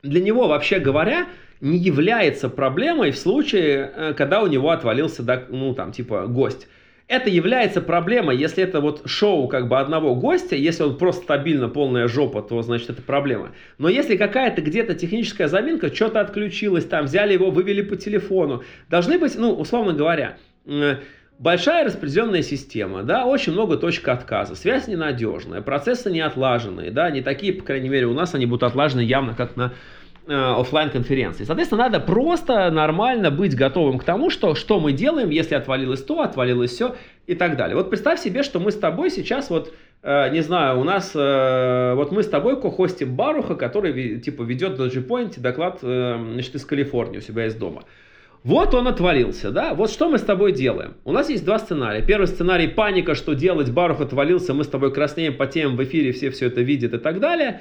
для 0.03 0.21
него, 0.21 0.47
вообще 0.47 0.79
говоря, 0.79 1.27
не 1.63 1.79
является 1.79 2.51
проблемой 2.51 3.13
в 3.13 3.19
случае, 3.19 3.91
э, 3.95 4.15
когда 4.15 4.43
у 4.43 4.47
него 4.47 4.71
отвалился, 4.71 5.25
ну, 5.49 5.75
там, 5.75 5.93
типа, 5.93 6.27
гость. 6.27 6.69
Это 7.11 7.29
является 7.29 7.81
проблемой, 7.81 8.37
если 8.37 8.63
это 8.63 8.81
вот 8.81 9.03
шоу 9.05 9.49
как 9.49 9.67
бы 9.67 9.81
одного 9.81 10.15
гостя, 10.15 10.55
если 10.55 10.85
он 10.85 10.97
просто 10.97 11.25
стабильно 11.25 11.69
полная 11.69 12.07
жопа, 12.07 12.41
то 12.41 12.63
значит 12.63 12.89
это 12.89 13.03
проблема. 13.03 13.51
Но 13.79 13.89
если 13.89 14.17
какая-то 14.17 14.63
где-то 14.63 14.95
техническая 14.95 15.49
заминка, 15.49 15.93
что-то 15.93 16.21
отключилось, 16.21 16.85
там 16.85 17.07
взяли 17.07 17.33
его, 17.33 17.51
вывели 17.51 17.83
по 17.83 17.97
телефону, 17.97 18.63
должны 18.89 19.19
быть, 19.19 19.37
ну, 19.37 19.53
условно 19.53 19.93
говоря, 19.93 20.37
большая 21.41 21.85
распределенная 21.85 22.43
система, 22.43 23.03
да, 23.03 23.27
очень 23.27 23.55
много 23.55 23.77
точек 23.77 24.07
отказа, 24.07 24.55
связь 24.55 24.87
ненадежная, 24.87 25.63
процессы 25.63 26.13
не 26.13 26.21
отлаженные, 26.21 26.93
да, 26.93 27.11
не 27.11 27.23
такие, 27.23 27.53
по 27.55 27.65
крайней 27.65 27.89
мере, 27.89 28.07
у 28.07 28.15
нас 28.15 28.37
они 28.37 28.47
будут 28.47 28.63
отлажены 28.63 29.01
явно 29.01 29.35
как 29.35 29.57
на 29.57 29.73
офлайн 30.31 30.91
конференции. 30.91 31.45
Соответственно, 31.45 31.85
надо 31.85 32.01
просто 32.01 32.71
нормально 32.71 33.31
быть 33.31 33.57
готовым 33.57 33.99
к 33.99 34.05
тому, 34.05 34.31
что, 34.31 34.55
что 34.55 34.81
мы 34.81 34.93
делаем, 34.93 35.31
если 35.31 35.55
отвалилось 35.55 36.03
то, 36.03 36.21
отвалилось 36.21 36.73
все 36.73 36.95
и 37.27 37.35
так 37.35 37.57
далее. 37.57 37.77
Вот 37.77 37.91
представь 37.91 38.21
себе, 38.21 38.43
что 38.43 38.61
мы 38.61 38.71
с 38.71 38.77
тобой 38.77 39.11
сейчас 39.11 39.51
вот 39.51 39.73
э, 40.03 40.31
не 40.31 40.41
знаю, 40.41 40.81
у 40.81 40.85
нас, 40.85 41.13
э, 41.15 41.95
вот 41.95 42.13
мы 42.13 42.23
с 42.23 42.29
тобой 42.29 42.61
кохостим 42.61 43.15
Баруха, 43.15 43.55
который, 43.55 44.19
типа, 44.21 44.43
ведет 44.43 44.79
на 44.79 44.89
G-Point 44.89 45.41
доклад, 45.41 45.79
э, 45.83 46.19
значит, 46.33 46.55
из 46.55 46.65
Калифорнии 46.65 47.19
у 47.19 47.21
себя 47.21 47.47
из 47.47 47.55
дома. 47.55 47.83
Вот 48.43 48.73
он 48.73 48.89
отвалился, 48.89 49.51
да? 49.51 49.75
Вот 49.75 49.91
что 49.91 50.09
мы 50.09 50.17
с 50.17 50.23
тобой 50.23 50.53
делаем? 50.53 50.95
У 51.05 51.13
нас 51.13 51.29
есть 51.29 51.45
два 51.45 51.59
сценария. 51.59 52.01
Первый 52.01 52.27
сценарий 52.27 52.69
паника, 52.69 53.15
что 53.15 53.35
делать, 53.35 53.71
Барух 53.71 54.01
отвалился, 54.01 54.55
мы 54.55 54.65
с 54.65 54.69
тобой 54.69 54.95
краснеем, 54.95 55.37
потеем 55.37 55.77
в 55.77 55.85
эфире, 55.85 56.13
все 56.13 56.31
все 56.31 56.47
это 56.47 56.63
видят 56.63 56.95
и 56.95 56.99
так 56.99 57.21
далее. 57.21 57.61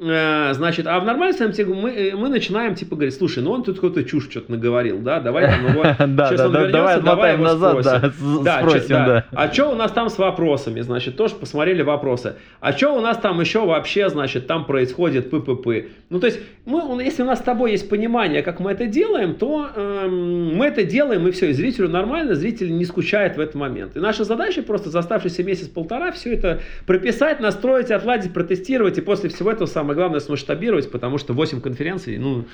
Э, 0.00 0.54
Значит, 0.54 0.86
а 0.86 0.98
в 0.98 1.04
нормальном 1.04 1.34
сценарии 1.34 1.64
мы, 1.64 1.90
э, 1.90 2.16
мы 2.16 2.28
начинаем 2.28 2.74
типа 2.74 2.96
говорить, 2.96 3.14
слушай, 3.14 3.42
ну 3.42 3.50
он 3.50 3.62
тут 3.62 3.76
какую-то 3.76 4.04
чушь 4.04 4.30
что-то 4.30 4.50
наговорил, 4.52 4.98
да, 4.98 5.20
давай 5.20 5.46
там 5.46 5.66
его, 5.66 5.82
да, 5.98 6.28
он 6.46 6.52
вернется, 6.52 7.00
давай 7.00 7.34
его 7.34 7.48
спросим. 7.48 8.44
да, 8.44 8.60
спросим. 8.60 9.22
А 9.32 9.52
что 9.52 9.70
у 9.70 9.74
нас 9.74 9.92
там 9.92 10.08
с 10.08 10.16
вопросами, 10.16 10.80
значит, 10.80 11.16
тоже 11.16 11.34
посмотрели 11.34 11.82
вопросы. 11.82 12.36
А 12.60 12.72
что 12.72 12.96
у 12.96 13.00
нас 13.00 13.18
там 13.18 13.40
еще 13.40 13.66
вообще, 13.66 14.08
значит, 14.08 14.46
там 14.46 14.64
происходит 14.64 15.30
ППП. 15.30 15.90
Ну, 16.08 16.18
то 16.18 16.26
есть, 16.26 16.40
мы, 16.64 17.02
если 17.02 17.22
у 17.22 17.26
нас 17.26 17.38
с 17.40 17.42
тобой 17.42 17.72
есть 17.72 17.88
понимание, 17.88 18.42
как 18.42 18.60
мы 18.60 18.72
это 18.72 18.86
делаем, 18.86 19.34
то 19.34 19.68
эм, 19.74 20.56
мы 20.56 20.66
это 20.66 20.82
делаем, 20.84 21.26
и 21.28 21.30
все, 21.30 21.50
и 21.50 21.52
зрителю 21.52 21.88
нормально, 21.88 22.34
зритель 22.34 22.76
не 22.76 22.84
скучает 22.84 23.36
в 23.36 23.40
этот 23.40 23.54
момент. 23.54 23.96
И 23.96 24.00
наша 24.00 24.24
задача 24.24 24.62
просто 24.62 24.90
за 24.90 25.00
оставшийся 25.00 25.42
месяц-полтора 25.42 26.12
все 26.12 26.34
это 26.34 26.60
прописать, 26.86 27.40
настроить, 27.40 27.90
отладить, 27.90 28.32
протестировать, 28.32 28.98
и 28.98 29.00
после 29.00 29.28
всего 29.30 29.50
этого 29.50 29.66
самое 29.66 29.89
главное 29.94 30.20
смасштабировать, 30.20 30.90
потому 30.90 31.18
что 31.18 31.32
8 31.32 31.60
конференций, 31.60 32.18
ну, 32.18 32.44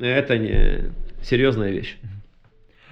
это 0.00 0.38
не 0.38 0.90
серьезная 1.22 1.70
вещь. 1.70 1.96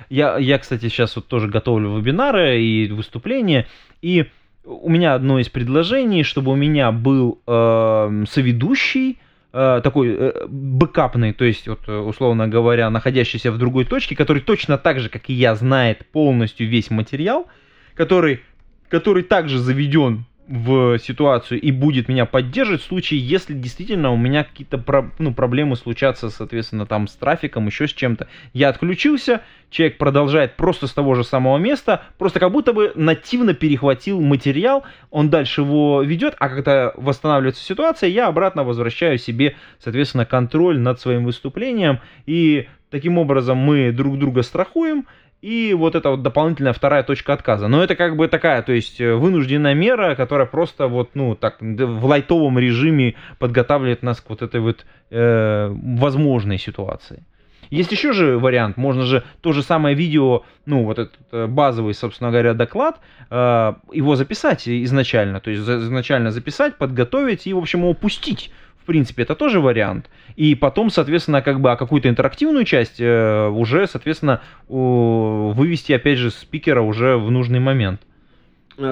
Я, 0.09 0.37
я, 0.39 0.59
кстати, 0.59 0.89
сейчас 0.89 1.17
вот 1.17 1.27
тоже 1.27 1.49
готовлю 1.49 1.97
вебинары 1.97 2.61
и 2.61 2.89
выступления, 2.89 3.67
и 4.03 4.27
у 4.65 4.91
меня 4.91 5.15
одно 5.15 5.39
из 5.39 5.49
предложений, 5.49 6.25
чтобы 6.25 6.53
у 6.53 6.55
меня 6.55 6.93
был 6.93 7.41
эм, 7.47 8.27
соведущий, 8.27 9.19
э, 9.53 9.81
такой 9.83 10.15
э, 10.17 10.47
бэкапный, 10.49 11.33
то 11.33 11.45
есть, 11.45 11.67
вот, 11.67 11.81
э, 11.89 11.97
условно 11.97 12.47
говоря, 12.47 12.91
находящийся 12.91 13.51
в 13.51 13.59
другой 13.59 13.85
точке, 13.85 14.15
который 14.15 14.43
точно 14.43 14.79
так 14.79 15.01
же, 15.01 15.09
как 15.09 15.31
и 15.31 15.33
я, 15.33 15.55
знает 15.55 16.07
полностью 16.13 16.69
весь 16.69 16.91
материал, 16.91 17.47
который, 17.95 18.41
который 18.89 19.23
также 19.23 19.59
заведен 19.59 20.27
в 20.53 20.99
ситуацию 20.99 21.59
и 21.63 21.73
будет 21.73 22.09
меня 22.09 22.27
поддерживать 22.27 22.83
в 22.83 22.85
случае, 22.85 23.27
если 23.27 23.55
действительно 23.55 24.13
у 24.13 24.19
меня 24.19 24.45
какие-то 24.45 24.77
про- 24.77 25.11
ну, 25.19 25.33
проблемы 25.33 25.77
случатся, 25.77 26.29
соответственно, 26.29 26.85
там 26.85 27.09
с 27.09 27.15
трафиком, 27.15 27.69
еще 27.69 27.89
с 27.89 27.93
чем-то. 27.95 28.29
Я 28.53 28.69
отключился, 28.69 29.41
человек 29.71 29.97
продолжает 29.97 30.57
просто 30.57 30.89
с 30.89 30.93
того 30.93 31.15
же 31.15 31.25
самого 31.25 31.57
места, 31.57 32.03
просто 32.19 32.39
как 32.39 32.53
будто 32.53 32.75
бы 32.75 32.93
нативно 32.95 33.55
перехватил 33.55 34.21
материал, 34.21 34.85
он 35.11 35.31
дальше 35.31 35.63
его 35.63 36.03
ведет, 36.03 36.35
а 36.39 36.51
когда 36.51 36.93
восстанавливается 36.97 37.65
ситуация, 37.65 38.11
я 38.11 38.27
обратно 38.27 38.63
возвращаю 38.63 39.17
себе, 39.17 39.57
соответственно, 39.79 40.27
контроль 40.27 40.79
над 40.79 41.01
своим 41.01 41.25
выступлением, 41.25 42.01
и 42.27 42.69
таким 42.91 43.17
образом 43.17 43.57
мы 43.57 43.91
друг 43.91 44.19
друга 44.19 44.43
страхуем, 44.43 45.07
и 45.43 45.75
вот 45.75 45.97
это 45.97 46.11
вот 46.11 46.23
дополнительная 46.23 46.73
вторая 46.73 47.03
точка 47.03 47.33
отказа. 47.33 47.67
Но 47.69 47.83
это 47.83 47.97
как 47.97 48.17
бы 48.17 48.29
такая, 48.29 48.63
то 48.63 48.73
есть 48.73 49.01
э, 49.01 49.15
вынужденная 49.15 49.75
мера, 49.75 50.15
которая 50.15 50.47
просто 50.47 50.87
вот, 50.87 51.11
ну, 51.15 51.35
так, 51.35 51.57
в 51.61 52.07
лайтовом 52.07 52.59
режиме 52.59 53.17
подготавливает 53.39 54.03
нас 54.03 54.21
к 54.21 54.31
вот 54.31 54.41
этой 54.41 54.61
вот 54.61 54.87
э, 55.11 55.69
возможной 55.69 56.59
ситуации. 56.59 57.25
Есть 57.71 57.91
еще 57.91 58.13
же 58.13 58.39
вариант, 58.39 58.77
можно 58.77 59.05
же 59.05 59.25
то 59.41 59.53
же 59.53 59.63
самое 59.63 59.97
видео, 59.97 60.45
ну, 60.65 60.85
вот 60.85 60.99
этот 60.99 61.17
э, 61.33 61.47
базовый, 61.47 61.95
собственно 61.95 62.31
говоря, 62.31 62.55
доклад, 62.55 63.01
э, 63.31 63.75
его 63.93 64.15
записать 64.15 64.69
изначально, 64.69 65.41
то 65.41 65.51
есть 65.51 65.63
изначально 65.63 66.31
записать, 66.31 66.77
подготовить 66.77 67.47
и, 67.49 67.53
в 67.53 67.59
общем, 67.59 67.81
его 67.81 67.95
пустить. 67.95 68.53
В 68.83 68.85
принципе, 68.85 69.23
это 69.23 69.37
тоже 69.37 69.61
вариант. 69.61 70.11
И 70.35 70.57
потом, 70.57 70.91
соответственно, 70.91 71.41
как 71.41 71.61
бы 71.61 71.71
а 71.71 71.77
какую-то 71.77 72.09
интерактивную 72.09 72.65
часть 72.65 73.01
э, 73.01 73.49
уже, 73.49 73.87
соответственно, 73.87 74.43
о, 74.69 75.53
вывести, 75.55 75.93
опять 75.93 76.19
же, 76.19 76.33
спикера 76.33 76.81
уже 76.81 77.17
в 77.17 77.31
нужный 77.31 77.61
момент. 77.61 78.01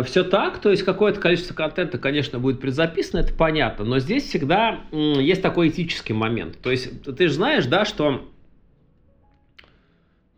Все 0.05 0.22
так, 0.22 0.59
то 0.59 0.70
есть 0.70 0.84
какое-то 0.84 1.18
количество 1.18 1.55
контента, 1.55 1.99
конечно, 1.99 2.38
будет 2.38 2.61
предзаписано, 2.61 3.20
это 3.20 3.34
понятно, 3.34 3.84
но 3.84 3.99
здесь 3.99 4.24
всегда 4.24 4.80
есть 4.93 5.41
такой 5.43 5.70
этический 5.70 6.12
момент. 6.12 6.59
То 6.62 6.70
есть 6.70 7.03
ты 7.03 7.28
же 7.28 7.34
знаешь, 7.34 7.64
да, 7.64 7.84
что 7.86 8.28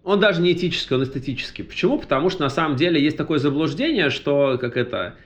он 0.04 0.20
даже 0.20 0.40
не 0.40 0.52
этический, 0.52 0.94
он 0.94 1.02
эстетический. 1.02 1.64
Почему? 1.64 1.98
Потому 1.98 2.30
что 2.30 2.42
на 2.42 2.50
самом 2.50 2.76
деле 2.76 3.02
есть 3.02 3.16
такое 3.16 3.38
заблуждение, 3.38 4.10
что 4.10 4.58
как 4.58 4.76
это 4.76 5.16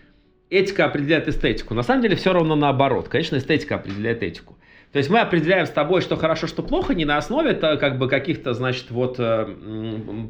этика 0.50 0.84
определяет 0.84 1.28
эстетику. 1.28 1.74
На 1.74 1.82
самом 1.82 2.02
деле 2.02 2.16
все 2.16 2.32
равно 2.32 2.54
наоборот. 2.56 3.08
Конечно, 3.08 3.36
эстетика 3.36 3.76
определяет 3.76 4.22
этику. 4.22 4.56
То 4.96 4.98
есть 5.00 5.10
мы 5.10 5.18
определяем 5.20 5.66
с 5.66 5.70
тобой, 5.70 6.00
что 6.00 6.16
хорошо, 6.16 6.46
что 6.46 6.62
плохо, 6.62 6.94
не 6.94 7.04
на 7.04 7.18
основе 7.18 7.50
это 7.50 7.76
как 7.76 7.98
бы 7.98 8.08
каких-то, 8.08 8.54
значит, 8.54 8.86
вот 8.88 9.16
э, 9.18 9.46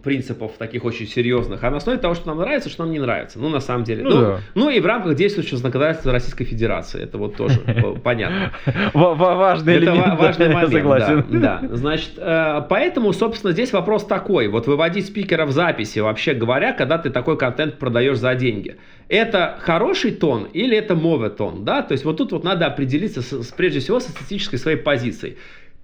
принципов 0.03 0.55
таких 0.59 0.85
очень 0.85 1.07
серьезных, 1.07 1.63
а 1.63 1.71
на 1.71 1.77
основе 1.77 1.99
того, 1.99 2.15
что 2.15 2.27
нам 2.27 2.39
нравится, 2.39 2.69
что 2.69 2.83
нам 2.83 2.91
не 2.93 2.99
нравится. 2.99 3.39
Ну, 3.39 3.49
на 3.49 3.61
самом 3.61 3.85
деле. 3.85 4.03
Ну 4.03 4.11
Ну, 4.11 4.21
да. 4.23 4.41
ну 4.57 4.69
и 4.69 4.81
в 4.81 4.87
рамках 4.87 5.15
действующего 5.15 5.59
законодательства 5.59 6.11
Российской 6.11 6.47
Федерации. 6.47 7.01
Это 7.01 7.17
вот 7.17 7.37
тоже 7.37 7.61
понятно. 8.03 8.51
Ва- 8.93 9.15
ва- 9.15 9.37
Важный 9.37 9.75
Это 9.77 9.85
элемент, 9.85 10.15
ва- 10.19 10.23
важный 10.25 10.49
момент, 10.49 10.73
согласен. 10.73 11.25
Да. 11.31 11.61
Значит, 11.71 12.11
э, 12.17 12.63
поэтому, 12.69 13.13
собственно, 13.13 13.53
здесь 13.53 13.73
вопрос 13.73 14.05
такой. 14.05 14.49
Вот 14.49 14.67
выводить 14.67 15.07
спикера 15.07 15.47
в 15.47 15.53
записи, 15.53 16.01
вообще 16.01 16.35
говоря, 16.35 16.73
когда 16.73 16.99
ты 16.99 17.11
такой 17.11 17.39
контент 17.39 17.79
продаешь 17.79 18.19
за 18.19 18.35
деньги. 18.35 18.79
Это 19.09 19.59
хороший 19.61 20.11
тон 20.11 20.49
или 20.53 20.77
это 20.77 20.97
мове 20.97 21.29
тон, 21.29 21.65
да? 21.65 21.83
То 21.83 21.93
есть 21.93 22.05
вот 22.05 22.17
тут 22.17 22.33
вот 22.33 22.43
надо 22.43 22.67
определиться 22.67 23.23
прежде 23.57 23.79
всего 23.79 24.01
с 24.01 24.09
эстетической 24.09 24.56
своей 24.59 24.79
позицией. 24.79 25.37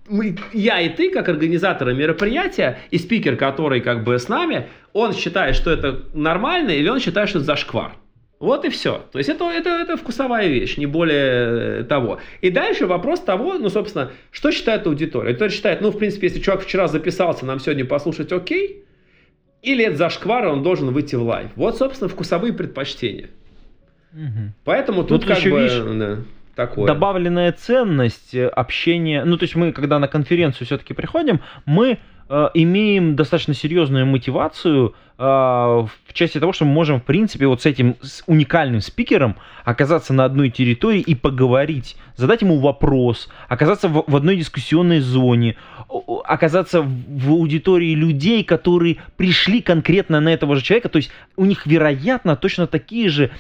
Мы, 0.09 0.37
я 0.53 0.81
и 0.81 0.89
ты, 0.89 1.11
как 1.11 1.29
организаторы 1.29 1.95
мероприятия, 1.95 2.79
и 2.91 2.99
спикер, 2.99 3.37
который 3.37 3.81
как 3.81 4.05
бы 4.05 4.19
с 4.19 4.29
нами, 4.29 4.69
он 4.93 5.13
считает, 5.13 5.55
что 5.55 5.71
это 5.71 6.03
нормально, 6.13 6.71
или 6.71 6.89
он 6.89 6.99
считает, 6.99 7.29
что 7.29 7.39
это 7.39 7.47
зашквар. 7.47 7.93
Вот 8.43 8.65
и 8.65 8.71
все. 8.71 9.07
То 9.13 9.19
есть 9.19 9.31
это, 9.31 9.45
это, 9.45 9.71
это 9.71 9.97
вкусовая 9.97 10.49
вещь, 10.49 10.77
не 10.77 10.87
более 10.87 11.83
э, 11.83 11.85
того. 11.85 12.19
И 12.41 12.51
дальше 12.51 12.87
вопрос 12.89 13.21
того, 13.21 13.57
ну, 13.57 13.69
собственно, 13.69 14.11
что 14.33 14.51
считает 14.51 14.85
аудитория? 14.85 15.29
Аудитория 15.29 15.53
считает, 15.53 15.81
ну, 15.81 15.93
в 15.93 15.97
принципе, 15.97 16.27
если 16.27 16.41
чувак 16.41 16.63
вчера 16.63 16.89
записался, 16.89 17.47
нам 17.47 17.61
сегодня 17.61 17.85
послушать 17.85 18.33
окей, 18.33 18.83
или 19.63 19.85
это 19.85 19.97
зашквар, 19.97 20.47
и 20.47 20.49
он 20.49 20.65
должен 20.65 20.91
выйти 20.91 21.15
в 21.15 21.23
live. 21.23 21.51
Вот, 21.55 21.79
собственно, 21.79 22.09
вкусовые 22.09 22.53
предпочтения. 22.53 23.31
Мгм. 24.11 24.55
Поэтому 24.65 25.05
тут 25.05 25.21
Тут 25.21 25.29
как 25.29 25.39
еще, 25.39 25.51
бы 25.51 25.61
видишь, 25.61 25.79
да, 25.79 26.19
такое. 26.55 26.87
добавленная 26.87 27.53
ценность 27.53 28.35
э, 28.35 28.47
общения. 28.49 29.25
Ну, 29.25 29.37
то 29.37 29.45
есть 29.45 29.55
мы, 29.55 29.73
когда 29.73 29.99
на 29.99 30.09
конференцию 30.09 30.67
все-таки 30.67 30.95
приходим, 30.95 31.41
мы 31.65 31.99
э, 32.29 32.49
имеем 32.55 33.17
достаточно 33.17 33.55
серьезную 33.55 34.07
мотивацию 34.07 34.95
э, 35.19 35.23
в 35.23 35.91
части 36.13 36.39
того, 36.41 36.53
что 36.53 36.65
мы 36.65 36.73
можем, 36.73 37.01
в 37.01 37.05
принципе, 37.05 37.47
вот 37.47 37.63
с 37.63 37.67
этим 37.67 37.97
с 38.03 38.23
уникальным 38.27 38.81
спикером 38.81 39.37
оказаться 39.65 40.13
на 40.13 40.25
одной 40.25 40.51
территории 40.51 41.01
и 41.01 41.15
поговорить, 41.15 41.97
задать 42.17 42.43
ему 42.43 42.59
вопрос, 42.59 43.29
оказаться 43.49 43.89
в, 43.89 44.05
в 44.07 44.17
одной 44.17 44.37
дискуссионной 44.37 45.01
зоне, 45.01 45.57
оказаться 46.25 46.83
в 46.83 47.31
аудитории 47.31 47.95
людей, 47.95 48.45
которые 48.45 48.97
пришли 49.17 49.61
конкретно 49.61 50.21
на 50.21 50.33
этого 50.33 50.57
же 50.57 50.63
человека, 50.63 50.89
то 50.89 50.97
есть 50.97 51.11
у 51.37 51.45
них, 51.45 51.67
вероятно, 51.67 52.37
точно 52.37 52.67
такие 52.67 53.09
же 53.09 53.31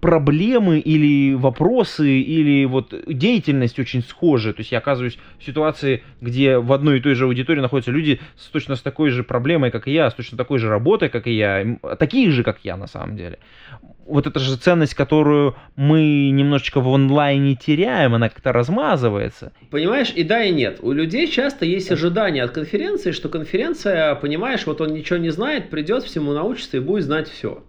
проблемы 0.00 0.78
или 0.78 1.34
вопросы, 1.34 2.20
или 2.20 2.64
вот 2.64 2.94
деятельность 3.06 3.78
очень 3.78 4.02
схожая. 4.02 4.52
То 4.52 4.60
есть 4.60 4.72
я 4.72 4.78
оказываюсь 4.78 5.18
в 5.38 5.44
ситуации, 5.44 6.02
где 6.20 6.58
в 6.58 6.72
одной 6.72 6.98
и 6.98 7.00
той 7.00 7.14
же 7.14 7.24
аудитории 7.24 7.60
находятся 7.60 7.90
люди 7.90 8.20
с 8.36 8.46
точно 8.46 8.76
с 8.76 8.82
такой 8.82 9.10
же 9.10 9.24
проблемой, 9.24 9.70
как 9.70 9.88
и 9.88 9.92
я, 9.92 10.10
с 10.10 10.14
точно 10.14 10.38
такой 10.38 10.58
же 10.58 10.68
работой, 10.68 11.08
как 11.08 11.26
и 11.26 11.32
я, 11.32 11.78
такие 11.98 12.30
же, 12.30 12.42
как 12.42 12.60
я 12.62 12.76
на 12.76 12.86
самом 12.86 13.16
деле. 13.16 13.38
Вот 14.06 14.26
эта 14.26 14.40
же 14.40 14.56
ценность, 14.56 14.94
которую 14.94 15.54
мы 15.76 16.30
немножечко 16.30 16.80
в 16.80 16.92
онлайне 16.92 17.54
теряем, 17.54 18.14
она 18.14 18.28
как-то 18.28 18.52
размазывается. 18.52 19.52
Понимаешь, 19.70 20.12
и 20.14 20.24
да, 20.24 20.42
и 20.42 20.52
нет. 20.52 20.78
У 20.82 20.92
людей 20.92 21.28
часто 21.28 21.64
есть 21.64 21.92
ожидание 21.92 22.42
от 22.42 22.50
конференции, 22.50 23.12
что 23.12 23.28
конференция, 23.28 24.14
понимаешь, 24.16 24.66
вот 24.66 24.80
он 24.80 24.94
ничего 24.94 25.18
не 25.18 25.30
знает, 25.30 25.70
придет, 25.70 26.02
всему 26.02 26.32
научится 26.32 26.78
и 26.78 26.80
будет 26.80 27.04
знать 27.04 27.28
все. 27.28 27.62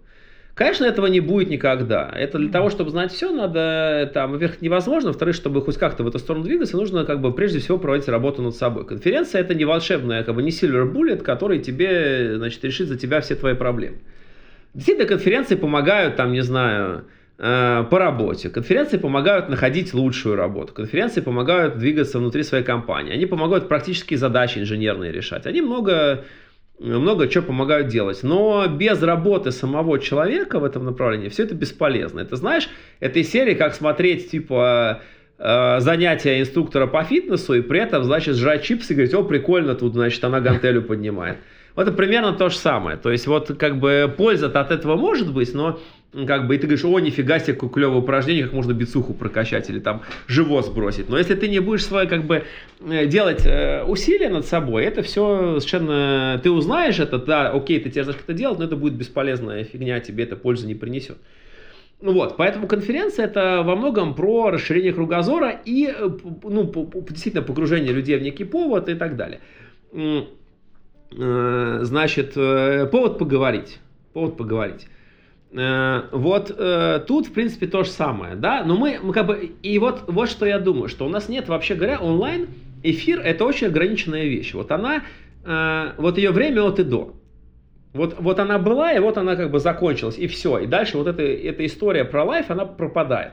Конечно, 0.54 0.84
этого 0.84 1.06
не 1.06 1.20
будет 1.20 1.48
никогда. 1.48 2.10
Это 2.14 2.38
для 2.38 2.50
того, 2.50 2.68
чтобы 2.68 2.90
знать 2.90 3.10
все, 3.10 3.32
надо, 3.32 4.10
там, 4.12 4.32
во-первых, 4.32 4.60
невозможно, 4.60 5.08
во-вторых, 5.08 5.34
чтобы 5.34 5.62
хоть 5.62 5.78
как-то 5.78 6.04
в 6.04 6.08
эту 6.08 6.18
сторону 6.18 6.44
двигаться, 6.44 6.76
нужно, 6.76 7.06
как 7.06 7.22
бы, 7.22 7.32
прежде 7.32 7.58
всего 7.58 7.78
проводить 7.78 8.06
работу 8.08 8.42
над 8.42 8.54
собой. 8.54 8.86
Конференция 8.86 9.40
это 9.40 9.54
не 9.54 9.64
волшебная, 9.64 10.24
как 10.24 10.34
бы, 10.34 10.42
не 10.42 10.50
silver 10.50 10.92
bullet, 10.92 11.22
который 11.22 11.58
тебе, 11.60 12.36
значит, 12.36 12.62
решит 12.64 12.88
за 12.88 12.98
тебя 12.98 13.22
все 13.22 13.34
твои 13.34 13.54
проблемы. 13.54 13.96
Действительно, 14.74 15.08
конференции 15.08 15.54
помогают, 15.54 16.16
там, 16.16 16.32
не 16.32 16.42
знаю, 16.42 17.04
э, 17.38 17.84
по 17.90 17.98
работе. 17.98 18.50
Конференции 18.50 18.98
помогают 18.98 19.48
находить 19.48 19.94
лучшую 19.94 20.36
работу. 20.36 20.74
Конференции 20.74 21.22
помогают 21.22 21.78
двигаться 21.78 22.18
внутри 22.18 22.42
своей 22.42 22.64
компании. 22.64 23.14
Они 23.14 23.24
помогают 23.24 23.68
практические 23.68 24.18
задачи 24.18 24.58
инженерные 24.58 25.12
решать. 25.12 25.46
Они 25.46 25.62
много 25.62 26.24
много 26.82 27.28
чего 27.28 27.44
помогают 27.44 27.88
делать. 27.88 28.22
Но 28.22 28.66
без 28.66 29.02
работы 29.02 29.52
самого 29.52 29.98
человека 29.98 30.58
в 30.58 30.64
этом 30.64 30.84
направлении 30.84 31.28
все 31.28 31.44
это 31.44 31.54
бесполезно. 31.54 32.20
Это 32.20 32.36
знаешь, 32.36 32.68
этой 33.00 33.24
серии 33.24 33.54
как 33.54 33.74
смотреть 33.74 34.30
типа 34.30 35.00
э, 35.38 35.80
занятия 35.80 36.40
инструктора 36.40 36.86
по 36.86 37.04
фитнесу 37.04 37.54
и 37.54 37.62
при 37.62 37.80
этом, 37.80 38.04
значит, 38.04 38.36
сжать 38.36 38.62
чипсы 38.62 38.92
и 38.92 38.96
говорить, 38.96 39.14
о, 39.14 39.22
прикольно, 39.22 39.74
тут, 39.74 39.94
значит, 39.94 40.22
она 40.24 40.40
гантелю 40.40 40.82
поднимает. 40.82 41.38
Вот 41.74 41.88
это 41.88 41.96
примерно 41.96 42.32
то 42.32 42.50
же 42.50 42.56
самое. 42.56 42.96
То 42.96 43.10
есть 43.10 43.26
вот 43.26 43.56
как 43.58 43.78
бы 43.78 44.12
польза 44.16 44.46
от 44.46 44.70
этого 44.70 44.96
может 44.96 45.32
быть, 45.32 45.54
но 45.54 45.80
как 46.12 46.46
бы 46.46 46.54
и 46.54 46.58
ты 46.58 46.66
говоришь, 46.66 46.84
о, 46.84 46.98
нифига 47.00 47.38
себе, 47.38 47.54
какое 47.54 47.70
клевое 47.70 48.00
упражнение, 48.00 48.44
как 48.44 48.52
можно 48.52 48.72
бицуху 48.72 49.14
прокачать 49.14 49.70
или 49.70 49.80
там 49.80 50.02
живот 50.26 50.66
сбросить. 50.66 51.08
Но 51.08 51.16
если 51.16 51.34
ты 51.34 51.48
не 51.48 51.58
будешь 51.60 51.86
свое 51.86 52.06
как 52.06 52.24
бы 52.24 52.44
э, 52.80 53.06
делать 53.06 53.46
э, 53.46 53.82
усилия 53.84 54.28
над 54.28 54.46
собой, 54.46 54.84
это 54.84 55.02
все 55.02 55.58
совершенно... 55.58 56.38
Ты 56.42 56.50
узнаешь 56.50 56.98
это, 57.00 57.16
да, 57.18 57.50
окей, 57.50 57.80
ты 57.80 57.88
тебе 57.88 58.04
знаешь, 58.04 58.18
как 58.18 58.28
это 58.28 58.38
делать, 58.38 58.58
но 58.58 58.66
это 58.66 58.76
будет 58.76 58.92
бесполезная 58.92 59.64
фигня, 59.64 60.00
тебе 60.00 60.24
это 60.24 60.36
пользы 60.36 60.66
не 60.66 60.74
принесет. 60.74 61.16
Ну 62.02 62.12
вот, 62.12 62.36
поэтому 62.36 62.66
конференция 62.66 63.24
это 63.24 63.62
во 63.64 63.74
многом 63.74 64.14
про 64.14 64.50
расширение 64.50 64.92
кругозора 64.92 65.60
и 65.64 65.86
э, 65.86 66.10
ну, 66.42 66.70
действительно 67.08 67.42
погружение 67.42 67.92
людей 67.92 68.18
в 68.18 68.22
некий 68.22 68.44
повод 68.44 68.90
и 68.90 68.94
так 68.94 69.16
далее. 69.16 69.40
Значит, 71.10 72.34
повод 72.34 73.18
поговорить. 73.18 73.78
Повод 74.14 74.36
поговорить. 74.38 74.88
Э, 75.54 76.04
вот 76.12 76.54
э, 76.56 77.04
тут, 77.06 77.26
в 77.26 77.32
принципе, 77.32 77.66
то 77.66 77.84
же 77.84 77.90
самое, 77.90 78.36
да, 78.36 78.64
но 78.64 78.74
мы, 78.76 78.98
мы 79.02 79.12
как 79.12 79.26
бы, 79.26 79.52
и 79.62 79.78
вот, 79.78 80.04
вот 80.06 80.30
что 80.30 80.46
я 80.46 80.58
думаю, 80.58 80.88
что 80.88 81.04
у 81.04 81.10
нас 81.10 81.28
нет, 81.28 81.48
вообще 81.48 81.74
говоря, 81.74 81.98
онлайн 81.98 82.48
эфир 82.82 83.20
это 83.20 83.44
очень 83.44 83.66
ограниченная 83.66 84.24
вещь, 84.24 84.54
вот 84.54 84.72
она, 84.72 85.02
э, 85.44 85.92
вот 85.98 86.16
ее 86.16 86.30
время 86.30 86.62
от 86.62 86.78
и 86.78 86.84
до, 86.84 87.14
вот, 87.92 88.16
вот 88.18 88.38
она 88.38 88.58
была, 88.58 88.94
и 88.94 88.98
вот 88.98 89.18
она 89.18 89.36
как 89.36 89.50
бы 89.50 89.58
закончилась, 89.58 90.16
и 90.16 90.26
все, 90.26 90.58
и 90.60 90.66
дальше 90.66 90.96
вот 90.96 91.06
эта, 91.06 91.22
эта 91.22 91.66
история 91.66 92.06
про 92.06 92.24
лайф, 92.24 92.50
она 92.50 92.64
пропадает. 92.64 93.32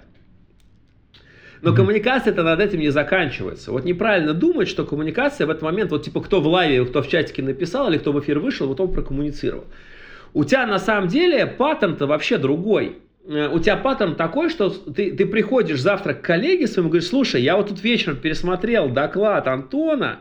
Но 1.62 1.74
коммуникация 1.74 2.32
это 2.32 2.44
над 2.44 2.62
этим 2.62 2.80
не 2.80 2.90
заканчивается. 2.90 3.74
Вот 3.74 3.84
неправильно 3.84 4.34
думать, 4.34 4.70
что 4.70 4.86
коммуникация 4.86 5.46
в 5.46 5.50
этот 5.50 5.62
момент, 5.62 5.92
вот 5.92 6.04
типа 6.04 6.22
кто 6.22 6.40
в 6.40 6.48
лайве, 6.48 6.86
кто 6.86 7.02
в 7.02 7.10
чатике 7.10 7.42
написал 7.42 7.90
или 7.90 7.98
кто 7.98 8.14
в 8.14 8.20
эфир 8.22 8.40
вышел, 8.40 8.68
вот 8.68 8.80
он 8.80 8.94
прокоммуницировал. 8.94 9.66
У 10.34 10.44
тебя 10.44 10.66
на 10.66 10.80
самом 10.80 11.08
деле 11.08 11.46
паттерн-то 11.46 12.08
вообще 12.08 12.38
другой. 12.38 12.98
Э, 13.28 13.50
у 13.50 13.60
тебя 13.60 13.78
паттерн 13.78 14.16
такой, 14.16 14.50
что 14.50 14.70
ты, 14.70 15.16
ты 15.16 15.26
приходишь 15.26 15.82
завтра 15.82 16.14
к 16.14 16.22
коллеге 16.22 16.68
своему 16.68 16.90
и 16.90 16.92
говоришь, 16.92 17.10
слушай, 17.10 17.42
я 17.42 17.58
вот 17.58 17.70
тут 17.70 17.84
вечером 17.84 18.18
пересмотрел 18.18 18.90
доклад 18.90 19.48
Антона, 19.48 20.20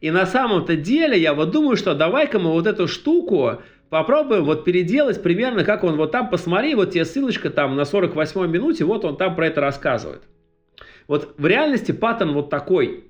и 0.00 0.10
на 0.10 0.26
самом-то 0.26 0.76
деле 0.76 1.18
я 1.18 1.34
вот 1.34 1.50
думаю, 1.50 1.76
что 1.76 1.94
давай-ка 1.94 2.38
мы 2.38 2.52
вот 2.52 2.66
эту 2.66 2.88
штуку 2.88 3.60
попробуем 3.90 4.44
вот 4.44 4.64
переделать 4.64 5.22
примерно, 5.22 5.64
как 5.64 5.84
он 5.84 5.96
вот 5.96 6.12
там, 6.12 6.30
посмотри, 6.30 6.74
вот 6.74 6.92
тебе 6.92 7.04
ссылочка 7.04 7.50
там 7.50 7.76
на 7.76 7.84
48 7.84 8.46
минуте, 8.46 8.84
вот 8.84 9.04
он 9.04 9.16
там 9.16 9.36
про 9.36 9.48
это 9.48 9.60
рассказывает. 9.60 10.22
Вот 11.06 11.34
в 11.36 11.46
реальности 11.46 11.92
паттерн 11.92 12.32
вот 12.32 12.50
такой. 12.50 13.09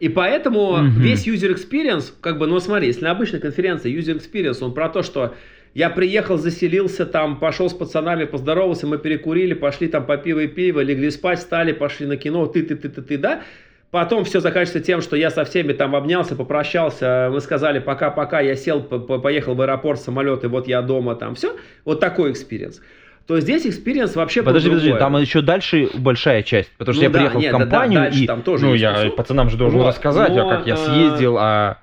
И 0.00 0.08
поэтому 0.08 0.76
mm-hmm. 0.76 0.90
весь 0.98 1.26
user 1.26 1.54
experience, 1.54 2.12
как 2.20 2.38
бы, 2.38 2.46
ну 2.46 2.58
смотри, 2.60 2.88
если 2.88 3.04
на 3.04 3.12
обычной 3.12 3.40
конференции 3.40 3.96
user 3.96 4.20
experience, 4.20 4.58
он 4.62 4.74
про 4.74 4.88
то, 4.88 5.02
что 5.02 5.34
я 5.74 5.90
приехал, 5.90 6.38
заселился 6.38 7.06
там, 7.06 7.38
пошел 7.38 7.68
с 7.68 7.74
пацанами, 7.74 8.24
поздоровался, 8.24 8.86
мы 8.86 8.98
перекурили, 8.98 9.54
пошли 9.54 9.88
там 9.88 10.06
по 10.06 10.16
пиво 10.16 10.40
и 10.40 10.46
пиво, 10.46 10.80
легли 10.80 11.10
спать, 11.10 11.40
стали, 11.40 11.72
пошли 11.72 12.06
на 12.06 12.16
кино, 12.16 12.46
ты, 12.46 12.62
ты, 12.62 12.76
ты, 12.76 12.88
ты, 12.88 13.02
ты, 13.02 13.18
да? 13.18 13.42
Потом 13.90 14.24
все 14.24 14.40
заканчивается 14.40 14.84
тем, 14.84 15.00
что 15.00 15.14
я 15.16 15.30
со 15.30 15.44
всеми 15.44 15.72
там 15.72 15.94
обнялся, 15.94 16.34
попрощался, 16.34 17.28
мы 17.32 17.40
сказали 17.40 17.78
пока-пока, 17.78 18.40
я 18.40 18.56
сел, 18.56 18.82
поехал 18.82 19.54
в 19.54 19.60
аэропорт, 19.60 20.00
самолет, 20.00 20.42
и 20.42 20.48
вот 20.48 20.66
я 20.66 20.82
дома, 20.82 21.14
там 21.14 21.36
все. 21.36 21.56
Вот 21.84 22.00
такой 22.00 22.32
experience 22.32 22.80
то 23.26 23.40
здесь 23.40 23.64
experience 23.64 24.14
вообще 24.14 24.42
Подожди, 24.42 24.68
подожди, 24.68 24.92
там 24.98 25.16
еще 25.16 25.40
дальше 25.40 25.88
большая 25.94 26.42
часть, 26.42 26.70
потому 26.76 26.94
что 26.94 27.02
ну, 27.02 27.08
я 27.08 27.12
да, 27.12 27.18
приехал 27.18 27.40
нет, 27.40 27.54
в 27.54 27.58
компанию 27.58 28.00
да, 28.00 28.10
да, 28.10 28.16
и, 28.16 28.26
там 28.26 28.42
тоже 28.42 28.66
ну, 28.66 28.74
я 28.74 28.94
кусок. 28.94 29.16
пацанам 29.16 29.50
же 29.50 29.56
должен 29.56 29.78
вот, 29.78 29.88
рассказать, 29.88 30.30
а 30.30 30.34
но, 30.34 30.50
а 30.50 30.56
как 30.56 30.66
я 30.66 30.76
съездил, 30.76 31.36
а... 31.38 31.78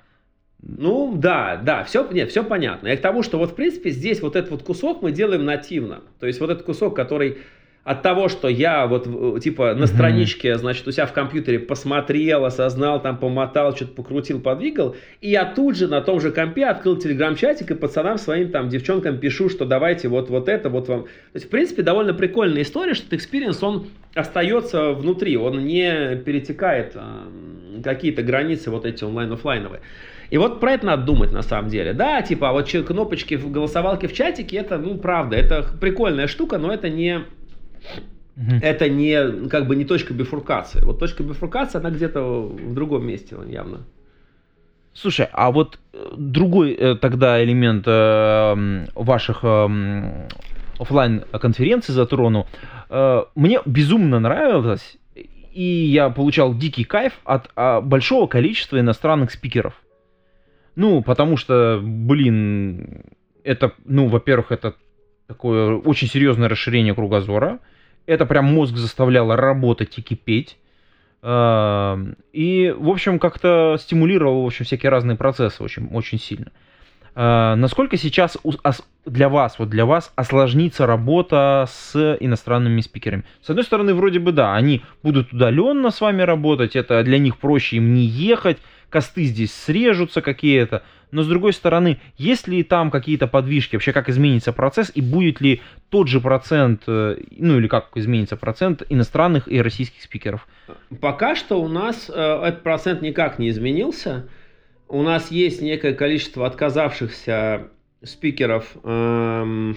Ну, 0.62 1.14
да, 1.16 1.56
да, 1.56 1.82
все, 1.82 2.06
нет, 2.12 2.30
все 2.30 2.44
понятно. 2.44 2.86
И 2.86 2.96
к 2.96 3.00
тому, 3.00 3.24
что 3.24 3.38
вот, 3.38 3.50
в 3.50 3.54
принципе, 3.56 3.90
здесь 3.90 4.22
вот 4.22 4.36
этот 4.36 4.52
вот 4.52 4.62
кусок 4.62 5.02
мы 5.02 5.10
делаем 5.10 5.44
нативно. 5.44 6.02
То 6.20 6.28
есть 6.28 6.38
вот 6.38 6.50
этот 6.50 6.64
кусок, 6.64 6.94
который 6.94 7.38
от 7.84 8.02
того, 8.02 8.28
что 8.28 8.48
я 8.48 8.86
вот 8.86 9.08
э, 9.08 9.40
типа 9.40 9.74
на 9.74 9.86
страничке, 9.86 10.56
значит, 10.56 10.86
у 10.86 10.92
себя 10.92 11.06
в 11.06 11.12
компьютере 11.12 11.58
посмотрел, 11.58 12.44
осознал, 12.44 13.02
там 13.02 13.18
помотал, 13.18 13.74
что-то 13.74 13.94
покрутил, 13.94 14.40
подвигал, 14.40 14.94
и 15.20 15.30
я 15.30 15.44
тут 15.44 15.76
же 15.76 15.88
на 15.88 16.00
том 16.00 16.20
же 16.20 16.30
компе 16.30 16.66
открыл 16.66 16.96
телеграм-чатик 16.96 17.72
и 17.72 17.74
пацанам 17.74 18.18
своим 18.18 18.50
там 18.50 18.68
девчонкам 18.68 19.18
пишу, 19.18 19.48
что 19.48 19.64
давайте 19.64 20.08
вот, 20.08 20.30
вот 20.30 20.48
это, 20.48 20.68
вот 20.68 20.88
вам. 20.88 21.02
То 21.04 21.08
есть, 21.34 21.46
в 21.46 21.48
принципе, 21.48 21.82
довольно 21.82 22.14
прикольная 22.14 22.62
история, 22.62 22.94
что 22.94 23.06
этот 23.06 23.14
experience, 23.14 23.60
он 23.62 23.88
остается 24.14 24.92
внутри, 24.92 25.36
он 25.36 25.64
не 25.64 26.14
перетекает 26.16 26.92
э, 26.94 27.80
какие-то 27.82 28.22
границы 28.22 28.70
вот 28.70 28.86
эти 28.86 29.02
онлайн-офлайновые. 29.02 29.80
И 30.30 30.38
вот 30.38 30.60
про 30.60 30.72
это 30.72 30.86
надо 30.86 31.02
думать 31.02 31.32
на 31.32 31.42
самом 31.42 31.68
деле. 31.68 31.92
Да, 31.92 32.22
типа, 32.22 32.50
а 32.50 32.52
вот 32.52 32.70
кнопочки 32.70 33.34
в 33.34 33.50
голосовалке 33.50 34.06
в 34.06 34.14
чатике, 34.14 34.58
это, 34.58 34.78
ну, 34.78 34.96
правда, 34.96 35.36
это 35.36 35.66
прикольная 35.80 36.26
штука, 36.26 36.58
но 36.58 36.72
это 36.72 36.88
не 36.88 37.24
Угу. 38.36 38.56
Это 38.62 38.88
не 38.88 39.48
как 39.48 39.66
бы 39.66 39.76
не 39.76 39.84
точка 39.84 40.14
бифуркации. 40.14 40.82
Вот 40.84 40.98
точка 40.98 41.22
бифуркации, 41.22 41.78
она 41.78 41.90
где-то 41.90 42.22
в 42.22 42.74
другом 42.74 43.06
месте 43.06 43.36
явно. 43.48 43.80
Слушай, 44.94 45.28
а 45.32 45.50
вот 45.50 45.78
э, 45.92 46.12
другой 46.16 46.72
э, 46.72 46.96
тогда 46.96 47.42
элемент 47.42 47.84
э, 47.86 48.86
ваших 48.94 49.40
э, 49.42 50.28
офлайн 50.78 51.24
конференций 51.32 51.94
затрону. 51.94 52.46
Э, 52.90 53.22
мне 53.34 53.60
безумно 53.64 54.20
нравилось, 54.20 54.98
и 55.14 55.62
я 55.62 56.10
получал 56.10 56.54
дикий 56.54 56.84
кайф 56.84 57.14
от 57.24 57.50
э, 57.56 57.80
большого 57.80 58.26
количества 58.26 58.78
иностранных 58.80 59.30
спикеров. 59.30 59.74
Ну, 60.74 61.02
потому 61.02 61.36
что, 61.36 61.80
блин, 61.82 63.04
это, 63.44 63.72
ну, 63.84 64.08
во-первых, 64.08 64.52
это 64.52 64.74
такое 65.26 65.76
очень 65.76 66.08
серьезное 66.08 66.48
расширение 66.48 66.94
кругозора. 66.94 67.60
Это 68.06 68.26
прям 68.26 68.46
мозг 68.46 68.76
заставляло 68.76 69.36
работать 69.36 69.98
и 69.98 70.02
кипеть. 70.02 70.58
Эм, 71.22 72.16
и, 72.32 72.74
в 72.76 72.88
общем, 72.88 73.18
как-то 73.18 73.76
стимулировал, 73.78 74.42
в 74.42 74.46
общем, 74.46 74.64
всякие 74.64 74.90
разные 74.90 75.16
процессы 75.16 75.62
очень, 75.62 75.86
очень 75.92 76.18
сильно. 76.18 76.50
Э, 77.14 77.54
насколько 77.54 77.96
сейчас 77.96 78.38
для 79.06 79.28
вас, 79.28 79.58
вот 79.58 79.68
для 79.68 79.86
вас 79.86 80.12
осложнится 80.16 80.86
работа 80.86 81.66
с 81.68 82.16
иностранными 82.18 82.80
спикерами? 82.80 83.24
С 83.40 83.50
одной 83.50 83.64
стороны, 83.64 83.94
вроде 83.94 84.18
бы 84.18 84.32
да, 84.32 84.54
они 84.54 84.82
будут 85.02 85.32
удаленно 85.32 85.90
с 85.90 86.00
вами 86.00 86.22
работать, 86.22 86.74
это 86.74 87.02
для 87.04 87.18
них 87.18 87.38
проще 87.38 87.76
им 87.76 87.94
не 87.94 88.02
ехать, 88.02 88.58
косты 88.92 89.24
здесь 89.24 89.52
срежутся 89.52 90.22
какие-то, 90.22 90.84
но 91.10 91.22
с 91.22 91.28
другой 91.28 91.52
стороны, 91.52 92.00
есть 92.16 92.46
ли 92.46 92.62
там 92.62 92.90
какие-то 92.90 93.26
подвижки, 93.26 93.76
вообще 93.76 93.92
как 93.92 94.08
изменится 94.08 94.52
процесс 94.52 94.92
и 94.94 95.00
будет 95.00 95.40
ли 95.40 95.60
тот 95.90 96.08
же 96.08 96.20
процент, 96.20 96.82
э, 96.86 97.16
ну 97.30 97.58
или 97.58 97.66
как 97.66 97.90
изменится 97.96 98.36
процент 98.36 98.82
иностранных 98.88 99.46
и 99.48 99.60
российских 99.60 100.02
спикеров? 100.02 100.46
Пока 101.00 101.34
что 101.34 101.60
у 101.60 101.68
нас 101.68 102.10
э, 102.12 102.42
этот 102.44 102.62
процент 102.62 103.02
никак 103.02 103.38
не 103.38 103.50
изменился. 103.50 104.28
У 104.88 105.02
нас 105.02 105.30
есть 105.30 105.60
некое 105.60 105.94
количество 105.94 106.46
отказавшихся 106.46 107.68
спикеров, 108.02 108.66
эм, 108.84 109.76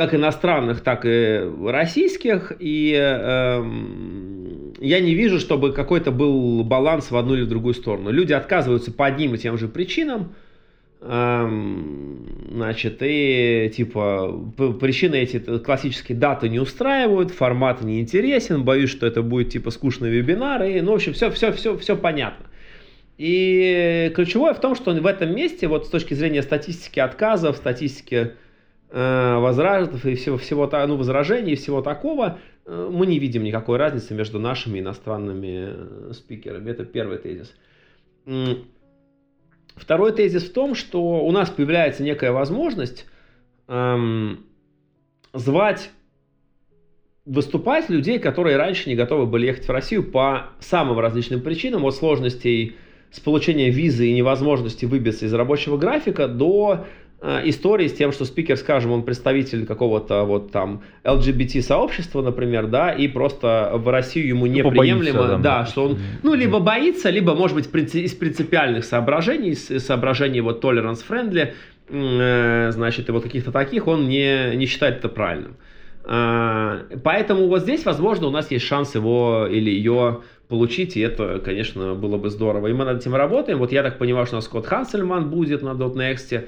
как 0.00 0.14
иностранных, 0.14 0.80
так 0.80 1.02
и 1.04 1.46
российских, 1.62 2.54
и 2.58 2.94
эм, 2.94 4.72
я 4.80 4.98
не 4.98 5.12
вижу, 5.14 5.38
чтобы 5.38 5.74
какой-то 5.74 6.10
был 6.10 6.64
баланс 6.64 7.10
в 7.10 7.16
одну 7.18 7.34
или 7.34 7.42
в 7.42 7.48
другую 7.48 7.74
сторону. 7.74 8.10
Люди 8.10 8.32
отказываются 8.32 8.92
по 8.92 9.04
одним 9.04 9.34
и 9.34 9.36
тем 9.36 9.58
же 9.58 9.68
причинам, 9.68 10.32
эм, 11.02 12.48
значит, 12.50 12.96
и 13.02 13.70
типа 13.76 14.42
причины 14.80 15.16
эти 15.16 15.38
классические 15.58 16.16
даты 16.16 16.48
не 16.48 16.60
устраивают, 16.60 17.30
формат 17.30 17.82
не 17.82 18.00
интересен, 18.00 18.64
боюсь, 18.64 18.88
что 18.88 19.06
это 19.06 19.20
будет 19.20 19.50
типа 19.50 19.70
скучный 19.70 20.08
вебинар, 20.08 20.62
и, 20.62 20.80
ну, 20.80 20.92
в 20.92 20.94
общем, 20.94 21.12
все, 21.12 21.30
все, 21.30 21.52
все, 21.52 21.76
все 21.76 21.94
понятно. 21.94 22.46
И 23.18 24.10
ключевое 24.14 24.54
в 24.54 24.60
том, 24.60 24.74
что 24.74 24.92
в 24.92 25.06
этом 25.06 25.36
месте, 25.36 25.68
вот 25.68 25.84
с 25.84 25.90
точки 25.90 26.14
зрения 26.14 26.40
статистики 26.40 27.00
отказов, 27.00 27.58
статистики 27.58 28.32
Э, 28.92 29.36
возраженцев 29.38 30.04
и 30.04 30.16
всего, 30.16 30.36
всего 30.36 30.68
ну, 30.86 30.96
возражений 30.96 31.52
и 31.52 31.56
всего 31.56 31.80
такого, 31.80 32.40
э, 32.66 32.90
мы 32.92 33.06
не 33.06 33.20
видим 33.20 33.44
никакой 33.44 33.78
разницы 33.78 34.14
между 34.14 34.40
нашими 34.40 34.80
иностранными 34.80 36.08
э, 36.08 36.12
спикерами. 36.12 36.70
Это 36.70 36.84
первый 36.84 37.18
тезис. 37.18 37.54
Второй 39.76 40.12
тезис 40.12 40.48
в 40.48 40.52
том, 40.52 40.74
что 40.74 41.24
у 41.24 41.30
нас 41.30 41.50
появляется 41.50 42.02
некая 42.02 42.32
возможность 42.32 43.06
эм, 43.68 44.44
звать 45.32 45.90
выступать 47.24 47.88
людей, 47.90 48.18
которые 48.18 48.56
раньше 48.56 48.88
не 48.88 48.96
готовы 48.96 49.26
были 49.26 49.46
ехать 49.46 49.68
в 49.68 49.70
Россию 49.70 50.10
по 50.10 50.50
самым 50.58 50.98
различным 50.98 51.42
причинам, 51.42 51.84
от 51.84 51.94
сложностей 51.94 52.76
с 53.12 53.20
получения 53.20 53.70
визы 53.70 54.08
и 54.08 54.14
невозможности 54.14 54.84
выбиться 54.84 55.26
из 55.26 55.32
рабочего 55.32 55.76
графика 55.76 56.26
до 56.26 56.86
истории 57.22 57.86
с 57.86 57.92
тем, 57.92 58.12
что 58.12 58.24
спикер, 58.24 58.56
скажем, 58.56 58.92
он 58.92 59.02
представитель 59.02 59.66
какого-то 59.66 60.24
вот 60.24 60.52
там 60.52 60.82
LGBT 61.04 61.60
сообщества, 61.60 62.22
например, 62.22 62.66
да, 62.66 62.92
и 62.92 63.08
просто 63.08 63.72
в 63.74 63.88
Россию 63.88 64.28
ему 64.28 64.46
ну, 64.46 64.52
неприемлемо, 64.52 65.18
боится, 65.18 65.36
да, 65.36 65.60
да, 65.60 65.66
что 65.66 65.84
он, 65.84 65.98
ну, 66.22 66.34
либо 66.34 66.60
боится, 66.60 67.10
либо, 67.10 67.34
может 67.34 67.56
быть, 67.56 67.94
из 67.94 68.14
принципиальных 68.14 68.84
соображений, 68.84 69.50
из 69.50 69.84
соображений 69.84 70.40
вот 70.40 70.64
tolerance 70.64 71.00
friendly, 71.06 71.52
э, 71.88 72.70
значит, 72.72 73.08
и 73.08 73.12
вот 73.12 73.22
каких-то 73.22 73.52
таких, 73.52 73.86
он 73.86 74.08
не, 74.08 74.56
не 74.56 74.66
считает 74.66 74.98
это 74.98 75.08
правильным. 75.08 75.56
Э, 76.04 76.98
поэтому 77.04 77.48
вот 77.48 77.62
здесь, 77.62 77.84
возможно, 77.84 78.28
у 78.28 78.30
нас 78.30 78.50
есть 78.50 78.64
шанс 78.64 78.94
его 78.94 79.46
или 79.50 79.70
ее 79.70 80.20
получить, 80.48 80.96
и 80.96 81.00
это, 81.00 81.40
конечно, 81.44 81.94
было 81.94 82.16
бы 82.16 82.28
здорово. 82.28 82.66
И 82.66 82.72
мы 82.72 82.84
над 82.84 83.00
этим 83.00 83.14
работаем. 83.14 83.58
Вот 83.58 83.72
я 83.72 83.82
так 83.82 83.98
понимаю, 83.98 84.26
что 84.26 84.36
у 84.36 84.38
нас 84.38 84.46
Скотт 84.46 84.66
Хансельман 84.66 85.30
будет 85.30 85.62
на 85.62 85.70
.next, 85.70 86.46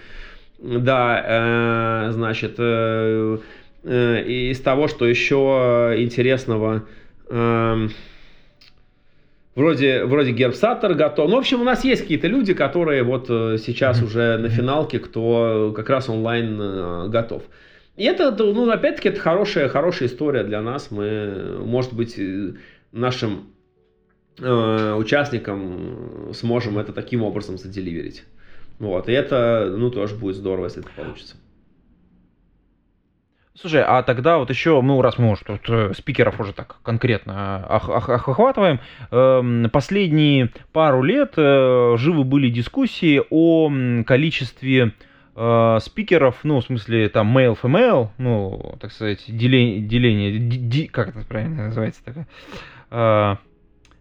да, 0.62 2.06
э, 2.06 2.12
значит, 2.12 2.54
э, 2.58 3.38
э, 3.82 4.22
из 4.22 4.60
того, 4.60 4.86
что 4.86 5.06
еще 5.06 5.94
интересного, 5.98 6.86
э, 7.28 7.88
вроде, 9.56 10.04
вроде 10.04 10.30
Гербсаттер 10.30 10.94
готов. 10.94 11.28
Ну, 11.28 11.36
в 11.36 11.38
общем, 11.40 11.60
у 11.60 11.64
нас 11.64 11.84
есть 11.84 12.02
какие-то 12.02 12.28
люди, 12.28 12.54
которые 12.54 13.02
вот 13.02 13.26
сейчас 13.26 14.00
mm-hmm. 14.00 14.04
уже 14.04 14.38
на 14.38 14.48
финалке, 14.48 15.00
кто 15.00 15.72
как 15.74 15.90
раз 15.90 16.08
онлайн 16.08 16.58
э, 16.60 17.08
готов. 17.08 17.42
И 17.96 18.04
это, 18.04 18.30
ну, 18.30 18.70
опять-таки, 18.70 19.08
это 19.08 19.20
хорошая, 19.20 19.68
хорошая 19.68 20.08
история 20.08 20.44
для 20.44 20.62
нас. 20.62 20.92
Мы, 20.92 21.58
может 21.58 21.92
быть, 21.92 22.18
нашим 22.92 23.48
э, 24.38 24.94
участникам 24.94 26.30
сможем 26.32 26.78
это 26.78 26.92
таким 26.92 27.22
образом 27.22 27.58
заделиверить. 27.58 28.22
Вот, 28.78 29.08
и 29.08 29.12
это, 29.12 29.72
ну, 29.76 29.90
тоже 29.90 30.14
будет 30.14 30.36
здорово, 30.36 30.64
если 30.64 30.80
это 30.80 30.90
получится. 30.96 31.36
Слушай, 33.54 33.84
а 33.86 34.02
тогда 34.02 34.38
вот 34.38 34.48
еще, 34.48 34.80
ну, 34.80 35.02
раз 35.02 35.18
мы 35.18 35.30
уже 35.30 35.44
тут 35.44 35.60
э, 35.68 35.92
спикеров 35.94 36.40
уже 36.40 36.54
так 36.54 36.78
конкретно 36.82 37.64
охватываем, 37.66 38.80
эм, 39.10 39.68
последние 39.70 40.50
пару 40.72 41.02
лет 41.02 41.34
э, 41.36 41.94
живы 41.98 42.24
были 42.24 42.48
дискуссии 42.48 43.22
о 43.30 43.70
количестве 44.04 44.94
э, 45.36 45.78
спикеров, 45.82 46.36
ну, 46.44 46.60
в 46.60 46.64
смысле, 46.64 47.10
там, 47.10 47.36
male-female, 47.36 48.08
ну, 48.16 48.78
так 48.80 48.90
сказать, 48.90 49.22
деление, 49.28 49.80
деление 49.80 50.88
как 50.88 51.08
это 51.08 51.26
правильно 51.26 51.66
называется 51.66 52.02
такое, 52.04 52.26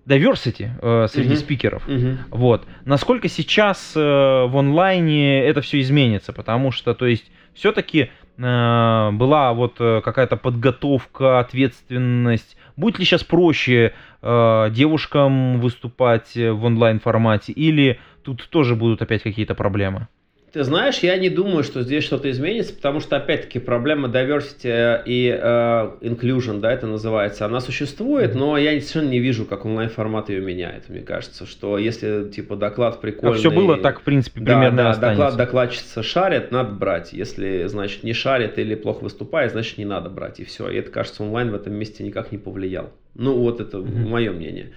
diversity 0.05 0.69
э, 0.81 1.07
среди 1.07 1.33
uh-huh. 1.33 1.37
спикеров. 1.37 1.87
Uh-huh. 1.87 2.17
Вот. 2.29 2.65
Насколько 2.85 3.29
сейчас 3.29 3.93
э, 3.95 3.99
в 3.99 4.57
онлайне 4.57 5.43
это 5.43 5.61
все 5.61 5.79
изменится, 5.79 6.33
потому 6.33 6.71
что, 6.71 6.93
то 6.93 7.05
есть, 7.05 7.31
все-таки 7.53 8.09
э, 8.37 9.11
была 9.11 9.53
вот 9.53 9.75
э, 9.79 10.01
какая-то 10.03 10.37
подготовка, 10.37 11.39
ответственность. 11.39 12.57
Будет 12.77 12.99
ли 12.99 13.05
сейчас 13.05 13.23
проще 13.23 13.93
э, 14.21 14.67
девушкам 14.71 15.59
выступать 15.59 16.35
в 16.35 16.63
онлайн 16.63 16.99
формате, 16.99 17.51
или 17.51 17.99
тут 18.23 18.47
тоже 18.49 18.75
будут 18.75 19.01
опять 19.01 19.23
какие-то 19.23 19.55
проблемы? 19.55 20.07
Ты 20.51 20.65
знаешь, 20.65 20.99
я 20.99 21.17
не 21.17 21.29
думаю, 21.29 21.63
что 21.63 21.81
здесь 21.81 22.03
что-то 22.03 22.29
изменится, 22.29 22.73
потому 22.73 22.99
что, 22.99 23.15
опять-таки, 23.15 23.59
проблема 23.59 24.09
diversity 24.09 25.01
и 25.05 25.29
uh, 25.29 25.97
inclusion, 26.01 26.59
да, 26.59 26.73
это 26.73 26.87
называется, 26.87 27.45
она 27.45 27.61
существует, 27.61 28.35
но 28.35 28.57
я 28.57 28.71
совершенно 28.81 29.09
не 29.09 29.19
вижу, 29.19 29.45
как 29.45 29.65
онлайн-формат 29.65 30.29
ее 30.29 30.41
меняет. 30.41 30.89
Мне 30.89 30.99
кажется, 30.99 31.45
что 31.45 31.77
если, 31.77 32.29
типа, 32.29 32.57
доклад 32.57 32.99
прикольный... 32.99 33.37
А 33.37 33.39
все 33.39 33.49
было 33.49 33.77
так, 33.77 34.01
в 34.01 34.03
принципе, 34.03 34.41
примерно 34.41 34.75
Да, 34.75 34.95
да 34.95 35.09
доклад, 35.09 35.37
докладчица 35.37 36.03
шарит, 36.03 36.51
надо 36.51 36.73
брать. 36.73 37.13
Если, 37.13 37.67
значит, 37.67 38.03
не 38.03 38.11
шарит 38.11 38.59
или 38.59 38.75
плохо 38.75 39.03
выступает, 39.05 39.53
значит, 39.53 39.77
не 39.77 39.85
надо 39.85 40.09
брать, 40.09 40.41
и 40.41 40.43
все. 40.43 40.69
И 40.69 40.75
это, 40.75 40.91
кажется, 40.91 41.23
онлайн 41.23 41.51
в 41.51 41.55
этом 41.55 41.73
месте 41.75 42.03
никак 42.03 42.33
не 42.33 42.37
повлиял. 42.37 42.91
Ну, 43.15 43.37
вот 43.37 43.61
это 43.61 43.77
mm-hmm. 43.77 44.07
мое 44.07 44.31
мнение. 44.31 44.71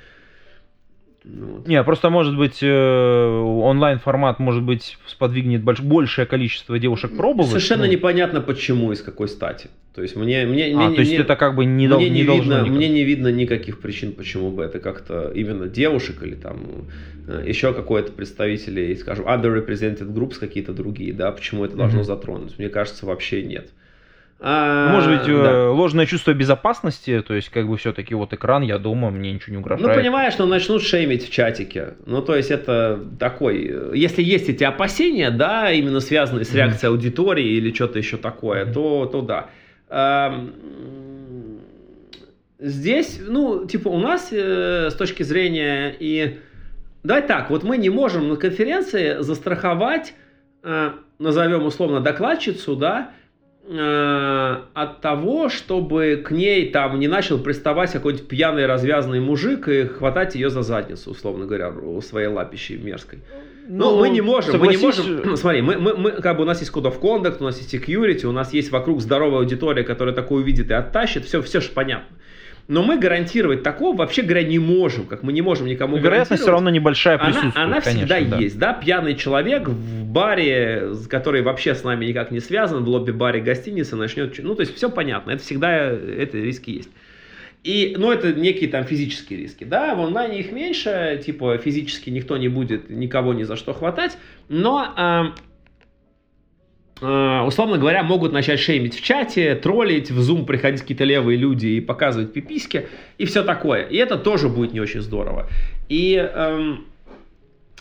Ну 1.24 1.46
вот. 1.56 1.66
Не, 1.66 1.82
просто 1.82 2.10
может 2.10 2.36
быть 2.36 2.58
э, 2.62 2.68
онлайн 2.68 3.98
формат 3.98 4.38
может 4.38 4.62
быть 4.62 4.98
сподвигнет 5.06 5.62
больш, 5.62 5.80
большее 5.80 6.26
количество 6.26 6.78
девушек 6.78 7.16
пробовать. 7.16 7.48
Совершенно 7.48 7.86
ну. 7.86 7.92
непонятно 7.92 8.42
почему 8.42 8.92
и 8.92 8.94
с 8.94 9.00
какой 9.00 9.28
стати. 9.28 9.70
То 9.94 10.02
есть 10.02 10.16
мне 10.16 10.44
мне 10.44 10.74
а, 10.74 10.88
мне, 10.88 10.94
то 10.94 11.00
есть 11.00 11.12
мне, 11.12 11.20
это 11.20 11.36
как 11.36 11.54
бы 11.54 11.64
не, 11.64 11.88
дол, 11.88 11.98
не, 11.98 12.10
не 12.10 12.22
видно 12.24 12.56
должно 12.56 12.66
мне 12.66 12.88
не 12.90 13.04
видно 13.04 13.28
никаких 13.28 13.80
причин 13.80 14.12
почему 14.12 14.50
бы 14.50 14.64
это 14.64 14.80
как-то 14.80 15.32
именно 15.34 15.66
девушек 15.66 16.22
или 16.22 16.34
там 16.34 16.88
э, 17.26 17.44
еще 17.46 17.72
какое-то 17.72 18.12
представителей, 18.12 18.94
скажем, 18.96 19.26
underrepresented 19.26 20.12
groups 20.12 20.38
какие-то 20.38 20.74
другие, 20.74 21.14
да, 21.14 21.32
почему 21.32 21.64
это 21.64 21.74
должно 21.74 22.00
mm-hmm. 22.00 22.04
затронуть? 22.04 22.58
Мне 22.58 22.68
кажется 22.68 23.06
вообще 23.06 23.42
нет. 23.42 23.70
А, 24.40 24.92
Может 24.92 25.10
быть, 25.10 25.28
э, 25.28 25.42
да. 25.42 25.70
ложное 25.70 26.06
чувство 26.06 26.34
безопасности, 26.34 27.22
то 27.26 27.34
есть, 27.34 27.48
как 27.48 27.66
бы 27.66 27.76
все-таки 27.76 28.14
вот 28.14 28.32
экран, 28.34 28.62
я 28.62 28.78
дома, 28.78 29.10
мне 29.10 29.32
ничего 29.32 29.52
не 29.52 29.58
угрожает. 29.58 29.96
Ну, 29.96 30.02
понимаешь, 30.02 30.34
что 30.34 30.44
начнут 30.44 30.82
шеймить 30.82 31.26
в 31.26 31.30
чатике. 31.30 31.94
Ну, 32.04 32.20
то 32.20 32.36
есть, 32.36 32.50
это 32.50 33.00
такой... 33.18 33.70
Э, 33.70 33.92
если 33.94 34.22
есть 34.22 34.48
эти 34.48 34.64
опасения, 34.64 35.30
да, 35.30 35.70
именно 35.70 36.00
связанные 36.00 36.44
с 36.44 36.52
реакцией 36.52 36.90
mm-hmm. 36.90 36.94
аудитории 36.94 37.46
или 37.46 37.72
что-то 37.72 37.98
еще 37.98 38.16
такое, 38.16 38.66
mm-hmm. 38.66 38.72
то, 38.72 39.06
то 39.06 39.22
да. 39.22 39.46
А, 39.88 40.46
здесь, 42.58 43.20
ну, 43.24 43.66
типа, 43.66 43.88
у 43.88 43.98
нас 43.98 44.28
э, 44.32 44.90
с 44.90 44.94
точки 44.94 45.22
зрения 45.22 45.94
и... 45.98 46.38
Давай 47.02 47.22
так, 47.22 47.50
вот 47.50 47.64
мы 47.64 47.76
не 47.76 47.90
можем 47.90 48.28
на 48.30 48.36
конференции 48.36 49.20
застраховать, 49.20 50.14
э, 50.62 50.92
назовем 51.18 51.66
условно 51.66 52.00
докладчицу, 52.00 52.76
да, 52.76 53.10
Э, 53.66 54.58
от 54.74 55.00
того, 55.00 55.48
чтобы 55.48 56.22
к 56.22 56.30
ней 56.30 56.70
там 56.70 56.98
не 57.00 57.08
начал 57.08 57.38
приставать 57.38 57.92
какой-нибудь 57.92 58.28
пьяный 58.28 58.66
развязанный 58.66 59.20
мужик 59.20 59.68
и 59.68 59.86
хватать 59.86 60.34
ее 60.34 60.50
за 60.50 60.60
задницу, 60.60 61.12
условно 61.12 61.46
говоря, 61.46 61.70
у 61.70 61.98
своей 62.02 62.28
лапищей 62.28 62.76
мерзкой. 62.76 63.20
Ну, 63.66 63.92
ну 63.92 64.00
мы 64.00 64.10
не 64.10 64.20
можем, 64.20 64.52
согласись... 64.52 64.82
мы 64.82 64.92
не 64.92 65.16
можем. 65.16 65.36
Смотри, 65.38 65.62
мы, 65.62 65.78
мы, 65.78 65.96
мы, 65.96 66.10
как 66.10 66.36
бы 66.36 66.42
у 66.42 66.46
нас 66.46 66.60
есть 66.60 66.72
Code 66.72 66.92
of 66.92 67.00
Conduct, 67.00 67.38
у 67.40 67.44
нас 67.44 67.56
есть 67.56 67.72
security, 67.74 68.26
у 68.26 68.32
нас 68.32 68.52
есть 68.52 68.70
вокруг 68.70 69.00
здоровая 69.00 69.38
аудитория, 69.38 69.82
которая 69.82 70.14
такое 70.14 70.42
увидит 70.42 70.70
и 70.70 70.74
оттащит, 70.74 71.24
все, 71.24 71.40
все 71.40 71.62
же 71.62 71.70
понятно. 71.70 72.14
Но 72.66 72.82
мы 72.82 72.98
гарантировать 72.98 73.62
такого 73.62 73.96
вообще 73.96 74.22
говоря 74.22 74.42
не 74.42 74.58
можем, 74.58 75.06
как 75.06 75.22
мы 75.22 75.32
не 75.32 75.42
можем 75.42 75.66
никому 75.66 75.98
Вероятность 75.98 76.42
все 76.42 76.50
равно 76.50 76.70
небольшая 76.70 77.18
присутствует. 77.18 77.56
Она, 77.56 77.64
она 77.64 77.80
конечно, 77.80 78.06
всегда 78.06 78.36
да. 78.36 78.42
есть, 78.42 78.58
да, 78.58 78.72
пьяный 78.72 79.16
человек 79.16 79.68
в 79.68 80.04
баре, 80.06 80.94
который 81.10 81.42
вообще 81.42 81.74
с 81.74 81.84
нами 81.84 82.06
никак 82.06 82.30
не 82.30 82.40
связан, 82.40 82.84
в 82.84 82.88
лобби-баре 82.88 83.40
гостиницы 83.40 83.96
начнет, 83.96 84.38
ну 84.42 84.54
то 84.54 84.62
есть 84.62 84.74
все 84.74 84.88
понятно, 84.88 85.32
это 85.32 85.42
всегда, 85.42 85.72
это 85.72 86.38
риски 86.38 86.70
есть. 86.70 86.90
И, 87.64 87.96
ну, 87.98 88.12
это 88.12 88.30
некие 88.34 88.68
там 88.68 88.84
физические 88.84 89.38
риски, 89.38 89.64
да, 89.64 89.94
в 89.94 90.00
онлайне 90.02 90.40
их 90.40 90.52
меньше, 90.52 91.22
типа 91.24 91.56
физически 91.56 92.10
никто 92.10 92.36
не 92.36 92.48
будет 92.48 92.90
никого 92.90 93.32
ни 93.32 93.42
за 93.44 93.56
что 93.56 93.72
хватать, 93.72 94.18
но 94.50 94.92
Э, 94.96 95.24
условно 97.46 97.78
говоря, 97.78 98.02
могут 98.02 98.32
начать 98.32 98.60
шеймить 98.60 98.94
в 98.96 99.02
чате, 99.02 99.54
троллить, 99.54 100.10
в 100.10 100.18
Zoom 100.20 100.46
приходить 100.46 100.80
какие-то 100.80 101.04
левые 101.04 101.36
люди 101.36 101.66
и 101.66 101.80
показывать 101.80 102.32
пиписьки 102.32 102.88
и 103.18 103.26
все 103.26 103.42
такое. 103.42 103.82
И 103.82 103.96
это 103.96 104.16
тоже 104.16 104.48
будет 104.48 104.72
не 104.72 104.80
очень 104.80 105.00
здорово. 105.00 105.48
И 105.88 106.14
эм, 106.16 106.86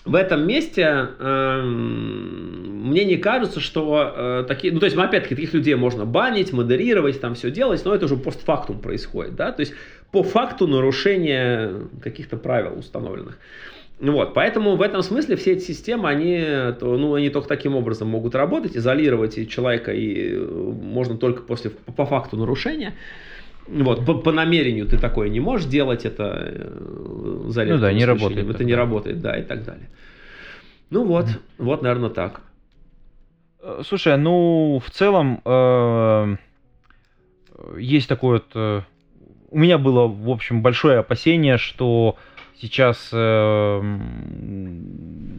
в 0.05 0.15
этом 0.15 0.45
месте 0.45 1.09
эм, 1.19 2.89
мне 2.89 3.05
не 3.05 3.17
кажется, 3.17 3.59
что 3.59 4.13
э, 4.15 4.45
такие, 4.47 4.74
ну 4.74 4.80
то 4.80 4.86
есть, 4.86 4.97
опять-таки, 4.97 5.36
таких 5.36 5.53
людей 5.53 5.76
можно 5.76 6.05
банить, 6.05 6.51
модерировать, 6.51 7.21
там 7.21 7.36
все 7.36 7.49
делать, 7.49 7.84
но 7.86 7.95
это 7.95 8.05
уже 8.05 8.17
постфактум 8.17 8.80
происходит, 8.80 9.36
да, 9.36 9.51
то 9.51 9.61
есть 9.61 9.74
по 10.11 10.24
факту 10.24 10.67
нарушения 10.67 11.71
каких-то 12.01 12.38
правил 12.38 12.78
установленных. 12.78 13.39
Вот, 14.12 14.34
поэтому 14.34 14.76
в 14.76 14.82
этом 14.82 15.01
смысле 15.01 15.38
все 15.38 15.54
эти 15.54 15.64
системы, 15.64 16.10
они, 16.10 16.45
ну, 16.82 17.14
они 17.14 17.30
только 17.30 17.47
таким 17.47 17.76
образом 17.76 18.10
могут 18.10 18.36
работать, 18.36 18.76
изолировать 18.76 19.38
и 19.38 19.47
человека 19.47 19.93
и 19.93 20.34
э, 20.34 20.45
можно 20.45 21.18
только 21.18 21.43
после, 21.43 21.70
по 21.70 22.06
факту 22.06 22.36
нарушения. 22.36 22.95
Вот, 23.66 24.06
по, 24.06 24.16
по 24.16 24.34
намерению 24.34 24.88
ты 24.88 24.97
такое 24.97 25.30
не 25.30 25.39
можешь 25.39 25.68
делать, 25.68 26.04
это 26.04 26.34
э, 26.36 27.45
за 27.47 27.64
Ну 27.64 27.78
да, 27.78 27.93
не 27.93 28.04
работает. 28.04 28.49
Это 28.49 28.66
не 28.66 28.76
работает, 28.76 29.22
да, 29.22 29.38
и 29.38 29.43
так 29.43 29.64
далее. 29.64 29.89
Ну 30.89 31.06
вот, 31.06 31.28
mm. 31.28 31.39
вот, 31.60 31.82
наверное, 31.82 32.10
так. 32.10 32.41
Э, 33.62 33.84
слушай, 33.88 34.18
ну, 34.18 34.82
в 34.86 34.91
целом, 34.91 35.39
э, 35.45 36.36
есть 37.78 38.10
такое 38.10 38.41
вот... 38.54 38.84
У 39.49 39.58
меня 39.58 39.78
было, 39.78 40.08
в 40.08 40.30
общем, 40.30 40.62
большое 40.62 40.97
опасение, 40.97 41.58
что 41.58 42.18
сейчас 42.60 43.10
э, 43.12 43.82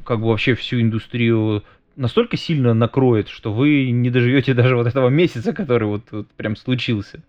как 0.05 0.21
бы 0.21 0.29
вообще 0.29 0.55
всю 0.55 0.81
индустрию 0.81 1.65
настолько 1.97 2.37
сильно 2.37 2.75
накроет, 2.75 3.29
что 3.29 3.53
вы 3.53 3.91
не 3.91 4.11
доживете 4.11 4.55
даже 4.55 4.77
вот 4.77 4.87
этого 4.87 5.09
месяца, 5.09 5.53
который 5.53 5.89
вот, 5.89 6.03
вот 6.11 6.27
прям 6.37 6.57
случился. 6.57 7.23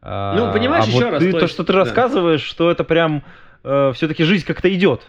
А, 0.00 0.36
ну, 0.36 0.52
понимаешь, 0.52 0.84
а 0.86 0.88
еще 0.88 1.04
вот 1.04 1.12
раз. 1.12 1.22
Ты, 1.22 1.32
то, 1.32 1.40
то, 1.40 1.48
что 1.48 1.64
ты 1.64 1.72
да. 1.72 1.80
рассказываешь, 1.80 2.42
что 2.42 2.70
это 2.70 2.84
прям 2.84 3.24
э, 3.64 3.92
все-таки 3.94 4.24
жизнь 4.24 4.46
как-то 4.46 4.72
идет. 4.72 5.02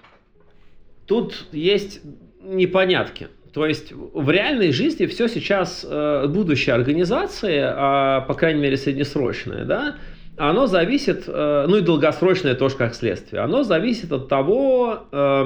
тут 1.06 1.48
есть 1.52 2.02
непонятки. 2.42 3.28
То 3.54 3.66
есть 3.66 3.92
в 3.92 4.30
реальной 4.30 4.72
жизни 4.72 5.06
все 5.08 5.28
сейчас, 5.28 5.86
э, 5.88 6.28
будущее 6.28 6.76
организации, 6.76 7.60
а, 7.62 8.22
по 8.22 8.34
крайней 8.36 8.62
мере 8.62 8.78
среднесрочное, 8.78 9.66
да, 9.66 9.96
оно 10.40 10.68
зависит, 10.68 11.26
э, 11.28 11.66
ну 11.68 11.78
и 11.78 11.82
долгосрочное 11.82 12.56
тоже 12.56 12.78
как 12.78 12.96
следствие, 12.96 13.42
оно 13.42 13.64
зависит 13.64 14.12
от 14.12 14.30
того, 14.30 15.04
э, 15.12 15.46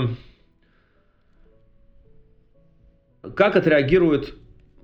как 3.35 3.55
отреагирует 3.55 4.35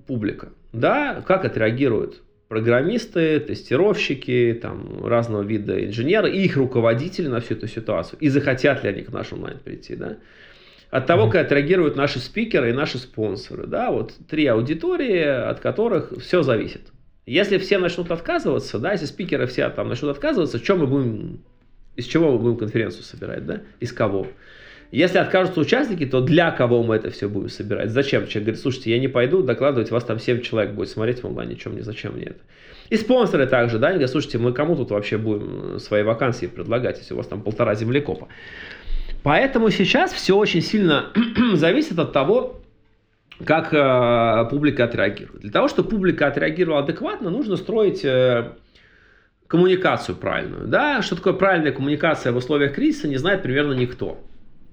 публика, 0.07 0.49
да, 0.73 1.23
как 1.25 1.45
отреагируют 1.45 2.21
программисты, 2.47 3.39
тестировщики, 3.39 4.57
там, 4.59 5.05
разного 5.05 5.43
вида 5.43 5.85
инженеры 5.85 6.31
и 6.31 6.43
их 6.43 6.57
руководители 6.57 7.27
на 7.27 7.39
всю 7.39 7.53
эту 7.53 7.67
ситуацию, 7.67 8.19
и 8.19 8.29
захотят 8.29 8.83
ли 8.83 8.89
они 8.89 9.03
к 9.03 9.11
нашему 9.11 9.41
онлайн 9.41 9.59
прийти, 9.59 9.95
да 9.95 10.17
от 10.89 11.05
того, 11.05 11.29
как 11.29 11.45
отреагируют 11.45 11.95
наши 11.95 12.19
спикеры 12.19 12.71
и 12.71 12.73
наши 12.73 12.97
спонсоры. 12.97 13.67
Да, 13.67 13.91
вот 13.91 14.13
три 14.27 14.47
аудитории, 14.47 15.21
от 15.23 15.59
которых 15.59 16.13
все 16.19 16.41
зависит. 16.41 16.81
Если 17.29 17.59
все 17.59 17.77
начнут 17.77 18.09
отказываться, 18.09 18.79
да, 18.79 18.93
если 18.93 19.05
спикеры 19.05 19.45
все 19.45 19.69
там 19.69 19.87
начнут 19.87 20.09
отказываться, 20.09 20.57
что 20.57 20.75
мы 20.75 20.87
будем, 20.87 21.41
из 21.95 22.05
чего 22.05 22.31
мы 22.31 22.39
будем 22.39 22.57
конференцию 22.57 23.03
собирать, 23.03 23.45
да, 23.45 23.61
из 23.79 23.93
кого? 23.93 24.25
Если 24.91 25.19
откажутся 25.19 25.59
участники, 25.59 26.07
то 26.07 26.21
для 26.21 26.49
кого 26.49 26.81
мы 26.81 26.95
это 26.95 27.11
все 27.11 27.29
будем 27.29 27.49
собирать? 27.49 27.91
Зачем? 27.91 28.25
Человек 28.25 28.45
говорит, 28.45 28.59
слушайте, 28.59 28.89
я 28.89 28.97
не 28.97 29.07
пойду 29.07 29.43
докладывать, 29.43 29.91
вас 29.91 30.05
там 30.05 30.17
7 30.17 30.41
человек 30.41 30.73
будет 30.73 30.89
смотреть 30.89 31.21
в 31.21 31.27
онлайне, 31.27 31.55
чем 31.55 31.73
мне, 31.73 31.83
зачем 31.83 32.13
мне 32.13 32.23
это? 32.23 32.39
И 32.89 32.97
спонсоры 32.97 33.45
также, 33.45 33.77
да, 33.77 33.89
они 33.89 33.97
говорят, 33.97 34.09
слушайте, 34.09 34.39
мы 34.39 34.51
кому 34.51 34.75
тут 34.75 34.89
вообще 34.89 35.19
будем 35.19 35.77
свои 35.77 36.01
вакансии 36.01 36.47
предлагать, 36.47 36.97
если 36.97 37.13
у 37.13 37.17
вас 37.17 37.27
там 37.27 37.43
полтора 37.43 37.75
землекопа? 37.75 38.27
Поэтому 39.21 39.69
сейчас 39.69 40.13
все 40.13 40.35
очень 40.35 40.63
сильно 40.63 41.13
зависит 41.53 41.99
от 41.99 42.11
того, 42.11 42.58
как 43.45 43.73
э, 43.73 44.49
публика 44.49 44.85
отреагирует. 44.85 45.41
Для 45.41 45.51
того, 45.51 45.67
чтобы 45.67 45.89
публика 45.89 46.27
отреагировала 46.27 46.83
адекватно, 46.83 47.29
нужно 47.29 47.55
строить 47.55 48.03
э, 48.03 48.53
коммуникацию 49.47 50.15
правильную. 50.15 50.67
Да? 50.67 51.01
Что 51.01 51.15
такое 51.15 51.33
правильная 51.33 51.71
коммуникация 51.71 52.31
в 52.31 52.37
условиях 52.37 52.75
кризиса, 52.75 53.07
не 53.07 53.17
знает 53.17 53.41
примерно 53.41 53.73
никто. 53.73 54.19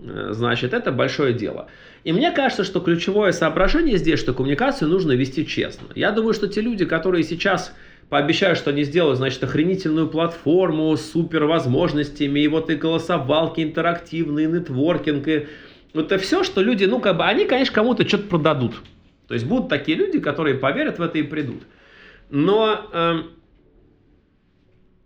Э, 0.01 0.29
значит, 0.31 0.75
это 0.75 0.91
большое 0.91 1.33
дело. 1.33 1.69
И 2.05 2.12
мне 2.12 2.31
кажется, 2.33 2.64
что 2.64 2.81
ключевое 2.81 3.33
соображение 3.33 3.99
здесь, 3.99 4.19
что 4.19 4.35
коммуникацию 4.35 4.89
нужно 4.89 5.12
вести 5.12 5.47
честно. 5.47 5.89
Я 5.95 6.11
думаю, 6.11 6.35
что 6.35 6.49
те 6.49 6.61
люди, 6.61 6.85
которые 6.85 7.25
сейчас 7.25 7.73
пообещают, 8.09 8.59
что 8.59 8.71
они 8.71 8.85
сделают, 8.85 9.19
значит, 9.19 9.43
охренительную 9.43 10.09
платформу 10.09 10.97
с 10.97 11.11
супер 11.11 11.45
и 11.45 12.49
вот 12.49 12.71
и 12.71 12.75
голосовалки 12.77 13.61
интерактивные, 13.61 14.47
нетворкинг, 14.47 15.27
и 15.29 15.47
это 15.99 16.18
все, 16.18 16.42
что 16.42 16.61
люди, 16.61 16.84
ну, 16.84 17.01
как 17.01 17.16
бы, 17.16 17.24
они, 17.24 17.47
конечно, 17.47 17.74
кому-то 17.74 18.07
что-то 18.07 18.28
продадут. 18.28 18.74
То 19.28 19.34
есть 19.34 19.47
будут 19.47 19.68
такие 19.68 19.97
люди, 19.97 20.20
которые 20.20 20.57
поверят 20.57 20.99
в 20.99 21.03
это 21.03 21.18
и 21.18 21.22
придут. 21.22 21.62
Но 22.30 22.88
э, 22.92 23.14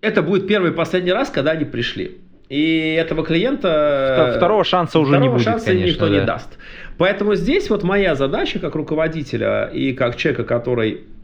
это 0.01 0.23
будет 0.23 0.47
первый 0.47 0.73
и 0.73 0.75
последний 0.75 1.13
раз, 1.13 1.31
когда 1.31 1.53
они 1.53 1.65
пришли. 1.65 2.19
И 2.49 2.97
этого 2.99 3.25
клиента... 3.25 4.35
Второго 4.37 4.65
шанса 4.65 4.99
уже 4.99 5.13
второго 5.13 5.29
не 5.29 5.33
будет, 5.33 5.45
шанса 5.45 5.67
конечно, 5.67 5.87
никто 5.87 6.09
да. 6.09 6.13
не 6.13 6.25
даст. 6.25 6.59
Поэтому 6.99 7.35
здесь 7.35 7.71
вот 7.71 7.83
моя 7.83 8.15
задача 8.15 8.59
как 8.59 8.75
руководителя 8.75 9.67
и 9.73 9.93
как 9.93 10.17
человека, 10.17 10.45
который 10.45 11.03
Э, 11.03 11.20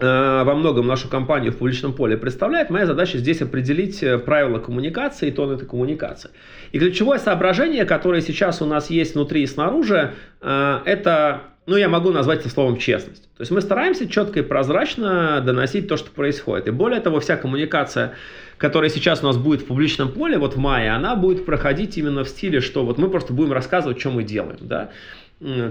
во 0.00 0.54
многом 0.54 0.86
нашу 0.86 1.08
компанию 1.08 1.52
в 1.52 1.56
публичном 1.56 1.92
поле 1.92 2.16
представляет, 2.16 2.70
моя 2.70 2.86
задача 2.86 3.18
здесь 3.18 3.42
определить 3.42 4.02
э, 4.02 4.18
правила 4.18 4.58
коммуникации 4.58 5.28
и 5.28 5.30
тон 5.30 5.52
этой 5.52 5.66
коммуникации. 5.66 6.30
И 6.72 6.78
ключевое 6.78 7.18
соображение, 7.18 7.84
которое 7.84 8.20
сейчас 8.20 8.62
у 8.62 8.66
нас 8.66 8.90
есть 8.90 9.14
внутри 9.14 9.42
и 9.42 9.46
снаружи, 9.46 10.14
э, 10.40 10.78
это, 10.84 11.42
ну, 11.66 11.76
я 11.76 11.88
могу 11.88 12.10
назвать 12.12 12.40
это 12.40 12.48
словом 12.48 12.78
честность. 12.78 13.24
То 13.36 13.42
есть 13.42 13.50
мы 13.50 13.60
стараемся 13.60 14.08
четко 14.08 14.40
и 14.40 14.42
прозрачно 14.42 15.40
доносить 15.40 15.88
то, 15.88 15.96
что 15.96 16.10
происходит. 16.10 16.68
И 16.68 16.70
более 16.70 17.00
того, 17.00 17.20
вся 17.20 17.36
коммуникация, 17.36 18.14
которая 18.58 18.90
сейчас 18.90 19.22
у 19.22 19.26
нас 19.26 19.36
будет 19.36 19.62
в 19.62 19.66
публичном 19.66 20.12
поле, 20.12 20.38
вот 20.38 20.54
в 20.54 20.58
мае, 20.58 20.90
она 20.90 21.16
будет 21.16 21.46
проходить 21.46 21.96
именно 21.96 22.24
в 22.24 22.28
стиле, 22.28 22.60
что 22.60 22.84
вот 22.84 22.98
мы 22.98 23.10
просто 23.10 23.32
будем 23.32 23.52
рассказывать, 23.52 23.98
что 24.00 24.10
мы 24.10 24.24
делаем, 24.24 24.58
да 24.60 24.90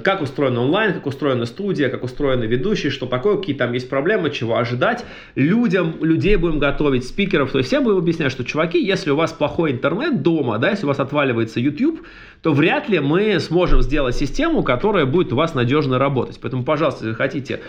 как 0.04 0.22
устроен 0.22 0.58
онлайн, 0.58 0.94
как 0.94 1.06
устроена 1.06 1.46
студия, 1.46 1.90
как 1.90 2.04
устроены 2.04 2.46
ведущие, 2.46 2.92
что 2.92 3.06
такое, 3.06 3.38
какие 3.38 3.56
там 3.56 3.72
есть 3.74 3.88
проблемы, 3.88 4.32
чего 4.32 4.58
ожидать. 4.58 5.06
Людям, 5.36 6.04
людей 6.04 6.38
будем 6.38 6.58
готовить, 6.58 7.06
спикеров, 7.06 7.52
то 7.52 7.60
есть 7.60 7.70
всем 7.70 7.84
будем 7.84 8.00
объяснять, 8.00 8.32
что, 8.32 8.44
чуваки, 8.44 8.84
если 8.84 9.12
у 9.12 9.16
вас 9.16 9.32
плохой 9.32 9.72
интернет 9.72 10.24
дома, 10.24 10.58
да, 10.58 10.72
если 10.72 10.86
у 10.86 10.88
вас 10.88 11.00
отваливается 11.00 11.60
YouTube, 11.60 12.02
то 12.42 12.52
вряд 12.54 12.90
ли 12.90 13.00
мы 13.00 13.40
сможем 13.40 13.82
сделать 13.84 14.16
систему, 14.16 14.64
которая 14.64 15.06
будет 15.06 15.34
у 15.34 15.36
вас 15.36 15.54
надежно 15.54 16.00
работать. 16.00 16.40
Поэтому, 16.42 16.64
пожалуйста, 16.64 17.06
если 17.06 17.16
хотите 17.16 17.60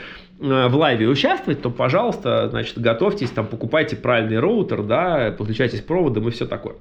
э, 0.41 0.69
в 0.69 0.77
лайве 0.77 1.07
участвовать, 1.07 1.61
то, 1.61 1.71
пожалуйста, 1.71 2.49
значит, 2.49 2.79
готовьтесь, 2.79 3.31
там, 3.31 3.47
покупайте 3.47 3.97
правильный 3.97 4.39
роутер, 4.39 4.83
да, 4.83 5.35
подключайтесь 5.37 5.83
проводом 5.83 6.29
и 6.29 6.31
все 6.31 6.47
такое. 6.47 6.77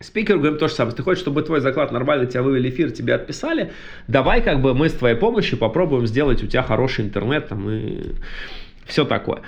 Спикеру 0.00 0.38
говорим 0.40 0.58
то 0.58 0.68
же 0.68 0.74
самое. 0.74 0.94
Ты 0.94 1.02
хочешь, 1.02 1.22
чтобы 1.22 1.42
твой 1.42 1.60
заклад 1.60 1.90
нормально 1.90 2.26
тебя 2.26 2.42
вывели 2.42 2.68
эфир, 2.68 2.90
тебе 2.90 3.14
отписали, 3.14 3.72
давай 4.08 4.42
как 4.42 4.60
бы 4.60 4.74
мы 4.74 4.88
с 4.88 4.92
твоей 4.92 5.16
помощью 5.16 5.58
попробуем 5.58 6.06
сделать 6.06 6.42
у 6.42 6.46
тебя 6.46 6.62
хороший 6.62 7.06
интернет 7.06 7.48
там 7.48 7.70
и 7.70 8.12
все 8.84 9.04
такое. 9.04 9.40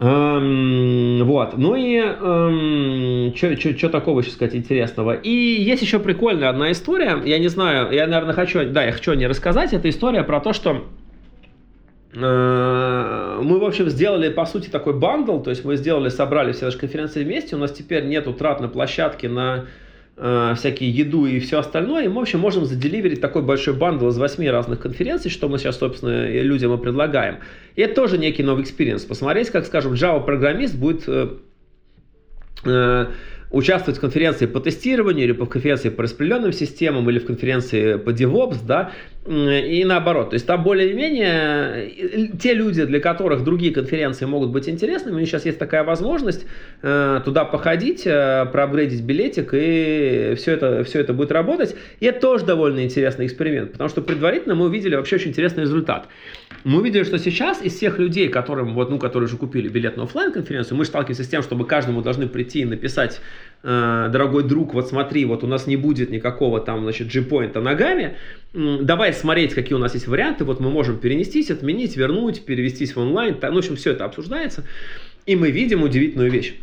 Эм, 0.00 1.24
вот, 1.24 1.58
ну 1.58 1.74
и 1.74 1.96
эм, 1.96 3.34
что 3.36 3.88
такого 3.88 4.20
еще 4.20 4.30
сказать 4.30 4.54
интересного? 4.54 5.12
И 5.12 5.30
есть 5.30 5.82
еще 5.82 5.98
прикольная 5.98 6.48
одна 6.48 6.70
история, 6.72 7.20
я 7.24 7.38
не 7.38 7.48
знаю, 7.48 7.92
я, 7.92 8.06
наверное, 8.06 8.32
хочу, 8.32 8.64
да, 8.70 8.84
я 8.84 8.92
хочу 8.92 9.12
не 9.14 9.26
рассказать, 9.26 9.72
это 9.72 9.90
история 9.90 10.22
про 10.22 10.40
то, 10.40 10.52
что 10.52 10.86
мы, 12.14 13.58
в 13.58 13.64
общем, 13.64 13.88
сделали, 13.90 14.30
по 14.30 14.46
сути, 14.46 14.68
такой 14.68 14.94
bundle, 14.94 15.40
то 15.40 15.50
есть 15.50 15.64
мы 15.64 15.76
сделали, 15.76 16.08
собрали 16.08 16.52
все 16.52 16.66
наши 16.66 16.78
конференции 16.78 17.22
вместе, 17.22 17.54
у 17.54 17.58
нас 17.58 17.70
теперь 17.72 18.04
нет 18.04 18.26
затрат 18.26 18.60
на 18.60 18.68
площадке 18.68 19.28
на 19.28 19.66
э, 20.16 20.54
всякие 20.56 20.90
еду 20.90 21.26
и 21.26 21.38
все 21.38 21.58
остальное, 21.58 22.06
и 22.06 22.08
мы, 22.08 22.14
в 22.14 22.20
общем, 22.20 22.40
можем 22.40 22.64
за 22.64 22.73
deliver 22.73 23.06
ить 23.06 23.20
такой 23.20 23.42
большой 23.42 23.74
bundle 23.74 24.08
из 24.08 24.16
восьми 24.16 24.48
разных 24.48 24.80
конференций, 24.80 25.30
что 25.30 25.48
мы 25.48 25.58
сейчас, 25.58 25.78
собственно, 25.78 26.28
людям 26.28 26.72
и 26.72 26.82
предлагаем. 26.82 27.40
И 27.76 27.82
это 27.82 27.94
тоже 27.94 28.16
некий 28.16 28.42
новый 28.42 28.62
experience. 28.62 29.04
Посмотреть, 29.04 29.50
как, 29.50 29.66
скажем, 29.66 29.92
Java-программист 29.92 30.76
будет... 30.76 31.04
Э, 31.08 31.28
э, 32.64 33.06
участвовать 33.50 33.96
в 33.98 34.00
конференции 34.00 34.46
по 34.46 34.60
тестированию, 34.60 35.24
или 35.24 35.32
по 35.32 35.46
конференции 35.46 35.88
по 35.88 36.02
распределенным 36.02 36.52
системам, 36.52 37.08
или 37.08 37.18
в 37.18 37.26
конференции 37.26 37.96
по 37.96 38.10
DevOps, 38.10 38.58
да, 38.66 38.92
и 39.28 39.84
наоборот. 39.84 40.30
То 40.30 40.34
есть 40.34 40.46
там 40.46 40.62
более-менее 40.62 42.30
те 42.40 42.54
люди, 42.54 42.84
для 42.84 42.98
которых 42.98 43.44
другие 43.44 43.74
конференции 43.74 44.24
могут 44.24 44.50
быть 44.50 44.68
интересными, 44.68 45.16
у 45.16 45.18
них 45.18 45.28
сейчас 45.28 45.44
есть 45.44 45.58
такая 45.58 45.84
возможность 45.84 46.46
э, 46.82 47.20
туда 47.24 47.44
походить, 47.44 48.06
э, 48.06 48.46
проапгрейдить 48.50 49.02
билетик, 49.02 49.50
и 49.52 50.34
все 50.36 50.52
это, 50.52 50.82
все 50.84 51.00
это 51.00 51.12
будет 51.12 51.30
работать. 51.30 51.76
И 52.00 52.06
это 52.06 52.20
тоже 52.20 52.46
довольно 52.46 52.82
интересный 52.82 53.26
эксперимент, 53.26 53.72
потому 53.72 53.90
что 53.90 54.00
предварительно 54.00 54.54
мы 54.54 54.66
увидели 54.66 54.96
вообще 54.96 55.16
очень 55.16 55.30
интересный 55.30 55.64
результат. 55.64 56.08
Мы 56.64 56.80
увидели, 56.80 57.02
что 57.02 57.18
сейчас 57.18 57.62
из 57.62 57.74
всех 57.74 57.98
людей, 57.98 58.28
которым, 58.28 58.72
вот, 58.72 58.90
ну, 58.90 58.98
которые 58.98 59.26
уже 59.26 59.36
купили 59.36 59.68
билет 59.68 59.98
на 59.98 60.04
офлайн 60.04 60.32
конференцию 60.32 60.78
мы 60.78 60.86
сталкиваемся 60.86 61.24
с 61.24 61.28
тем, 61.28 61.42
чтобы 61.42 61.66
каждому 61.66 62.00
должны 62.00 62.28
прийти 62.28 62.60
и 62.60 62.64
написать 62.64 63.20
Э, 63.57 63.57
дорогой 63.62 64.44
друг, 64.44 64.72
вот 64.72 64.88
смотри, 64.88 65.24
вот 65.24 65.42
у 65.42 65.46
нас 65.48 65.66
не 65.66 65.76
будет 65.76 66.10
никакого 66.10 66.60
там, 66.60 66.82
значит, 66.82 67.12
G-поинта 67.12 67.60
ногами, 67.60 68.16
давай 68.52 69.12
смотреть, 69.12 69.52
какие 69.52 69.74
у 69.74 69.80
нас 69.80 69.94
есть 69.94 70.06
варианты, 70.06 70.44
вот 70.44 70.60
мы 70.60 70.70
можем 70.70 70.98
перенестись, 70.98 71.50
отменить, 71.50 71.96
вернуть, 71.96 72.44
перевестись 72.44 72.94
в 72.94 73.00
онлайн, 73.00 73.36
ну, 73.42 73.54
в 73.54 73.58
общем, 73.58 73.74
все 73.74 73.90
это 73.92 74.04
обсуждается, 74.04 74.64
и 75.26 75.34
мы 75.34 75.50
видим 75.50 75.82
удивительную 75.82 76.30
вещь. 76.30 76.54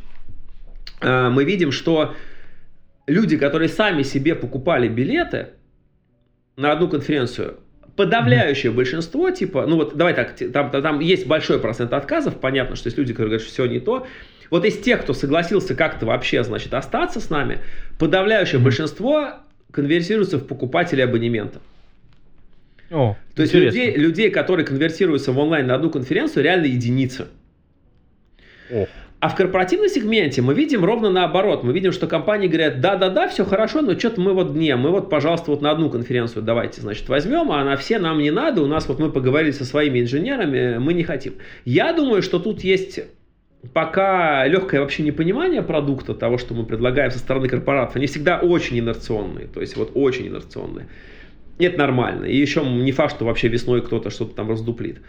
Э, 1.01 1.29
мы 1.29 1.43
видим, 1.43 1.71
что 1.71 2.15
люди, 3.07 3.37
которые 3.37 3.69
сами 3.69 4.03
себе 4.03 4.35
покупали 4.35 4.87
билеты 4.87 5.49
на 6.55 6.71
одну 6.71 6.87
конференцию, 6.87 7.59
подавляющее 7.95 8.71
большинство, 8.71 9.29
типа, 9.31 9.65
ну 9.67 9.77
вот 9.77 9.95
давай 9.95 10.13
так, 10.13 10.35
там, 10.51 10.71
там 10.71 10.99
есть 10.99 11.27
большой 11.27 11.59
процент 11.59 11.93
отказов, 11.93 12.39
понятно, 12.39 12.75
что 12.75 12.87
есть 12.87 12.97
люди, 12.97 13.13
которые 13.13 13.29
говорят, 13.29 13.41
что 13.41 13.51
все 13.51 13.65
не 13.65 13.79
то, 13.79 14.07
вот 14.49 14.65
из 14.65 14.77
тех, 14.77 15.01
кто 15.01 15.13
согласился 15.13 15.75
как-то 15.75 16.05
вообще, 16.05 16.43
значит, 16.43 16.73
остаться 16.73 17.19
с 17.19 17.29
нами, 17.29 17.59
подавляющее 17.99 18.59
mm-hmm. 18.59 18.63
большинство 18.63 19.29
конвертируется 19.71 20.37
в 20.37 20.47
покупателей 20.47 21.03
абонемента. 21.03 21.59
О, 22.91 23.17
То 23.35 23.41
есть 23.41 23.53
людей, 23.53 23.95
людей, 23.95 24.29
которые 24.29 24.65
конвертируются 24.65 25.31
в 25.31 25.39
онлайн 25.39 25.67
на 25.67 25.75
одну 25.75 25.89
конференцию, 25.89 26.43
реально 26.43 26.65
единицы. 26.65 27.27
О. 28.71 28.87
А 29.19 29.29
в 29.29 29.35
корпоративном 29.35 29.89
сегменте 29.89 30.43
мы 30.43 30.53
видим 30.53 30.85
ровно 30.85 31.09
наоборот. 31.09 31.63
Мы 31.63 31.73
видим, 31.73 31.91
что 31.91 32.05
компании 32.05 32.47
говорят, 32.47 32.79
да-да-да, 32.79 33.27
все 33.27 33.43
хорошо, 33.43 33.81
но 33.81 33.97
что-то 33.97 34.21
мы 34.21 34.33
вот 34.33 34.53
не, 34.53 34.75
мы 34.75 34.91
вот, 34.91 35.09
пожалуйста, 35.09 35.49
вот 35.49 35.61
на 35.63 35.71
одну 35.71 35.89
конференцию 35.89 36.43
давайте, 36.43 36.81
значит, 36.81 37.09
возьмем, 37.09 37.51
а 37.51 37.63
на 37.63 37.75
все 37.75 37.97
нам 37.97 38.19
не 38.19 38.29
надо, 38.29 38.61
у 38.61 38.67
нас 38.67 38.87
вот 38.87 38.99
мы 38.99 39.11
поговорили 39.11 39.51
со 39.51 39.65
своими 39.65 40.01
инженерами, 40.01 40.77
мы 40.77 40.93
не 40.93 41.03
хотим. 41.03 41.33
Я 41.63 41.91
думаю, 41.93 42.21
что 42.21 42.37
тут 42.37 42.63
есть 42.63 42.99
пока 43.73 44.45
легкое 44.47 44.81
вообще 44.81 45.03
непонимание 45.03 45.61
продукта, 45.61 46.13
того, 46.13 46.37
что 46.37 46.53
мы 46.53 46.65
предлагаем 46.65 47.11
со 47.11 47.19
стороны 47.19 47.47
корпоратов, 47.47 47.95
они 47.95 48.07
всегда 48.07 48.39
очень 48.39 48.79
инерционные, 48.79 49.47
то 49.47 49.61
есть 49.61 49.75
вот 49.75 49.91
очень 49.93 50.27
инерционные. 50.27 50.87
И 51.57 51.65
это 51.65 51.77
нормально. 51.77 52.25
И 52.25 52.35
еще 52.35 52.65
не 52.65 52.91
факт, 52.91 53.15
что 53.15 53.25
вообще 53.25 53.47
весной 53.47 53.81
кто-то 53.81 54.09
что-то 54.09 54.35
там 54.35 54.49
раздуплит. 54.49 55.01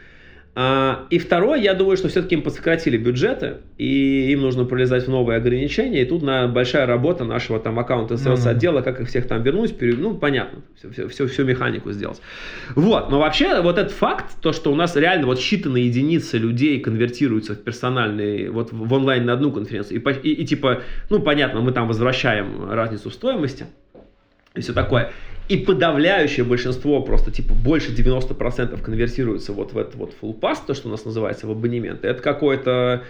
А, 0.58 1.06
и 1.10 1.18
второе, 1.18 1.60
я 1.60 1.74
думаю, 1.74 1.98
что 1.98 2.08
все-таки 2.08 2.34
им 2.34 2.40
подсократили 2.40 2.96
бюджеты, 2.96 3.58
и 3.76 4.32
им 4.32 4.40
нужно 4.40 4.64
пролезать 4.64 5.04
в 5.04 5.10
новые 5.10 5.36
ограничения, 5.36 6.00
и 6.00 6.06
тут 6.06 6.22
на 6.22 6.48
большая 6.48 6.86
работа 6.86 7.24
нашего 7.24 7.60
там 7.60 7.78
аккаунта 7.78 8.14
sales 8.14 8.48
отдела, 8.48 8.80
как 8.80 8.98
их 9.02 9.08
всех 9.08 9.28
там 9.28 9.42
вернуть, 9.42 9.76
пере... 9.76 9.94
ну, 9.98 10.14
понятно, 10.14 10.62
все, 10.78 10.90
все, 10.90 11.08
все, 11.08 11.26
всю 11.26 11.44
механику 11.44 11.92
сделать. 11.92 12.22
Вот, 12.74 13.10
но 13.10 13.18
вообще 13.18 13.60
вот 13.60 13.76
этот 13.76 13.92
факт, 13.92 14.40
то, 14.40 14.54
что 14.54 14.72
у 14.72 14.74
нас 14.74 14.96
реально 14.96 15.26
вот 15.26 15.38
считанные 15.38 15.88
единицы 15.88 16.38
людей 16.38 16.80
конвертируются 16.80 17.54
в 17.54 17.58
персональные, 17.62 18.50
вот 18.50 18.72
в 18.72 18.90
онлайн 18.94 19.26
на 19.26 19.34
одну 19.34 19.52
конференцию, 19.52 20.02
и, 20.02 20.12
и, 20.22 20.42
и 20.42 20.46
типа, 20.46 20.80
ну, 21.10 21.20
понятно, 21.20 21.60
мы 21.60 21.72
там 21.72 21.86
возвращаем 21.86 22.70
разницу 22.70 23.10
в 23.10 23.12
стоимости, 23.12 23.66
и 24.54 24.62
все 24.62 24.72
такое. 24.72 25.12
И 25.48 25.56
подавляющее 25.56 26.44
большинство, 26.44 27.00
просто 27.02 27.30
типа 27.30 27.54
больше 27.54 27.92
90% 27.92 28.82
конвертируется 28.82 29.52
вот 29.52 29.72
в 29.72 29.78
этот 29.78 29.94
вот 29.94 30.14
full 30.20 30.38
pass, 30.38 30.58
то, 30.66 30.74
что 30.74 30.88
у 30.88 30.90
нас 30.90 31.04
называется 31.04 31.46
в 31.46 31.50
абонементы. 31.50 32.08
Это 32.08 32.20
какое-то... 32.20 33.04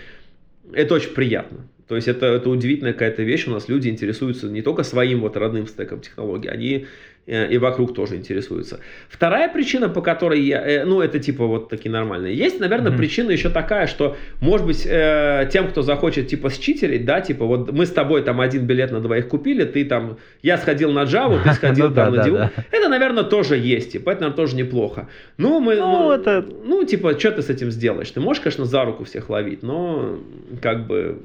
Это 0.73 0.95
очень 0.95 1.11
приятно. 1.11 1.67
То 1.89 1.95
есть 1.95 2.09
это, 2.09 2.27
это 2.27 2.51
удивительная 2.51 2.93
какая-то 2.93 3.23
вещь. 3.23 3.47
У 3.47 3.53
нас 3.53 3.69
люди 3.69 3.89
интересуются 3.89 4.49
не 4.49 4.61
только 4.61 4.83
своим 4.83 5.21
вот 5.21 5.37
родным 5.37 5.67
стеком 5.67 6.01
технологий, 6.01 6.49
они 6.49 6.87
и 7.27 7.59
вокруг 7.59 7.95
тоже 7.95 8.17
интересуются. 8.17 8.81
Вторая 9.09 9.49
причина, 9.49 9.89
по 9.89 10.01
которой 10.01 10.41
я, 10.41 10.65
э, 10.65 10.85
ну, 10.85 11.01
это 11.01 11.19
типа 11.19 11.47
вот 11.47 11.69
такие 11.69 11.91
нормальные. 11.91 12.37
Есть, 12.37 12.61
наверное, 12.61 12.93
mm-hmm. 12.93 12.97
причина 12.97 13.31
еще 13.33 13.51
такая, 13.51 13.89
что, 13.89 14.17
может 14.41 14.67
быть, 14.67 14.87
э, 14.87 15.49
тем, 15.53 15.69
кто 15.69 15.83
захочет, 15.83 16.29
типа, 16.29 16.51
считерить, 16.51 17.05
да, 17.05 17.21
типа, 17.21 17.45
вот 17.45 17.73
мы 17.73 17.85
с 17.85 17.91
тобой 17.91 18.23
там 18.23 18.41
один 18.41 18.67
билет 18.67 18.93
на 18.93 19.01
двоих 19.01 19.29
купили, 19.29 19.65
ты 19.65 19.85
там, 19.85 20.19
я 20.43 20.57
сходил 20.57 20.93
на 20.93 21.03
Java, 21.03 21.43
ты 21.43 21.53
сходил 21.55 21.89
ну 21.89 21.95
там 21.95 22.15
на 22.15 22.21
Divo. 22.21 22.51
Это, 22.71 22.89
наверное, 22.89 23.25
тоже 23.25 23.57
есть, 23.57 23.93
типа, 23.93 24.11
это, 24.11 24.21
наверное, 24.21 24.37
тоже 24.37 24.57
неплохо. 24.57 25.09
Ну, 25.37 25.59
мы, 25.59 25.77
ну, 25.77 26.13
это... 26.13 26.47
ну, 26.65 26.85
типа, 26.85 27.19
что 27.19 27.33
ты 27.33 27.43
с 27.43 27.51
этим 27.51 27.71
сделаешь? 27.73 28.11
Ты 28.11 28.21
можешь, 28.21 28.41
конечно, 28.43 28.65
за 28.65 28.85
руку 28.85 29.05
всех 29.05 29.31
ловить, 29.31 29.65
но, 29.65 30.21
как 30.63 30.87
бы, 30.87 31.19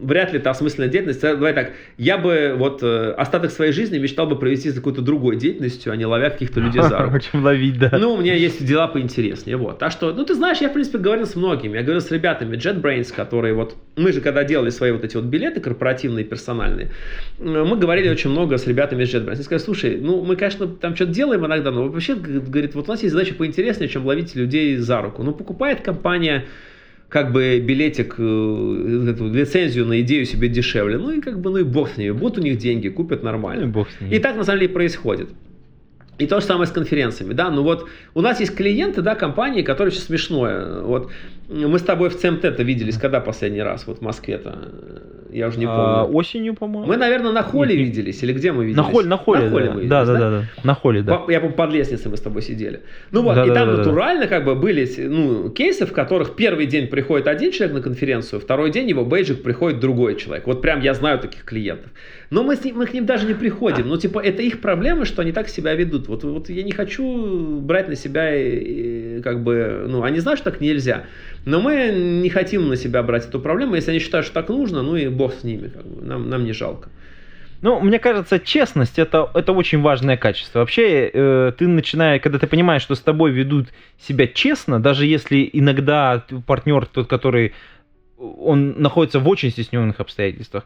вряд 0.00 0.32
ли 0.32 0.38
это 0.38 0.50
осмысленная 0.50 0.88
деятельность. 0.88 1.20
Давай 1.20 1.52
так, 1.52 1.72
я 1.96 2.18
бы 2.18 2.54
вот 2.56 2.82
э, 2.82 3.12
остаток 3.12 3.50
своей 3.50 3.72
жизни 3.72 3.98
мечтал 3.98 4.26
бы 4.26 4.38
провести 4.38 4.70
с 4.70 4.74
какой-то 4.74 5.02
другой 5.02 5.36
деятельностью, 5.36 5.92
а 5.92 5.96
не 5.96 6.06
ловя 6.06 6.30
каких-то 6.30 6.60
людей 6.60 6.82
за 6.82 6.98
руку. 7.02 7.18
Чем 7.20 7.44
ловить, 7.44 7.78
да. 7.78 7.90
Ну, 7.98 8.14
у 8.14 8.20
меня 8.20 8.34
есть 8.34 8.64
дела 8.64 8.88
поинтереснее, 8.88 9.56
вот. 9.56 9.82
А 9.82 9.90
что, 9.90 10.12
ну, 10.12 10.24
ты 10.24 10.34
знаешь, 10.34 10.58
я, 10.58 10.68
в 10.68 10.72
принципе, 10.72 10.98
говорил 10.98 11.26
с 11.26 11.36
многими. 11.36 11.76
Я 11.76 11.82
говорил 11.82 12.00
с 12.00 12.10
ребятами 12.10 12.56
JetBrains, 12.56 13.14
которые 13.14 13.54
вот, 13.54 13.76
мы 13.96 14.12
же 14.12 14.20
когда 14.20 14.44
делали 14.44 14.70
свои 14.70 14.92
вот 14.92 15.04
эти 15.04 15.16
вот 15.16 15.26
билеты 15.26 15.60
корпоративные, 15.60 16.24
персональные, 16.24 16.90
мы 17.38 17.76
говорили 17.76 18.08
очень 18.08 18.30
много 18.30 18.58
с 18.58 18.66
ребятами 18.66 19.04
из 19.04 19.14
JetBrains. 19.14 19.32
Они 19.32 19.42
сказали, 19.42 19.62
слушай, 19.62 19.98
ну, 20.00 20.24
мы, 20.24 20.36
конечно, 20.36 20.66
там 20.66 20.94
что-то 20.94 21.12
делаем 21.12 21.44
иногда, 21.46 21.70
но 21.70 21.88
вообще, 21.88 22.14
говорит, 22.14 22.74
вот 22.74 22.88
у 22.88 22.92
нас 22.92 23.02
есть 23.02 23.12
задача 23.12 23.34
поинтереснее, 23.34 23.88
чем 23.88 24.06
ловить 24.06 24.34
людей 24.34 24.76
за 24.76 25.00
руку. 25.02 25.22
Ну, 25.22 25.32
покупает 25.32 25.80
компания 25.80 26.44
как 27.08 27.32
бы 27.32 27.58
билетик, 27.60 28.16
э, 28.18 29.10
эту 29.10 29.32
лицензию 29.32 29.86
на 29.86 30.00
идею 30.02 30.26
себе 30.26 30.48
дешевле. 30.48 30.98
Ну 30.98 31.10
и 31.12 31.20
как 31.20 31.40
бы, 31.40 31.50
ну 31.50 31.58
и 31.58 31.62
бог 31.62 31.90
с 31.90 31.96
ними. 31.96 32.10
Будут 32.10 32.38
у 32.38 32.42
них 32.42 32.58
деньги, 32.58 32.88
купят 32.88 33.22
нормально. 33.22 33.62
Ну 33.62 33.68
и 33.68 33.72
бог 33.72 33.88
с 33.90 34.00
ними. 34.00 34.14
И 34.14 34.18
так 34.18 34.36
на 34.36 34.44
самом 34.44 34.60
деле 34.60 34.72
происходит. 34.72 35.30
И 36.18 36.26
то 36.26 36.40
же 36.40 36.46
самое 36.46 36.66
с 36.66 36.72
конференциями, 36.72 37.32
да, 37.32 37.48
ну 37.48 37.62
вот 37.62 37.88
у 38.14 38.20
нас 38.20 38.40
есть 38.40 38.56
клиенты, 38.56 39.02
да, 39.02 39.14
компании, 39.14 39.62
которые 39.62 39.92
очень 39.92 40.02
смешное, 40.02 40.80
вот 40.82 41.12
мы 41.48 41.78
с 41.78 41.82
тобой 41.82 42.10
в 42.10 42.18
ЦМТ-то 42.18 42.64
виделись, 42.64 42.98
когда 42.98 43.20
последний 43.20 43.62
раз, 43.62 43.86
вот 43.86 43.98
в 43.98 44.00
Москве-то, 44.02 44.72
я 45.30 45.48
уже 45.48 45.58
не 45.58 45.66
а, 45.66 45.68
помню. 45.68 45.92
А, 45.92 46.04
осенью, 46.04 46.54
по-моему. 46.54 46.86
Мы, 46.86 46.96
наверное, 46.96 47.32
на 47.32 47.42
холле 47.42 47.76
Нет, 47.76 47.88
виделись, 47.88 48.22
или 48.22 48.32
где 48.32 48.52
мы 48.52 48.64
виделись? 48.64 48.76
На 48.76 48.82
холле, 48.84 49.08
на 49.08 49.16
холле, 49.16 49.44
на 49.44 49.50
холле 49.50 49.66
да. 49.66 49.72
мы 49.72 49.80
виделись, 49.80 49.90
да, 49.90 50.04
да, 50.04 50.12
да, 50.18 50.30
да, 50.30 50.44
на 50.64 50.74
холле, 50.74 51.02
да. 51.02 51.22
Я 51.28 51.40
помню, 51.40 51.54
под 51.54 51.72
лестницей 51.72 52.10
мы 52.10 52.16
с 52.16 52.20
тобой 52.20 52.42
сидели. 52.42 52.80
Ну 53.10 53.22
вот, 53.22 53.34
да, 53.34 53.44
и 53.44 53.48
да, 53.48 53.54
там 53.54 53.68
да, 53.68 53.76
натурально 53.78 54.22
да. 54.22 54.28
как 54.28 54.44
бы 54.44 54.54
были, 54.54 54.88
ну, 54.96 55.50
кейсы, 55.50 55.86
в 55.86 55.92
которых 55.92 56.36
первый 56.36 56.66
день 56.66 56.86
приходит 56.88 57.28
один 57.28 57.52
человек 57.52 57.76
на 57.76 57.82
конференцию, 57.82 58.40
второй 58.40 58.70
день 58.70 58.88
его 58.88 59.04
бейджик 59.04 59.42
приходит 59.42 59.80
другой 59.80 60.16
человек. 60.16 60.46
Вот 60.46 60.62
прям 60.62 60.80
я 60.80 60.94
знаю 60.94 61.18
таких 61.18 61.44
клиентов. 61.44 61.90
Но 62.30 62.42
мы, 62.42 62.56
с 62.56 62.64
ним, 62.64 62.76
мы 62.76 62.86
к 62.86 62.92
ним 62.92 63.06
даже 63.06 63.26
не 63.26 63.34
приходим. 63.34 63.88
Ну, 63.88 63.96
типа, 63.96 64.20
это 64.20 64.42
их 64.42 64.60
проблема, 64.60 65.04
что 65.06 65.22
они 65.22 65.32
так 65.32 65.48
себя 65.48 65.74
ведут. 65.74 66.08
Вот, 66.08 66.24
вот 66.24 66.50
я 66.50 66.62
не 66.62 66.72
хочу 66.72 67.58
брать 67.60 67.88
на 67.88 67.96
себя, 67.96 69.22
как 69.22 69.42
бы, 69.42 69.86
ну, 69.88 70.02
они 70.02 70.20
знают, 70.20 70.40
что 70.40 70.50
так 70.50 70.60
нельзя. 70.60 71.04
Но 71.44 71.60
мы 71.60 71.90
не 72.22 72.30
хотим 72.30 72.68
на 72.68 72.76
себя 72.76 73.02
брать 73.02 73.26
эту 73.26 73.40
проблему. 73.40 73.74
Если 73.74 73.90
они 73.90 74.00
считают, 74.00 74.26
что 74.26 74.34
так 74.34 74.48
нужно, 74.48 74.82
ну 74.82 74.96
и 74.96 75.08
бог 75.08 75.34
с 75.34 75.44
ними. 75.44 75.68
Как 75.68 75.86
бы. 75.86 76.04
нам, 76.04 76.28
нам 76.28 76.44
не 76.44 76.52
жалко. 76.52 76.90
Ну, 77.60 77.80
мне 77.80 77.98
кажется, 77.98 78.38
честность 78.38 78.98
это, 78.98 79.30
это 79.34 79.52
очень 79.52 79.80
важное 79.80 80.16
качество. 80.16 80.60
Вообще, 80.60 81.10
э, 81.12 81.52
ты 81.58 81.66
начинаешь, 81.66 82.22
когда 82.22 82.38
ты 82.38 82.46
понимаешь, 82.46 82.82
что 82.82 82.94
с 82.94 83.00
тобой 83.00 83.32
ведут 83.32 83.68
себя 83.98 84.28
честно, 84.28 84.80
даже 84.80 85.06
если 85.06 85.48
иногда 85.52 86.24
партнер, 86.46 86.86
тот, 86.86 87.08
который 87.08 87.54
он 88.18 88.80
находится 88.80 89.20
в 89.20 89.28
очень 89.28 89.50
стесненных 89.50 90.00
обстоятельствах, 90.00 90.64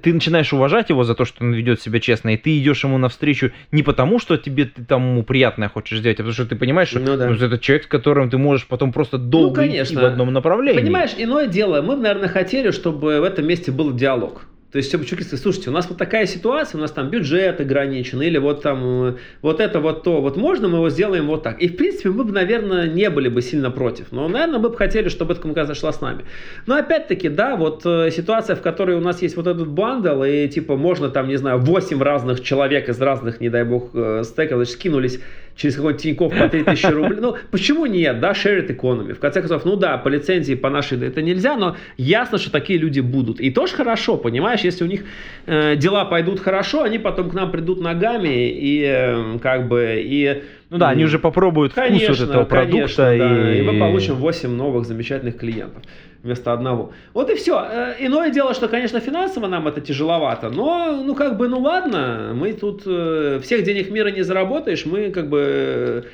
ты 0.00 0.12
начинаешь 0.12 0.52
уважать 0.52 0.88
его 0.88 1.04
за 1.04 1.14
то, 1.14 1.24
что 1.24 1.44
он 1.44 1.52
ведет 1.52 1.80
себя 1.80 2.00
честно, 2.00 2.34
и 2.34 2.36
ты 2.36 2.58
идешь 2.58 2.82
ему 2.82 2.98
навстречу 2.98 3.52
не 3.70 3.82
потому, 3.82 4.18
что 4.18 4.36
тебе 4.36 4.64
ты 4.64 4.84
там 4.84 5.10
ему 5.10 5.22
приятное 5.22 5.68
хочешь 5.68 5.98
сделать, 5.98 6.18
а 6.18 6.22
потому 6.22 6.32
что 6.32 6.46
ты 6.46 6.56
понимаешь, 6.56 6.88
что 6.88 7.00
ну, 7.00 7.16
да. 7.16 7.28
ну, 7.28 7.34
это 7.34 7.58
человек, 7.58 7.84
с 7.84 7.86
которым 7.86 8.30
ты 8.30 8.38
можешь 8.38 8.66
потом 8.66 8.92
просто 8.92 9.18
долго 9.18 9.60
ну, 9.60 9.68
конечно. 9.68 9.94
идти 9.94 10.02
в 10.02 10.04
одном 10.04 10.32
направлении. 10.32 10.80
Понимаешь, 10.80 11.10
иное 11.16 11.46
дело, 11.46 11.82
мы, 11.82 11.96
наверное, 11.96 12.28
хотели, 12.28 12.70
чтобы 12.70 13.20
в 13.20 13.24
этом 13.24 13.46
месте 13.46 13.70
был 13.70 13.92
диалог. 13.92 14.46
То 14.74 14.78
есть, 14.78 14.88
чтобы 14.88 15.04
чуваки 15.04 15.22
сказали, 15.22 15.40
слушайте, 15.40 15.70
у 15.70 15.72
нас 15.72 15.88
вот 15.88 15.98
такая 15.98 16.26
ситуация, 16.26 16.78
у 16.78 16.80
нас 16.80 16.90
там 16.90 17.08
бюджет 17.08 17.60
ограничен, 17.60 18.20
или 18.20 18.38
вот 18.38 18.62
там 18.62 19.06
э, 19.06 19.14
вот 19.40 19.60
это 19.60 19.78
вот 19.78 20.02
то, 20.02 20.20
вот 20.20 20.36
можно 20.36 20.66
мы 20.66 20.78
его 20.78 20.90
сделаем 20.90 21.28
вот 21.28 21.44
так. 21.44 21.62
И, 21.62 21.68
в 21.68 21.76
принципе, 21.76 22.10
мы 22.10 22.24
бы, 22.24 22.32
наверное, 22.32 22.88
не 22.88 23.08
были 23.08 23.28
бы 23.28 23.40
сильно 23.40 23.70
против. 23.70 24.10
Но, 24.10 24.26
наверное, 24.26 24.58
мы 24.58 24.70
бы 24.70 24.76
хотели, 24.76 25.08
чтобы 25.08 25.34
эта 25.34 25.42
коммуникация 25.42 25.76
шла 25.76 25.92
с 25.92 26.00
нами. 26.00 26.24
Но, 26.66 26.74
опять-таки, 26.74 27.28
да, 27.28 27.54
вот 27.54 27.82
э, 27.86 28.10
ситуация, 28.10 28.56
в 28.56 28.62
которой 28.62 28.96
у 28.96 29.00
нас 29.00 29.22
есть 29.22 29.36
вот 29.36 29.46
этот 29.46 29.68
бандл, 29.68 30.24
и, 30.24 30.48
типа, 30.48 30.74
можно 30.74 31.08
там, 31.08 31.28
не 31.28 31.36
знаю, 31.36 31.60
8 31.60 32.02
разных 32.02 32.42
человек 32.42 32.88
из 32.88 33.00
разных, 33.00 33.40
не 33.40 33.50
дай 33.50 33.62
бог, 33.62 33.90
э, 33.94 34.22
стеков, 34.24 34.56
значит, 34.56 34.72
скинулись 34.74 35.20
через 35.56 35.76
какой-то 35.76 36.00
Тинькофф 36.00 36.36
по 36.36 36.48
3000 36.48 36.86
рублей. 36.86 37.18
Ну, 37.20 37.36
почему 37.50 37.86
нет, 37.86 38.20
да, 38.20 38.32
shared 38.32 38.68
economy. 38.68 39.14
В 39.14 39.20
конце 39.20 39.40
концов, 39.40 39.64
ну 39.64 39.76
да, 39.76 39.98
по 39.98 40.08
лицензии, 40.08 40.54
по 40.54 40.70
нашей 40.70 41.00
это 41.04 41.22
нельзя, 41.22 41.56
но 41.56 41.76
ясно, 41.96 42.38
что 42.38 42.50
такие 42.50 42.78
люди 42.78 43.00
будут. 43.00 43.40
И 43.40 43.50
тоже 43.50 43.74
хорошо, 43.74 44.16
понимаешь, 44.16 44.60
если 44.60 44.84
у 44.84 44.86
них 44.86 45.04
э, 45.46 45.76
дела 45.76 46.04
пойдут 46.04 46.40
хорошо, 46.40 46.82
они 46.82 46.98
потом 46.98 47.30
к 47.30 47.34
нам 47.34 47.50
придут 47.50 47.80
ногами 47.80 48.48
и 48.48 48.82
э, 48.84 49.38
как 49.42 49.68
бы 49.68 50.02
и 50.04 50.42
ну 50.70 50.78
да, 50.78 50.88
они 50.88 51.04
уже 51.04 51.18
попробуют 51.18 51.72
конечно, 51.72 52.06
вкус 52.06 52.20
вот 52.20 52.30
этого 52.30 52.44
продукта. 52.44 52.78
Конечно, 52.78 53.14
и... 53.14 53.18
Да, 53.18 53.54
и 53.54 53.62
мы 53.62 53.78
получим 53.78 54.16
8 54.16 54.50
новых 54.50 54.86
замечательных 54.86 55.36
клиентов 55.36 55.82
вместо 56.24 56.52
одного. 56.52 56.92
Вот 57.12 57.30
и 57.30 57.34
все. 57.34 57.64
Э, 57.70 57.94
иное 58.00 58.30
дело, 58.30 58.54
что, 58.54 58.66
конечно, 58.66 58.98
финансово 58.98 59.46
нам 59.46 59.68
это 59.68 59.80
тяжеловато, 59.80 60.50
но, 60.50 61.02
ну, 61.04 61.14
как 61.14 61.36
бы, 61.36 61.48
ну 61.48 61.60
ладно, 61.60 62.32
мы 62.34 62.54
тут 62.54 62.82
э, 62.86 63.40
всех 63.42 63.62
денег 63.62 63.90
мира 63.90 64.08
не 64.08 64.22
заработаешь, 64.22 64.86
мы, 64.86 65.10
как 65.10 65.28
бы, 65.28 66.06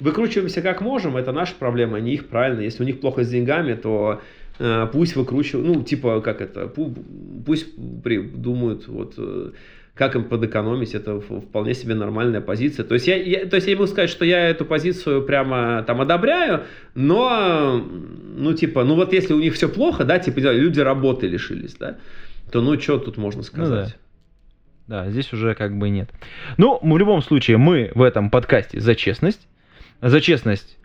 выкручиваемся 0.00 0.62
как 0.62 0.80
можем, 0.80 1.16
это 1.16 1.32
наша 1.32 1.54
проблема, 1.58 1.98
а 1.98 2.00
не 2.00 2.14
их, 2.14 2.28
правильно. 2.28 2.62
Если 2.62 2.82
у 2.82 2.86
них 2.86 3.00
плохо 3.00 3.22
с 3.22 3.28
деньгами, 3.28 3.74
то 3.74 4.22
э, 4.58 4.86
пусть 4.90 5.16
выкручивают, 5.16 5.68
ну, 5.68 5.82
типа, 5.82 6.22
как 6.22 6.40
это, 6.40 6.72
пусть 7.46 7.66
придумают, 8.02 8.88
вот, 8.88 9.14
как 9.98 10.14
им 10.14 10.24
подэкономить, 10.24 10.94
это 10.94 11.20
вполне 11.20 11.74
себе 11.74 11.94
нормальная 11.94 12.40
позиция. 12.40 12.84
То 12.84 12.94
есть 12.94 13.08
я, 13.08 13.16
я, 13.16 13.46
то 13.46 13.56
есть 13.56 13.66
я 13.66 13.74
могу 13.74 13.88
сказать, 13.88 14.08
что 14.08 14.24
я 14.24 14.48
эту 14.48 14.64
позицию 14.64 15.22
прямо 15.22 15.82
там 15.86 16.00
одобряю, 16.00 16.62
но, 16.94 17.84
ну, 18.36 18.54
типа, 18.54 18.84
ну 18.84 18.94
вот 18.94 19.12
если 19.12 19.34
у 19.34 19.40
них 19.40 19.54
все 19.54 19.68
плохо, 19.68 20.04
да, 20.04 20.20
типа, 20.20 20.38
люди 20.38 20.78
работы 20.78 21.26
лишились, 21.26 21.74
да, 21.74 21.96
то 22.52 22.60
ну, 22.60 22.78
что 22.80 22.98
тут 22.98 23.16
можно 23.16 23.42
сказать? 23.42 23.96
Ну, 24.86 24.94
да. 24.94 25.04
да, 25.04 25.10
здесь 25.10 25.32
уже 25.32 25.56
как 25.56 25.76
бы 25.76 25.88
нет. 25.88 26.10
Ну, 26.58 26.78
в 26.80 26.96
любом 26.96 27.20
случае, 27.20 27.56
мы 27.56 27.90
в 27.96 28.02
этом 28.02 28.30
подкасте 28.30 28.78
за 28.78 28.94
честность. 28.94 29.48
За 30.00 30.20
честность 30.20 30.77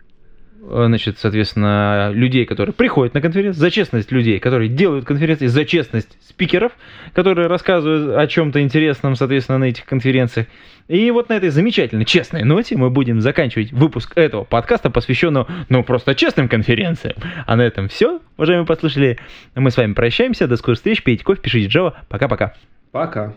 значит, 0.68 1.18
соответственно, 1.18 2.10
людей, 2.12 2.44
которые 2.46 2.72
приходят 2.72 3.14
на 3.14 3.20
конференцию, 3.20 3.60
за 3.60 3.70
честность 3.70 4.10
людей, 4.12 4.38
которые 4.38 4.68
делают 4.68 5.04
конференции, 5.04 5.46
за 5.46 5.64
честность 5.64 6.16
спикеров, 6.26 6.72
которые 7.12 7.48
рассказывают 7.48 8.16
о 8.16 8.26
чем-то 8.26 8.60
интересном, 8.60 9.16
соответственно, 9.16 9.58
на 9.58 9.64
этих 9.64 9.84
конференциях. 9.84 10.46
И 10.88 11.10
вот 11.10 11.28
на 11.28 11.34
этой 11.34 11.48
замечательной, 11.48 12.04
честной 12.04 12.44
ноте 12.44 12.76
мы 12.76 12.90
будем 12.90 13.20
заканчивать 13.20 13.72
выпуск 13.72 14.12
этого 14.16 14.44
подкаста, 14.44 14.90
посвященного, 14.90 15.46
ну, 15.68 15.82
просто 15.82 16.14
честным 16.14 16.48
конференциям. 16.48 17.16
А 17.46 17.56
на 17.56 17.62
этом 17.62 17.88
все, 17.88 18.20
уважаемые 18.36 18.66
послушатели. 18.66 19.18
Мы 19.54 19.70
с 19.70 19.76
вами 19.76 19.94
прощаемся. 19.94 20.46
До 20.46 20.56
скорых 20.56 20.78
встреч. 20.78 21.02
Пейте 21.02 21.24
кофе, 21.24 21.40
пишите 21.40 21.78
Java. 21.78 21.94
Пока-пока. 22.08 22.54
Пока. 22.92 23.34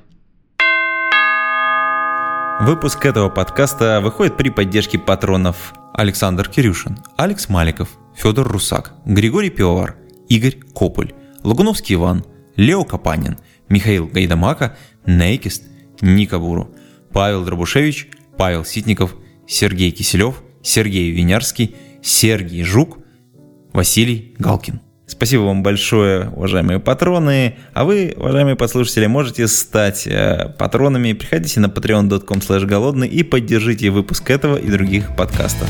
Выпуск 2.59 3.05
этого 3.05 3.29
подкаста 3.29 4.01
выходит 4.01 4.35
при 4.35 4.49
поддержке 4.49 4.97
патронов 4.97 5.73
Александр 5.98 6.48
Кирюшин, 6.48 6.99
Алекс 7.18 7.49
Маликов, 7.49 7.98
Федор 8.15 8.48
Русак, 8.48 8.94
Григорий 9.06 9.49
Пивовар, 9.49 9.95
Игорь 10.30 10.60
Кополь, 10.76 11.14
Лагуновский 11.44 11.95
Иван, 11.95 12.24
Лео 12.56 12.84
Капанин, 12.84 13.40
Михаил 13.68 14.06
Гайдамака, 14.06 14.78
Нейкист, 15.07 15.64
Ника 16.02 16.38
Буру, 16.38 16.69
Павел 17.11 17.44
Дробушевич, 17.44 18.10
Павел 18.38 18.64
Ситников, 18.64 19.15
Сергей 19.48 19.90
Киселев, 19.90 20.44
Сергей 20.61 21.10
Винярский, 21.10 21.76
Сергей 22.03 22.61
Жук, 22.64 22.99
Василий 23.74 24.36
Галкин. 24.38 24.82
Спасибо 25.07 25.43
вам 25.43 25.63
большое, 25.63 26.29
уважаемые 26.35 26.79
патроны. 26.79 27.55
А 27.73 27.85
вы, 27.85 28.13
уважаемые 28.17 28.57
послушатели, 28.57 29.07
можете 29.07 29.47
стать 29.47 30.05
э, 30.05 30.53
патронами. 30.57 31.13
Приходите 31.13 31.61
на 31.61 31.67
patreon.com 31.67 32.67
голодный 32.67 33.07
и 33.07 33.23
поддержите 33.23 33.89
выпуск 33.89 34.29
этого 34.29 34.57
и 34.57 34.69
других 34.69 35.15
подкастов. 35.15 35.69